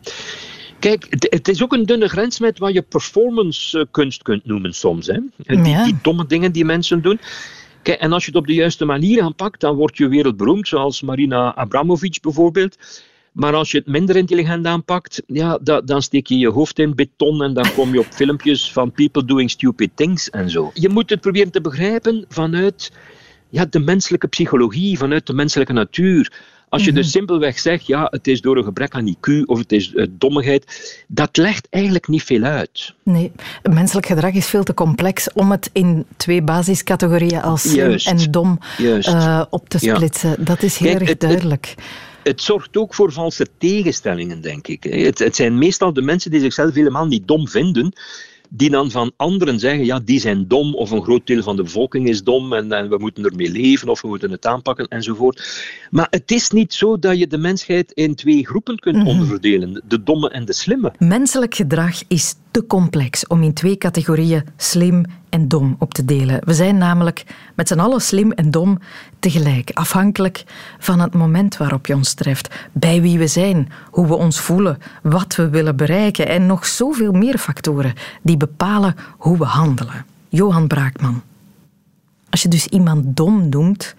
Kijk, 0.78 1.06
het, 1.08 1.48
is 1.48 1.62
ook 1.62 1.72
een 1.72 1.86
dunne 1.86 2.08
grens 2.08 2.38
met 2.40 2.58
wat 2.58 2.72
je 2.72 2.82
performance 2.82 3.78
eh, 3.78 3.84
kunst 3.90 4.22
kunt 4.22 4.44
noemen 4.44 4.72
soms. 4.74 5.06
Hè? 5.06 5.18
Die, 5.36 5.64
Ja. 5.64 5.84
die 5.84 5.96
domme 6.02 6.26
dingen 6.26 6.52
die 6.52 6.64
mensen 6.64 7.02
doen. 7.02 7.20
Kijk, 7.82 8.00
en 8.00 8.12
als 8.12 8.24
je 8.24 8.30
het 8.30 8.40
op 8.40 8.46
de 8.46 8.54
juiste 8.54 8.84
manier 8.84 9.22
aanpakt, 9.22 9.60
dan 9.60 9.76
word 9.76 9.96
je 9.96 10.08
wereldberoemd, 10.08 10.68
zoals 10.68 11.02
Marina 11.02 11.54
Abramovic 11.54 12.18
bijvoorbeeld. 12.22 12.76
Maar 13.32 13.54
als 13.54 13.70
je 13.70 13.78
het 13.78 13.86
minder 13.86 14.16
intelligent 14.16 14.66
aanpakt, 14.66 15.22
ja, 15.26 15.58
da- 15.62 15.80
dan 15.80 16.02
steek 16.02 16.26
je 16.26 16.38
je 16.38 16.48
hoofd 16.50 16.78
in 16.78 16.94
beton 16.94 17.42
en 17.42 17.54
dan 17.54 17.72
kom 17.74 17.92
je 17.92 17.98
op 18.00 18.12
filmpjes 18.20 18.72
van 18.72 18.92
people 18.92 19.24
doing 19.24 19.50
stupid 19.50 19.90
things 19.94 20.30
en 20.30 20.50
zo. 20.50 20.70
Je 20.74 20.88
moet 20.88 21.10
het 21.10 21.20
proberen 21.20 21.52
te 21.52 21.60
begrijpen 21.60 22.24
vanuit 22.28 22.92
ja, 23.50 23.64
de 23.70 23.78
menselijke 23.78 24.26
psychologie, 24.28 24.98
vanuit 24.98 25.26
de 25.26 25.32
menselijke 25.32 25.72
natuur. 25.72 26.32
Als 26.70 26.84
je 26.84 26.92
dus 26.92 27.10
simpelweg 27.10 27.58
zegt, 27.58 27.86
ja, 27.86 28.06
het 28.10 28.26
is 28.26 28.40
door 28.40 28.56
een 28.56 28.64
gebrek 28.64 28.94
aan 28.94 29.14
IQ 29.16 29.44
of 29.44 29.58
het 29.58 29.72
is 29.72 29.94
eh, 29.94 30.06
dommigheid, 30.10 31.04
dat 31.08 31.36
legt 31.36 31.66
eigenlijk 31.70 32.08
niet 32.08 32.22
veel 32.22 32.42
uit. 32.42 32.94
Nee, 33.02 33.32
menselijk 33.70 34.06
gedrag 34.06 34.32
is 34.32 34.46
veel 34.46 34.62
te 34.62 34.74
complex 34.74 35.32
om 35.32 35.50
het 35.50 35.70
in 35.72 36.06
twee 36.16 36.42
basiscategorieën 36.42 37.42
als 37.42 37.70
slim 37.70 37.92
en 38.04 38.30
dom 38.30 38.58
eh, 38.78 39.42
op 39.50 39.68
te 39.68 39.78
Ja. 39.80 39.94
splitsen. 39.94 40.44
Dat 40.44 40.62
is 40.62 40.76
heel 40.76 40.88
Kijk, 40.88 41.00
erg 41.00 41.08
het- 41.10 41.22
het- 41.22 41.30
duidelijk. 41.30 41.74
Het 42.22 42.42
zorgt 42.42 42.76
ook 42.76 42.94
voor 42.94 43.12
valse 43.12 43.46
tegenstellingen, 43.58 44.40
denk 44.40 44.66
ik. 44.68 44.84
Het, 44.84 45.18
het 45.18 45.36
zijn 45.36 45.58
meestal 45.58 45.92
de 45.92 46.02
mensen 46.02 46.30
die 46.30 46.40
zichzelf 46.40 46.74
helemaal 46.74 47.06
niet 47.06 47.28
dom 47.28 47.48
vinden, 47.48 47.92
die 48.48 48.70
dan 48.70 48.90
van 48.90 49.12
anderen 49.16 49.58
zeggen, 49.58 49.84
ja, 49.84 50.00
die 50.04 50.20
zijn 50.20 50.48
dom, 50.48 50.74
of 50.74 50.90
een 50.90 51.02
groot 51.02 51.26
deel 51.26 51.42
van 51.42 51.56
de 51.56 51.62
bevolking 51.62 52.08
is 52.08 52.22
dom, 52.22 52.52
en, 52.52 52.72
en 52.72 52.88
we 52.88 52.98
moeten 52.98 53.24
ermee 53.24 53.50
leven, 53.50 53.88
of 53.88 54.02
we 54.02 54.08
moeten 54.08 54.30
het 54.30 54.46
aanpakken, 54.46 54.88
enzovoort. 54.88 55.66
Maar 55.90 56.06
het 56.10 56.30
is 56.30 56.50
niet 56.50 56.74
zo 56.74 56.98
dat 56.98 57.18
je 57.18 57.26
de 57.26 57.38
mensheid 57.38 57.92
in 57.92 58.14
twee 58.14 58.46
groepen 58.46 58.78
kunt 58.78 58.96
Mhm. 58.96 59.06
onderverdelen, 59.06 59.82
de 59.88 60.02
domme 60.02 60.30
en 60.30 60.44
de 60.44 60.52
slimme. 60.52 60.92
Menselijk 60.98 61.54
gedrag 61.54 62.02
is 62.08 62.34
complex 62.66 63.26
om 63.26 63.42
in 63.42 63.52
twee 63.52 63.78
categorieën 63.78 64.44
slim 64.56 65.04
en 65.28 65.48
dom 65.48 65.76
op 65.78 65.94
te 65.94 66.04
delen. 66.04 66.40
We 66.44 66.54
zijn 66.54 66.78
namelijk 66.78 67.24
met 67.54 67.68
z'n 67.68 67.78
allen 67.78 68.00
slim 68.00 68.32
en 68.32 68.50
dom 68.50 68.78
tegelijk, 69.18 69.70
afhankelijk 69.72 70.44
van 70.78 71.00
het 71.00 71.14
moment 71.14 71.56
waarop 71.56 71.86
je 71.86 71.94
ons 71.94 72.14
treft, 72.14 72.54
bij 72.72 73.02
wie 73.02 73.18
we 73.18 73.26
zijn, 73.26 73.68
hoe 73.90 74.06
we 74.06 74.14
ons 74.14 74.40
voelen, 74.40 74.78
wat 75.02 75.34
we 75.34 75.48
willen 75.48 75.76
bereiken 75.76 76.28
en 76.28 76.46
nog 76.46 76.66
zoveel 76.66 77.12
meer 77.12 77.38
factoren 77.38 77.94
die 78.22 78.36
bepalen 78.36 78.96
hoe 79.16 79.38
we 79.38 79.44
handelen. 79.44 80.04
Johan 80.28 80.66
Braakman. 80.66 81.22
Als 82.30 82.42
je 82.42 82.48
dus 82.48 82.66
iemand 82.66 83.16
dom 83.16 83.48
noemt, 83.48 83.94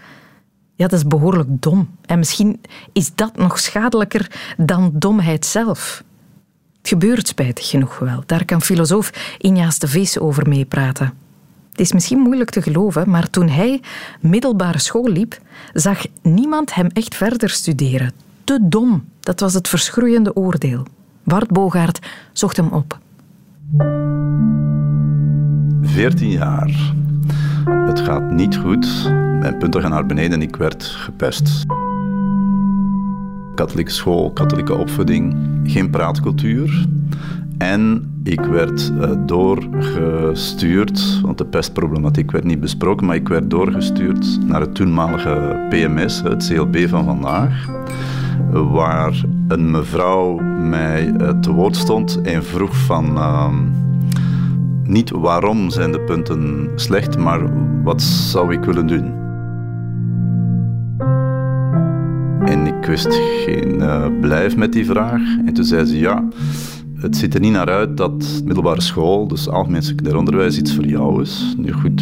ja, 0.75 0.87
dat 0.87 0.99
is 0.99 1.07
behoorlijk 1.07 1.49
dom. 1.61 1.89
En 2.05 2.17
misschien 2.17 2.61
is 2.93 3.15
dat 3.15 3.37
nog 3.37 3.59
schadelijker 3.59 4.31
dan 4.57 4.91
domheid 4.93 5.45
zelf. 5.45 6.03
Het 6.79 6.87
gebeurt 6.87 7.27
spijtig 7.27 7.69
genoeg 7.69 7.99
wel. 7.99 8.23
Daar 8.25 8.45
kan 8.45 8.61
filosoof 8.61 9.35
Injaas 9.37 9.79
de 9.79 9.87
Vis 9.87 10.19
over 10.19 10.49
meepraten. 10.49 11.13
Het 11.71 11.79
is 11.79 11.93
misschien 11.93 12.19
moeilijk 12.19 12.49
te 12.49 12.61
geloven, 12.61 13.09
maar 13.09 13.29
toen 13.29 13.49
hij 13.49 13.81
middelbare 14.21 14.79
school 14.79 15.07
liep, 15.07 15.37
zag 15.73 16.05
niemand 16.21 16.73
hem 16.73 16.87
echt 16.87 17.15
verder 17.15 17.49
studeren. 17.49 18.11
Te 18.43 18.59
dom, 18.61 19.05
dat 19.19 19.39
was 19.39 19.53
het 19.53 19.67
verschroeiende 19.67 20.35
oordeel. 20.35 20.85
Bart 21.23 21.47
Bogaert 21.47 22.07
zocht 22.33 22.57
hem 22.57 22.69
op. 22.71 22.99
14 25.81 26.29
jaar. 26.29 26.93
Het 27.65 27.99
gaat 27.99 28.31
niet 28.31 28.57
goed. 28.57 29.03
Mijn 29.39 29.57
punten 29.57 29.81
gaan 29.81 29.91
naar 29.91 30.05
beneden 30.05 30.31
en 30.31 30.41
ik 30.41 30.55
werd 30.55 30.83
gepest. 30.83 31.65
Katholieke 33.59 33.91
school, 33.91 34.31
katholieke 34.31 34.75
opvoeding, 34.75 35.35
geen 35.63 35.89
praatcultuur. 35.89 36.85
En 37.57 38.11
ik 38.23 38.41
werd 38.41 38.91
eh, 39.01 39.11
doorgestuurd, 39.25 41.21
want 41.21 41.37
de 41.37 41.45
pestproblematiek 41.45 42.31
werd 42.31 42.43
niet 42.43 42.59
besproken, 42.59 43.05
maar 43.05 43.15
ik 43.15 43.27
werd 43.27 43.49
doorgestuurd 43.49 44.39
naar 44.45 44.61
het 44.61 44.75
toenmalige 44.75 45.65
PMS, 45.69 46.21
het 46.21 46.47
CLB 46.47 46.87
van 46.87 47.05
vandaag, 47.05 47.67
waar 48.51 49.23
een 49.47 49.71
mevrouw 49.71 50.35
mij 50.69 51.13
eh, 51.15 51.29
te 51.29 51.51
woord 51.51 51.75
stond 51.75 52.21
en 52.21 52.43
vroeg 52.43 52.75
van... 52.75 53.17
ehm, 53.17 53.55
niet 54.83 55.09
waarom 55.09 55.69
zijn 55.69 55.91
de 55.91 56.01
punten 56.01 56.69
slecht, 56.75 57.17
maar 57.17 57.39
wat 57.83 58.01
zou 58.01 58.53
ik 58.53 58.63
willen 58.63 58.87
doen? 58.87 59.28
Ik 62.79 62.85
wist 62.85 63.13
geen 63.45 63.81
eh, 63.81 64.05
blijf 64.21 64.57
met 64.57 64.73
die 64.73 64.85
vraag. 64.85 65.21
En 65.45 65.53
toen 65.53 65.63
zei 65.63 65.85
ze 65.85 65.99
ja, 65.99 66.23
het 66.95 67.15
ziet 67.17 67.33
er 67.33 67.39
niet 67.39 67.51
naar 67.51 67.69
uit 67.69 67.97
dat 67.97 68.41
middelbare 68.45 68.81
school, 68.81 69.27
dus 69.27 69.49
algemeen 69.49 69.81
secundair 69.81 70.17
onderwijs, 70.17 70.57
iets 70.57 70.75
voor 70.75 70.85
jou 70.85 71.21
is. 71.21 71.55
Nu 71.57 71.71
goed, 71.71 72.01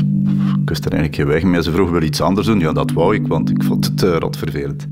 ik 0.61 0.69
wist 0.69 0.85
er 0.85 0.91
eigenlijk 0.91 1.15
geen 1.15 1.33
weg 1.33 1.43
mee. 1.43 1.63
Ze 1.63 1.71
vroeg 1.71 1.89
wel 1.89 2.01
iets 2.01 2.21
anders 2.21 2.47
doen. 2.47 2.59
Ja, 2.59 2.73
dat 2.73 2.91
wou 2.91 3.15
ik, 3.15 3.27
want 3.27 3.49
ik 3.49 3.63
vond 3.63 3.85
het 3.85 4.03
uh, 4.03 4.15
rotvervelend. 4.15 4.87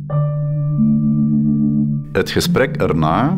Het 2.12 2.30
gesprek 2.30 2.76
erna 2.76 3.38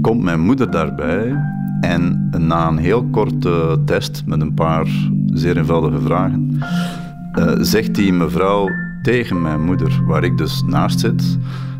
komt 0.00 0.22
mijn 0.22 0.40
moeder 0.40 0.70
daarbij 0.70 1.36
en 1.80 2.30
na 2.38 2.68
een 2.68 2.78
heel 2.78 3.04
korte 3.04 3.78
test 3.84 4.22
met 4.26 4.40
een 4.40 4.54
paar 4.54 4.86
zeer 5.26 5.56
eenvoudige 5.56 6.00
vragen, 6.00 6.58
uh, 7.38 7.52
zegt 7.60 7.94
die 7.94 8.12
mevrouw 8.12 8.68
tegen 9.06 9.42
mijn 9.42 9.64
moeder, 9.64 10.00
waar 10.06 10.24
ik 10.24 10.38
dus 10.38 10.62
naast 10.62 11.00
zit, 11.00 11.38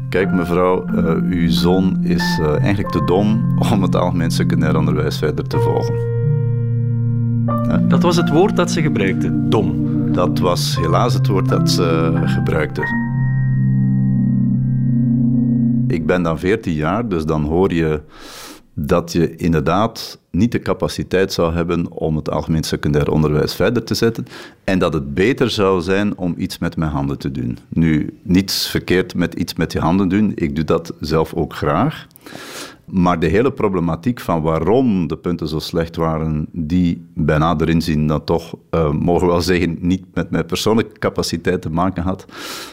Kijk 0.08 0.32
mevrouw, 0.32 0.84
uh, 0.88 1.14
uw 1.30 1.50
zoon 1.50 1.98
is 2.02 2.38
uh, 2.40 2.58
eigenlijk 2.58 2.90
te 2.90 3.04
dom 3.04 3.58
om 3.72 3.82
het 3.82 3.96
algemeen 3.96 4.30
secundair 4.30 4.76
onderwijs 4.76 5.18
verder 5.18 5.46
te 5.48 5.58
volgen. 5.58 5.94
Dat 7.88 8.02
was 8.02 8.16
het 8.16 8.30
woord 8.30 8.56
dat 8.56 8.70
ze 8.70 8.82
gebruikte, 8.82 9.48
dom. 9.48 9.88
Dat 10.12 10.38
was 10.38 10.76
helaas 10.76 11.14
het 11.14 11.26
woord 11.26 11.48
dat 11.48 11.70
ze 11.70 12.12
gebruikte. 12.24 12.82
Ik 15.88 16.06
ben 16.06 16.22
dan 16.22 16.38
14 16.38 16.72
jaar, 16.72 17.08
dus 17.08 17.24
dan 17.24 17.44
hoor 17.44 17.72
je 17.72 18.00
dat 18.78 19.12
je 19.12 19.36
inderdaad 19.36 20.18
niet 20.30 20.52
de 20.52 20.60
capaciteit 20.60 21.32
zou 21.32 21.54
hebben 21.54 21.90
om 21.90 22.16
het 22.16 22.30
algemeen 22.30 22.62
secundair 22.62 23.10
onderwijs 23.10 23.54
verder 23.54 23.84
te 23.84 23.94
zetten 23.94 24.26
en 24.64 24.78
dat 24.78 24.92
het 24.92 25.14
beter 25.14 25.50
zou 25.50 25.80
zijn 25.80 26.16
om 26.16 26.34
iets 26.36 26.58
met 26.58 26.76
mijn 26.76 26.90
handen 26.90 27.18
te 27.18 27.30
doen. 27.30 27.58
Nu, 27.68 28.18
niets 28.22 28.68
verkeerd 28.68 29.14
met 29.14 29.34
iets 29.34 29.54
met 29.54 29.72
je 29.72 29.78
handen 29.78 30.08
doen, 30.08 30.32
ik 30.34 30.54
doe 30.56 30.64
dat 30.64 30.92
zelf 31.00 31.34
ook 31.34 31.54
graag. 31.54 32.06
Maar 32.84 33.18
de 33.18 33.26
hele 33.26 33.52
problematiek 33.52 34.20
van 34.20 34.42
waarom 34.42 35.06
de 35.06 35.16
punten 35.16 35.48
zo 35.48 35.58
slecht 35.58 35.96
waren, 35.96 36.46
die 36.52 37.06
bij 37.14 37.38
nader 37.38 37.68
inzien 37.68 38.06
dan 38.06 38.24
toch, 38.24 38.54
uh, 38.70 38.90
mogen 38.90 39.26
we 39.26 39.32
wel 39.32 39.42
zeggen, 39.42 39.76
niet 39.80 40.04
met 40.14 40.30
mijn 40.30 40.46
persoonlijke 40.46 40.98
capaciteit 40.98 41.62
te 41.62 41.70
maken 41.70 42.02
had, 42.02 42.26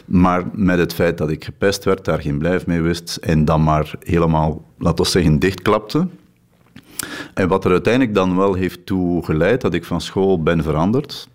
maar 0.06 0.44
met 0.52 0.78
het 0.78 0.94
feit 0.94 1.18
dat 1.18 1.30
ik 1.30 1.44
gepest 1.44 1.84
werd, 1.84 2.04
daar 2.04 2.20
geen 2.20 2.38
blijf 2.38 2.66
mee 2.66 2.80
wist 2.80 3.16
en 3.16 3.44
dan 3.44 3.62
maar 3.62 3.94
helemaal, 4.00 4.62
laten 4.78 5.04
we 5.04 5.10
zeggen, 5.10 5.38
dichtklapte. 5.38 6.06
En 7.34 7.48
wat 7.48 7.64
er 7.64 7.70
uiteindelijk 7.70 8.14
dan 8.14 8.36
wel 8.36 8.54
heeft 8.54 8.86
toe 8.86 9.24
geleid 9.24 9.60
dat 9.60 9.74
ik 9.74 9.84
van 9.84 10.00
school 10.00 10.42
ben 10.42 10.62
veranderd, 10.62 11.28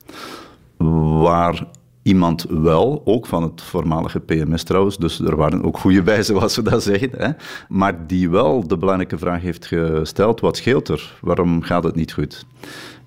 waar 1.21 1.67
iemand 2.09 2.45
wel, 2.49 3.01
ook 3.05 3.25
van 3.25 3.43
het 3.43 3.61
voormalige 3.61 4.19
PMS 4.19 4.63
trouwens, 4.63 4.97
dus 4.97 5.19
er 5.19 5.35
waren 5.35 5.63
ook 5.63 5.77
goede 5.77 6.01
bij, 6.01 6.23
zoals 6.29 6.55
we 6.55 6.61
dat 6.61 6.83
zeggen, 6.83 7.09
hè, 7.17 7.29
maar 7.67 8.07
die 8.07 8.29
wel 8.29 8.67
de 8.67 8.77
belangrijke 8.77 9.17
vraag 9.17 9.41
heeft 9.41 9.65
gesteld, 9.65 10.39
wat 10.39 10.57
scheelt 10.57 10.87
er? 10.87 11.17
Waarom 11.21 11.61
gaat 11.61 11.83
het 11.83 11.95
niet 11.95 12.13
goed? 12.13 12.45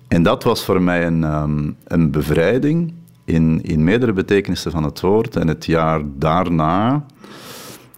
En 0.07 0.23
dat 0.23 0.43
was 0.43 0.65
voor 0.65 0.81
mij 0.81 1.05
een, 1.05 1.23
um, 1.23 1.75
een 1.83 2.11
bevrijding 2.11 2.93
in, 3.25 3.61
in 3.61 3.83
meerdere 3.83 4.13
betekenissen 4.13 4.71
van 4.71 4.83
het 4.83 5.01
woord. 5.01 5.35
En 5.35 5.47
het 5.47 5.65
jaar 5.65 6.01
daarna 6.17 7.05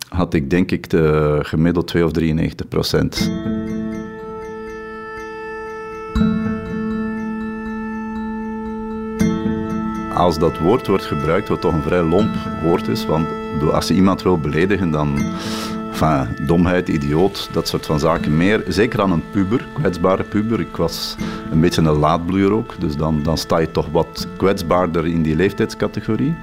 had 0.09 0.33
ik 0.33 0.49
denk 0.49 0.71
ik 0.71 0.89
de 0.89 1.39
gemiddeld 1.41 1.87
2 1.87 2.05
of 2.05 2.11
93 2.11 2.67
procent. 2.67 3.31
Als 10.15 10.39
dat 10.39 10.57
woord 10.57 10.87
wordt 10.87 11.05
gebruikt, 11.05 11.47
wat 11.47 11.61
toch 11.61 11.73
een 11.73 11.81
vrij 11.81 12.01
lomp 12.01 12.35
woord 12.63 12.87
is, 12.87 13.05
want 13.05 13.27
als 13.71 13.87
je 13.87 13.93
iemand 13.93 14.21
wil 14.21 14.37
beledigen, 14.37 14.91
dan 14.91 15.17
enfin, 15.91 16.45
domheid, 16.45 16.87
idioot, 16.87 17.49
dat 17.51 17.67
soort 17.67 17.85
van 17.85 17.99
zaken 17.99 18.37
meer. 18.37 18.63
Zeker 18.67 19.01
aan 19.01 19.11
een 19.11 19.23
puber, 19.31 19.67
kwetsbare 19.73 20.23
puber. 20.23 20.59
Ik 20.59 20.75
was 20.75 21.15
een 21.51 21.59
beetje 21.59 21.81
een 21.81 21.97
laadbloeier 21.97 22.51
ook, 22.51 22.75
dus 22.79 22.95
dan, 22.95 23.23
dan 23.23 23.37
sta 23.37 23.57
je 23.57 23.71
toch 23.71 23.87
wat 23.91 24.27
kwetsbaarder 24.37 25.07
in 25.07 25.21
die 25.21 25.35
leeftijdscategorie. 25.35 26.35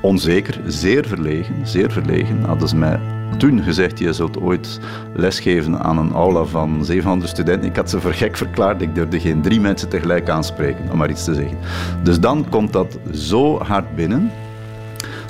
Onzeker, 0.00 0.60
zeer 0.66 1.06
verlegen, 1.06 1.54
zeer 1.62 1.90
verlegen. 1.90 2.44
Hadden 2.44 2.68
ze 2.68 2.76
mij 2.76 3.00
toen 3.36 3.62
gezegd, 3.62 3.98
je 3.98 4.12
zult 4.12 4.40
ooit 4.40 4.80
lesgeven 5.14 5.78
aan 5.78 5.98
een 5.98 6.12
aula 6.12 6.44
van 6.44 6.84
700 6.84 7.30
studenten. 7.30 7.68
Ik 7.68 7.76
had 7.76 7.90
ze 7.90 8.00
voor 8.00 8.12
gek 8.12 8.36
verklaard, 8.36 8.82
ik 8.82 8.94
durfde 8.94 9.20
geen 9.20 9.42
drie 9.42 9.60
mensen 9.60 9.88
tegelijk 9.88 10.28
aanspreken, 10.28 10.90
om 10.90 10.96
maar 10.98 11.10
iets 11.10 11.24
te 11.24 11.34
zeggen. 11.34 11.58
Dus 12.02 12.20
dan 12.20 12.46
komt 12.48 12.72
dat 12.72 12.98
zo 13.12 13.58
hard 13.58 13.94
binnen, 13.94 14.30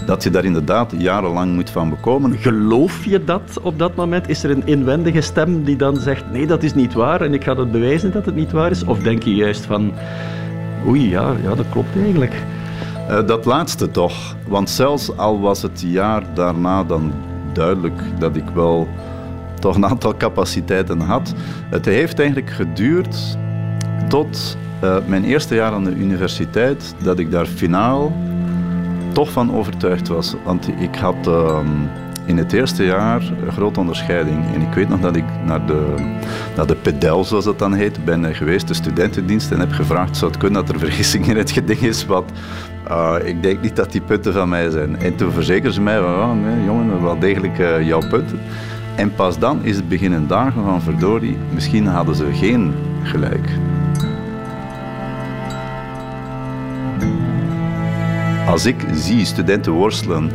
dat 0.07 0.22
je 0.22 0.30
daar 0.30 0.44
inderdaad 0.44 0.94
jarenlang 0.98 1.54
moet 1.54 1.70
van 1.70 1.90
bekomen. 1.90 2.38
Geloof 2.38 3.04
je 3.04 3.24
dat 3.24 3.59
op 3.62 3.78
dat 3.78 3.94
moment? 3.94 4.28
Is 4.28 4.42
er 4.42 4.50
een 4.50 4.66
inwendige 4.66 5.20
stem 5.20 5.64
die 5.64 5.76
dan 5.76 5.96
zegt, 5.96 6.30
nee, 6.32 6.46
dat 6.46 6.62
is 6.62 6.74
niet 6.74 6.94
waar 6.94 7.20
en 7.20 7.34
ik 7.34 7.44
ga 7.44 7.57
het 7.57 7.72
bewijzen 7.72 8.12
dat 8.12 8.26
het 8.26 8.34
niet 8.34 8.52
waar 8.52 8.70
is? 8.70 8.84
Of 8.84 8.98
denk 8.98 9.22
je 9.22 9.34
juist 9.34 9.64
van, 9.64 9.92
oei, 10.86 11.09
ja, 11.09 11.32
ja 11.42 11.54
dat 11.54 11.66
klopt 11.70 11.96
eigenlijk? 11.96 12.34
Uh, 13.11 13.26
dat 13.26 13.44
laatste 13.44 13.90
toch. 13.90 14.36
Want 14.48 14.70
zelfs 14.70 15.16
al 15.16 15.40
was 15.40 15.62
het 15.62 15.84
jaar 15.86 16.22
daarna 16.34 16.84
dan 16.84 17.12
duidelijk 17.57 18.02
dat 18.18 18.36
ik 18.36 18.48
wel 18.54 18.88
toch 19.61 19.74
een 19.76 19.86
aantal 19.86 20.16
capaciteiten 20.16 21.00
had. 21.00 21.34
Het 21.70 21.84
heeft 21.84 22.18
eigenlijk 22.18 22.50
geduurd 22.50 23.38
tot 24.09 24.57
uh, 24.84 24.96
mijn 25.07 25.24
eerste 25.24 25.54
jaar 25.54 25.72
aan 25.72 25.84
de 25.84 25.94
universiteit 25.94 26.94
dat 27.02 27.18
ik 27.18 27.30
daar 27.30 27.46
finaal 27.46 28.12
toch 29.12 29.30
van 29.30 29.54
overtuigd 29.54 30.09
was. 30.09 30.34
Want 30.44 30.68
ik 30.80 30.94
had 30.94 31.26
uh, 31.26 31.59
in 32.27 32.37
het 32.37 32.53
eerste 32.53 32.85
jaar 32.85 33.22
een 33.47 33.53
grote 33.53 33.81
onderscheiding. 33.81 34.55
En 34.55 34.61
ik 34.61 34.74
weet 34.74 34.89
nog 34.89 35.01
dat 35.01 35.16
ik 35.16 35.24
naar 35.45 35.66
de, 35.66 35.95
naar 36.57 36.66
de 36.66 36.74
pedel, 36.74 37.24
zoals 37.24 37.45
dat 37.45 37.59
dan 37.59 37.74
heet, 37.74 38.05
ben 38.05 38.35
geweest, 38.35 38.68
de 38.68 38.74
studentendienst, 38.74 39.51
en 39.51 39.61
heb 39.61 39.72
gevraagd, 39.72 40.16
zou 40.16 40.31
het 40.31 40.41
kunnen 40.41 40.66
dat 40.66 40.74
er 40.74 40.81
vergissing 40.81 41.27
in 41.27 41.37
het 41.37 41.51
geding 41.51 41.81
is, 41.81 42.07
wat 42.07 42.24
uh, 42.89 43.14
ik 43.24 43.43
denk 43.43 43.62
niet 43.62 43.77
dat 43.77 43.93
die 43.93 44.01
punten 44.01 44.33
van 44.33 44.49
mij 44.49 44.70
zijn. 44.70 45.01
En 45.01 45.16
toen 45.16 45.33
verzekerden 45.33 45.72
ze 45.72 45.81
mij, 45.81 46.01
oh, 46.01 46.33
nee, 46.33 46.64
jongen, 46.64 47.03
wel 47.03 47.18
degelijk 47.18 47.59
uh, 47.59 47.87
jouw 47.87 48.09
punten. 48.09 48.41
En 48.95 49.14
pas 49.14 49.39
dan 49.39 49.64
is 49.64 49.77
het 49.77 49.89
beginnen 49.89 50.27
dagen 50.27 50.64
van 50.64 50.83
verdorie, 50.83 51.37
misschien 51.55 51.87
hadden 51.87 52.14
ze 52.14 52.27
geen 52.33 52.74
gelijk. 53.03 53.49
Als 58.47 58.66
ik 58.66 58.85
zie 58.93 59.24
studenten 59.24 59.72
worstelen 59.72 60.31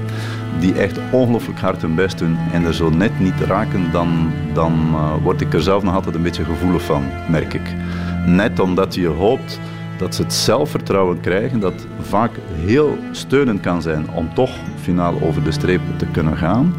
die 0.60 0.74
echt 0.74 1.00
ongelooflijk 1.12 1.60
hard 1.60 1.82
hun 1.82 1.96
best 1.96 2.18
doen 2.18 2.38
en 2.52 2.66
er 2.66 2.74
zo 2.74 2.90
net 2.90 3.20
niet 3.20 3.40
raken, 3.40 3.92
dan, 3.92 4.32
dan 4.54 4.74
uh, 4.92 5.14
word 5.24 5.42
ik 5.42 5.54
er 5.54 5.62
zelf 5.62 5.84
nog 5.84 5.94
altijd 5.94 6.16
een 6.16 6.22
beetje 6.22 6.46
gevoelig 6.46 6.82
van, 6.82 7.04
merk 7.30 7.54
ik. 7.54 7.76
Net 8.26 8.60
omdat 8.60 8.96
je 8.96 9.08
hoopt 9.08 9.60
dat 9.98 10.16
ze 10.16 10.22
het 10.22 10.34
zelfvertrouwen 10.34 11.20
krijgen 11.20 11.60
dat 11.60 11.88
vaak 12.00 12.32
heel 12.56 12.98
steunend 13.12 13.62
kan 13.62 13.82
zijn 13.82 14.10
om 14.10 14.34
toch 14.34 14.52
finaal 14.82 15.22
over 15.22 15.44
de 15.44 15.52
streep 15.52 15.82
te 15.98 16.06
kunnen 16.06 16.38
gaan. 16.38 16.74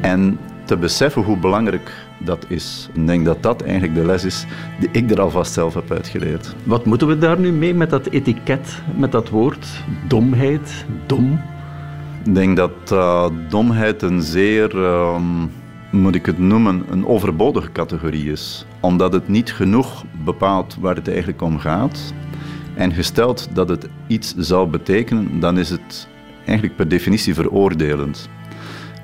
En 0.00 0.38
te 0.64 0.76
beseffen 0.76 1.22
hoe 1.22 1.36
belangrijk 1.36 1.92
dat 2.18 2.44
is. 2.48 2.88
Ik 2.92 3.06
denk 3.06 3.24
dat 3.24 3.42
dat 3.42 3.62
eigenlijk 3.62 3.94
de 3.94 4.04
les 4.04 4.24
is 4.24 4.46
die 4.80 4.88
ik 4.92 5.10
er 5.10 5.20
alvast 5.20 5.52
zelf 5.52 5.74
heb 5.74 5.90
uitgeleerd. 5.90 6.54
Wat 6.64 6.84
moeten 6.84 7.08
we 7.08 7.18
daar 7.18 7.38
nu 7.38 7.52
mee 7.52 7.74
met 7.74 7.90
dat 7.90 8.06
etiket, 8.06 8.82
met 8.96 9.12
dat 9.12 9.28
woord 9.28 9.66
domheid, 10.08 10.84
dom? 11.06 11.40
Ik 12.24 12.34
denk 12.34 12.56
dat 12.56 12.92
uh, 12.92 13.26
domheid 13.48 14.02
een 14.02 14.22
zeer, 14.22 14.74
uh, 14.76 15.16
moet 15.90 16.14
ik 16.14 16.26
het 16.26 16.38
noemen, 16.38 16.84
een 16.90 17.06
overbodige 17.06 17.72
categorie 17.72 18.32
is. 18.32 18.66
Omdat 18.80 19.12
het 19.12 19.28
niet 19.28 19.52
genoeg 19.52 20.04
bepaalt 20.24 20.76
waar 20.80 20.94
het 20.94 21.08
eigenlijk 21.08 21.42
om 21.42 21.58
gaat. 21.58 22.12
En 22.74 22.92
gesteld 22.92 23.48
dat 23.52 23.68
het 23.68 23.88
iets 24.06 24.34
zou 24.36 24.68
betekenen, 24.68 25.40
dan 25.40 25.58
is 25.58 25.70
het 25.70 26.08
eigenlijk 26.44 26.76
per 26.76 26.88
definitie 26.88 27.34
veroordelend. 27.34 28.28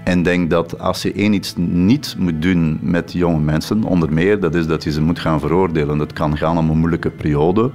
En 0.04 0.22
denk 0.22 0.50
dat 0.50 0.78
als 0.78 1.02
je 1.02 1.12
één 1.12 1.32
iets 1.32 1.54
niet 1.56 2.14
moet 2.18 2.42
doen 2.42 2.78
met 2.82 3.12
jonge 3.12 3.40
mensen, 3.40 3.84
onder 3.84 4.12
meer, 4.12 4.40
dat 4.40 4.54
is 4.54 4.66
dat 4.66 4.84
je 4.84 4.92
ze 4.92 5.00
moet 5.00 5.18
gaan 5.18 5.40
veroordelen. 5.40 5.98
Het 5.98 6.12
kan 6.12 6.36
gaan 6.36 6.58
om 6.58 6.70
een 6.70 6.78
moeilijke 6.78 7.10
periode. 7.10 7.70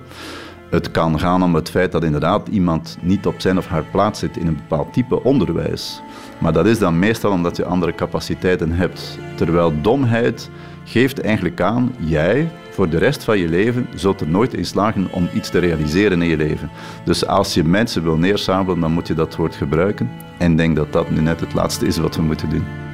Het 0.69 0.91
kan 0.91 1.19
gaan 1.19 1.43
om 1.43 1.55
het 1.55 1.69
feit 1.69 1.91
dat 1.91 2.03
inderdaad 2.03 2.47
iemand 2.47 2.97
niet 3.01 3.25
op 3.25 3.41
zijn 3.41 3.57
of 3.57 3.67
haar 3.67 3.83
plaats 3.91 4.19
zit 4.19 4.37
in 4.37 4.47
een 4.47 4.55
bepaald 4.55 4.93
type 4.93 5.23
onderwijs. 5.23 6.01
Maar 6.37 6.53
dat 6.53 6.65
is 6.65 6.79
dan 6.79 6.99
meestal 6.99 7.31
omdat 7.31 7.57
je 7.57 7.65
andere 7.65 7.95
capaciteiten 7.95 8.71
hebt. 8.71 9.19
Terwijl 9.35 9.81
domheid 9.81 10.49
geeft 10.83 11.21
eigenlijk 11.21 11.61
aan, 11.61 11.95
jij 11.99 12.51
voor 12.69 12.89
de 12.89 12.97
rest 12.97 13.23
van 13.23 13.37
je 13.37 13.47
leven 13.47 13.87
zult 13.95 14.21
er 14.21 14.27
nooit 14.27 14.53
in 14.53 14.65
slagen 14.65 15.07
om 15.11 15.29
iets 15.33 15.49
te 15.49 15.59
realiseren 15.59 16.21
in 16.21 16.29
je 16.29 16.37
leven. 16.37 16.69
Dus 17.03 17.27
als 17.27 17.53
je 17.53 17.63
mensen 17.63 18.03
wil 18.03 18.17
neersabelen, 18.17 18.79
dan 18.79 18.91
moet 18.91 19.07
je 19.07 19.13
dat 19.13 19.35
woord 19.35 19.55
gebruiken. 19.55 20.09
En 20.37 20.55
denk 20.55 20.75
dat 20.75 20.93
dat 20.93 21.09
nu 21.09 21.21
net 21.21 21.39
het 21.39 21.53
laatste 21.53 21.85
is 21.85 21.97
wat 21.97 22.15
we 22.15 22.21
moeten 22.21 22.49
doen. 22.49 22.84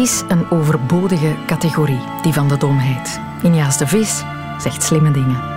Is 0.00 0.22
een 0.28 0.50
overbodige 0.50 1.36
categorie, 1.46 2.00
die 2.22 2.32
van 2.32 2.48
de 2.48 2.56
domheid. 2.56 3.20
Injaas 3.42 3.78
de 3.78 3.86
Vis 3.86 4.22
zegt 4.58 4.82
slimme 4.82 5.10
dingen. 5.10 5.49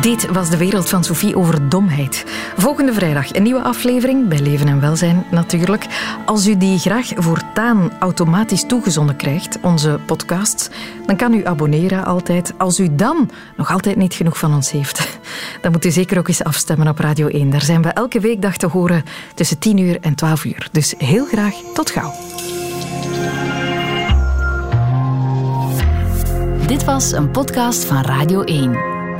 Dit 0.00 0.30
was 0.30 0.50
de 0.50 0.56
wereld 0.56 0.88
van 0.88 1.04
Sophie 1.04 1.36
over 1.36 1.68
domheid. 1.68 2.24
Volgende 2.56 2.92
vrijdag 2.92 3.34
een 3.34 3.42
nieuwe 3.42 3.62
aflevering 3.62 4.28
bij 4.28 4.40
Leven 4.40 4.68
en 4.68 4.80
Welzijn 4.80 5.24
natuurlijk. 5.30 5.86
Als 6.26 6.46
u 6.46 6.56
die 6.56 6.78
graag 6.78 7.08
voortaan 7.14 7.92
automatisch 7.98 8.64
toegezonden 8.66 9.16
krijgt, 9.16 9.58
onze 9.62 10.00
podcasts, 10.06 10.68
dan 11.06 11.16
kan 11.16 11.34
u 11.34 11.46
abonneren 11.46 12.04
altijd. 12.04 12.52
Als 12.58 12.80
u 12.80 12.94
dan 12.94 13.30
nog 13.56 13.70
altijd 13.72 13.96
niet 13.96 14.14
genoeg 14.14 14.38
van 14.38 14.54
ons 14.54 14.70
heeft, 14.70 15.18
dan 15.62 15.72
moet 15.72 15.84
u 15.84 15.90
zeker 15.90 16.18
ook 16.18 16.28
eens 16.28 16.44
afstemmen 16.44 16.88
op 16.88 16.98
Radio 16.98 17.26
1. 17.26 17.50
Daar 17.50 17.62
zijn 17.62 17.82
we 17.82 17.88
elke 17.88 18.20
weekdag 18.20 18.56
te 18.56 18.66
horen 18.66 19.04
tussen 19.34 19.58
10 19.58 19.78
uur 19.78 19.98
en 20.00 20.14
12 20.14 20.44
uur. 20.44 20.68
Dus 20.72 20.94
heel 20.98 21.26
graag 21.26 21.54
tot 21.74 21.90
gauw. 21.90 22.12
Dit 26.66 26.84
was 26.84 27.12
een 27.12 27.30
podcast 27.30 27.84
van 27.84 28.02
Radio 28.02 28.42
1. 28.42 28.89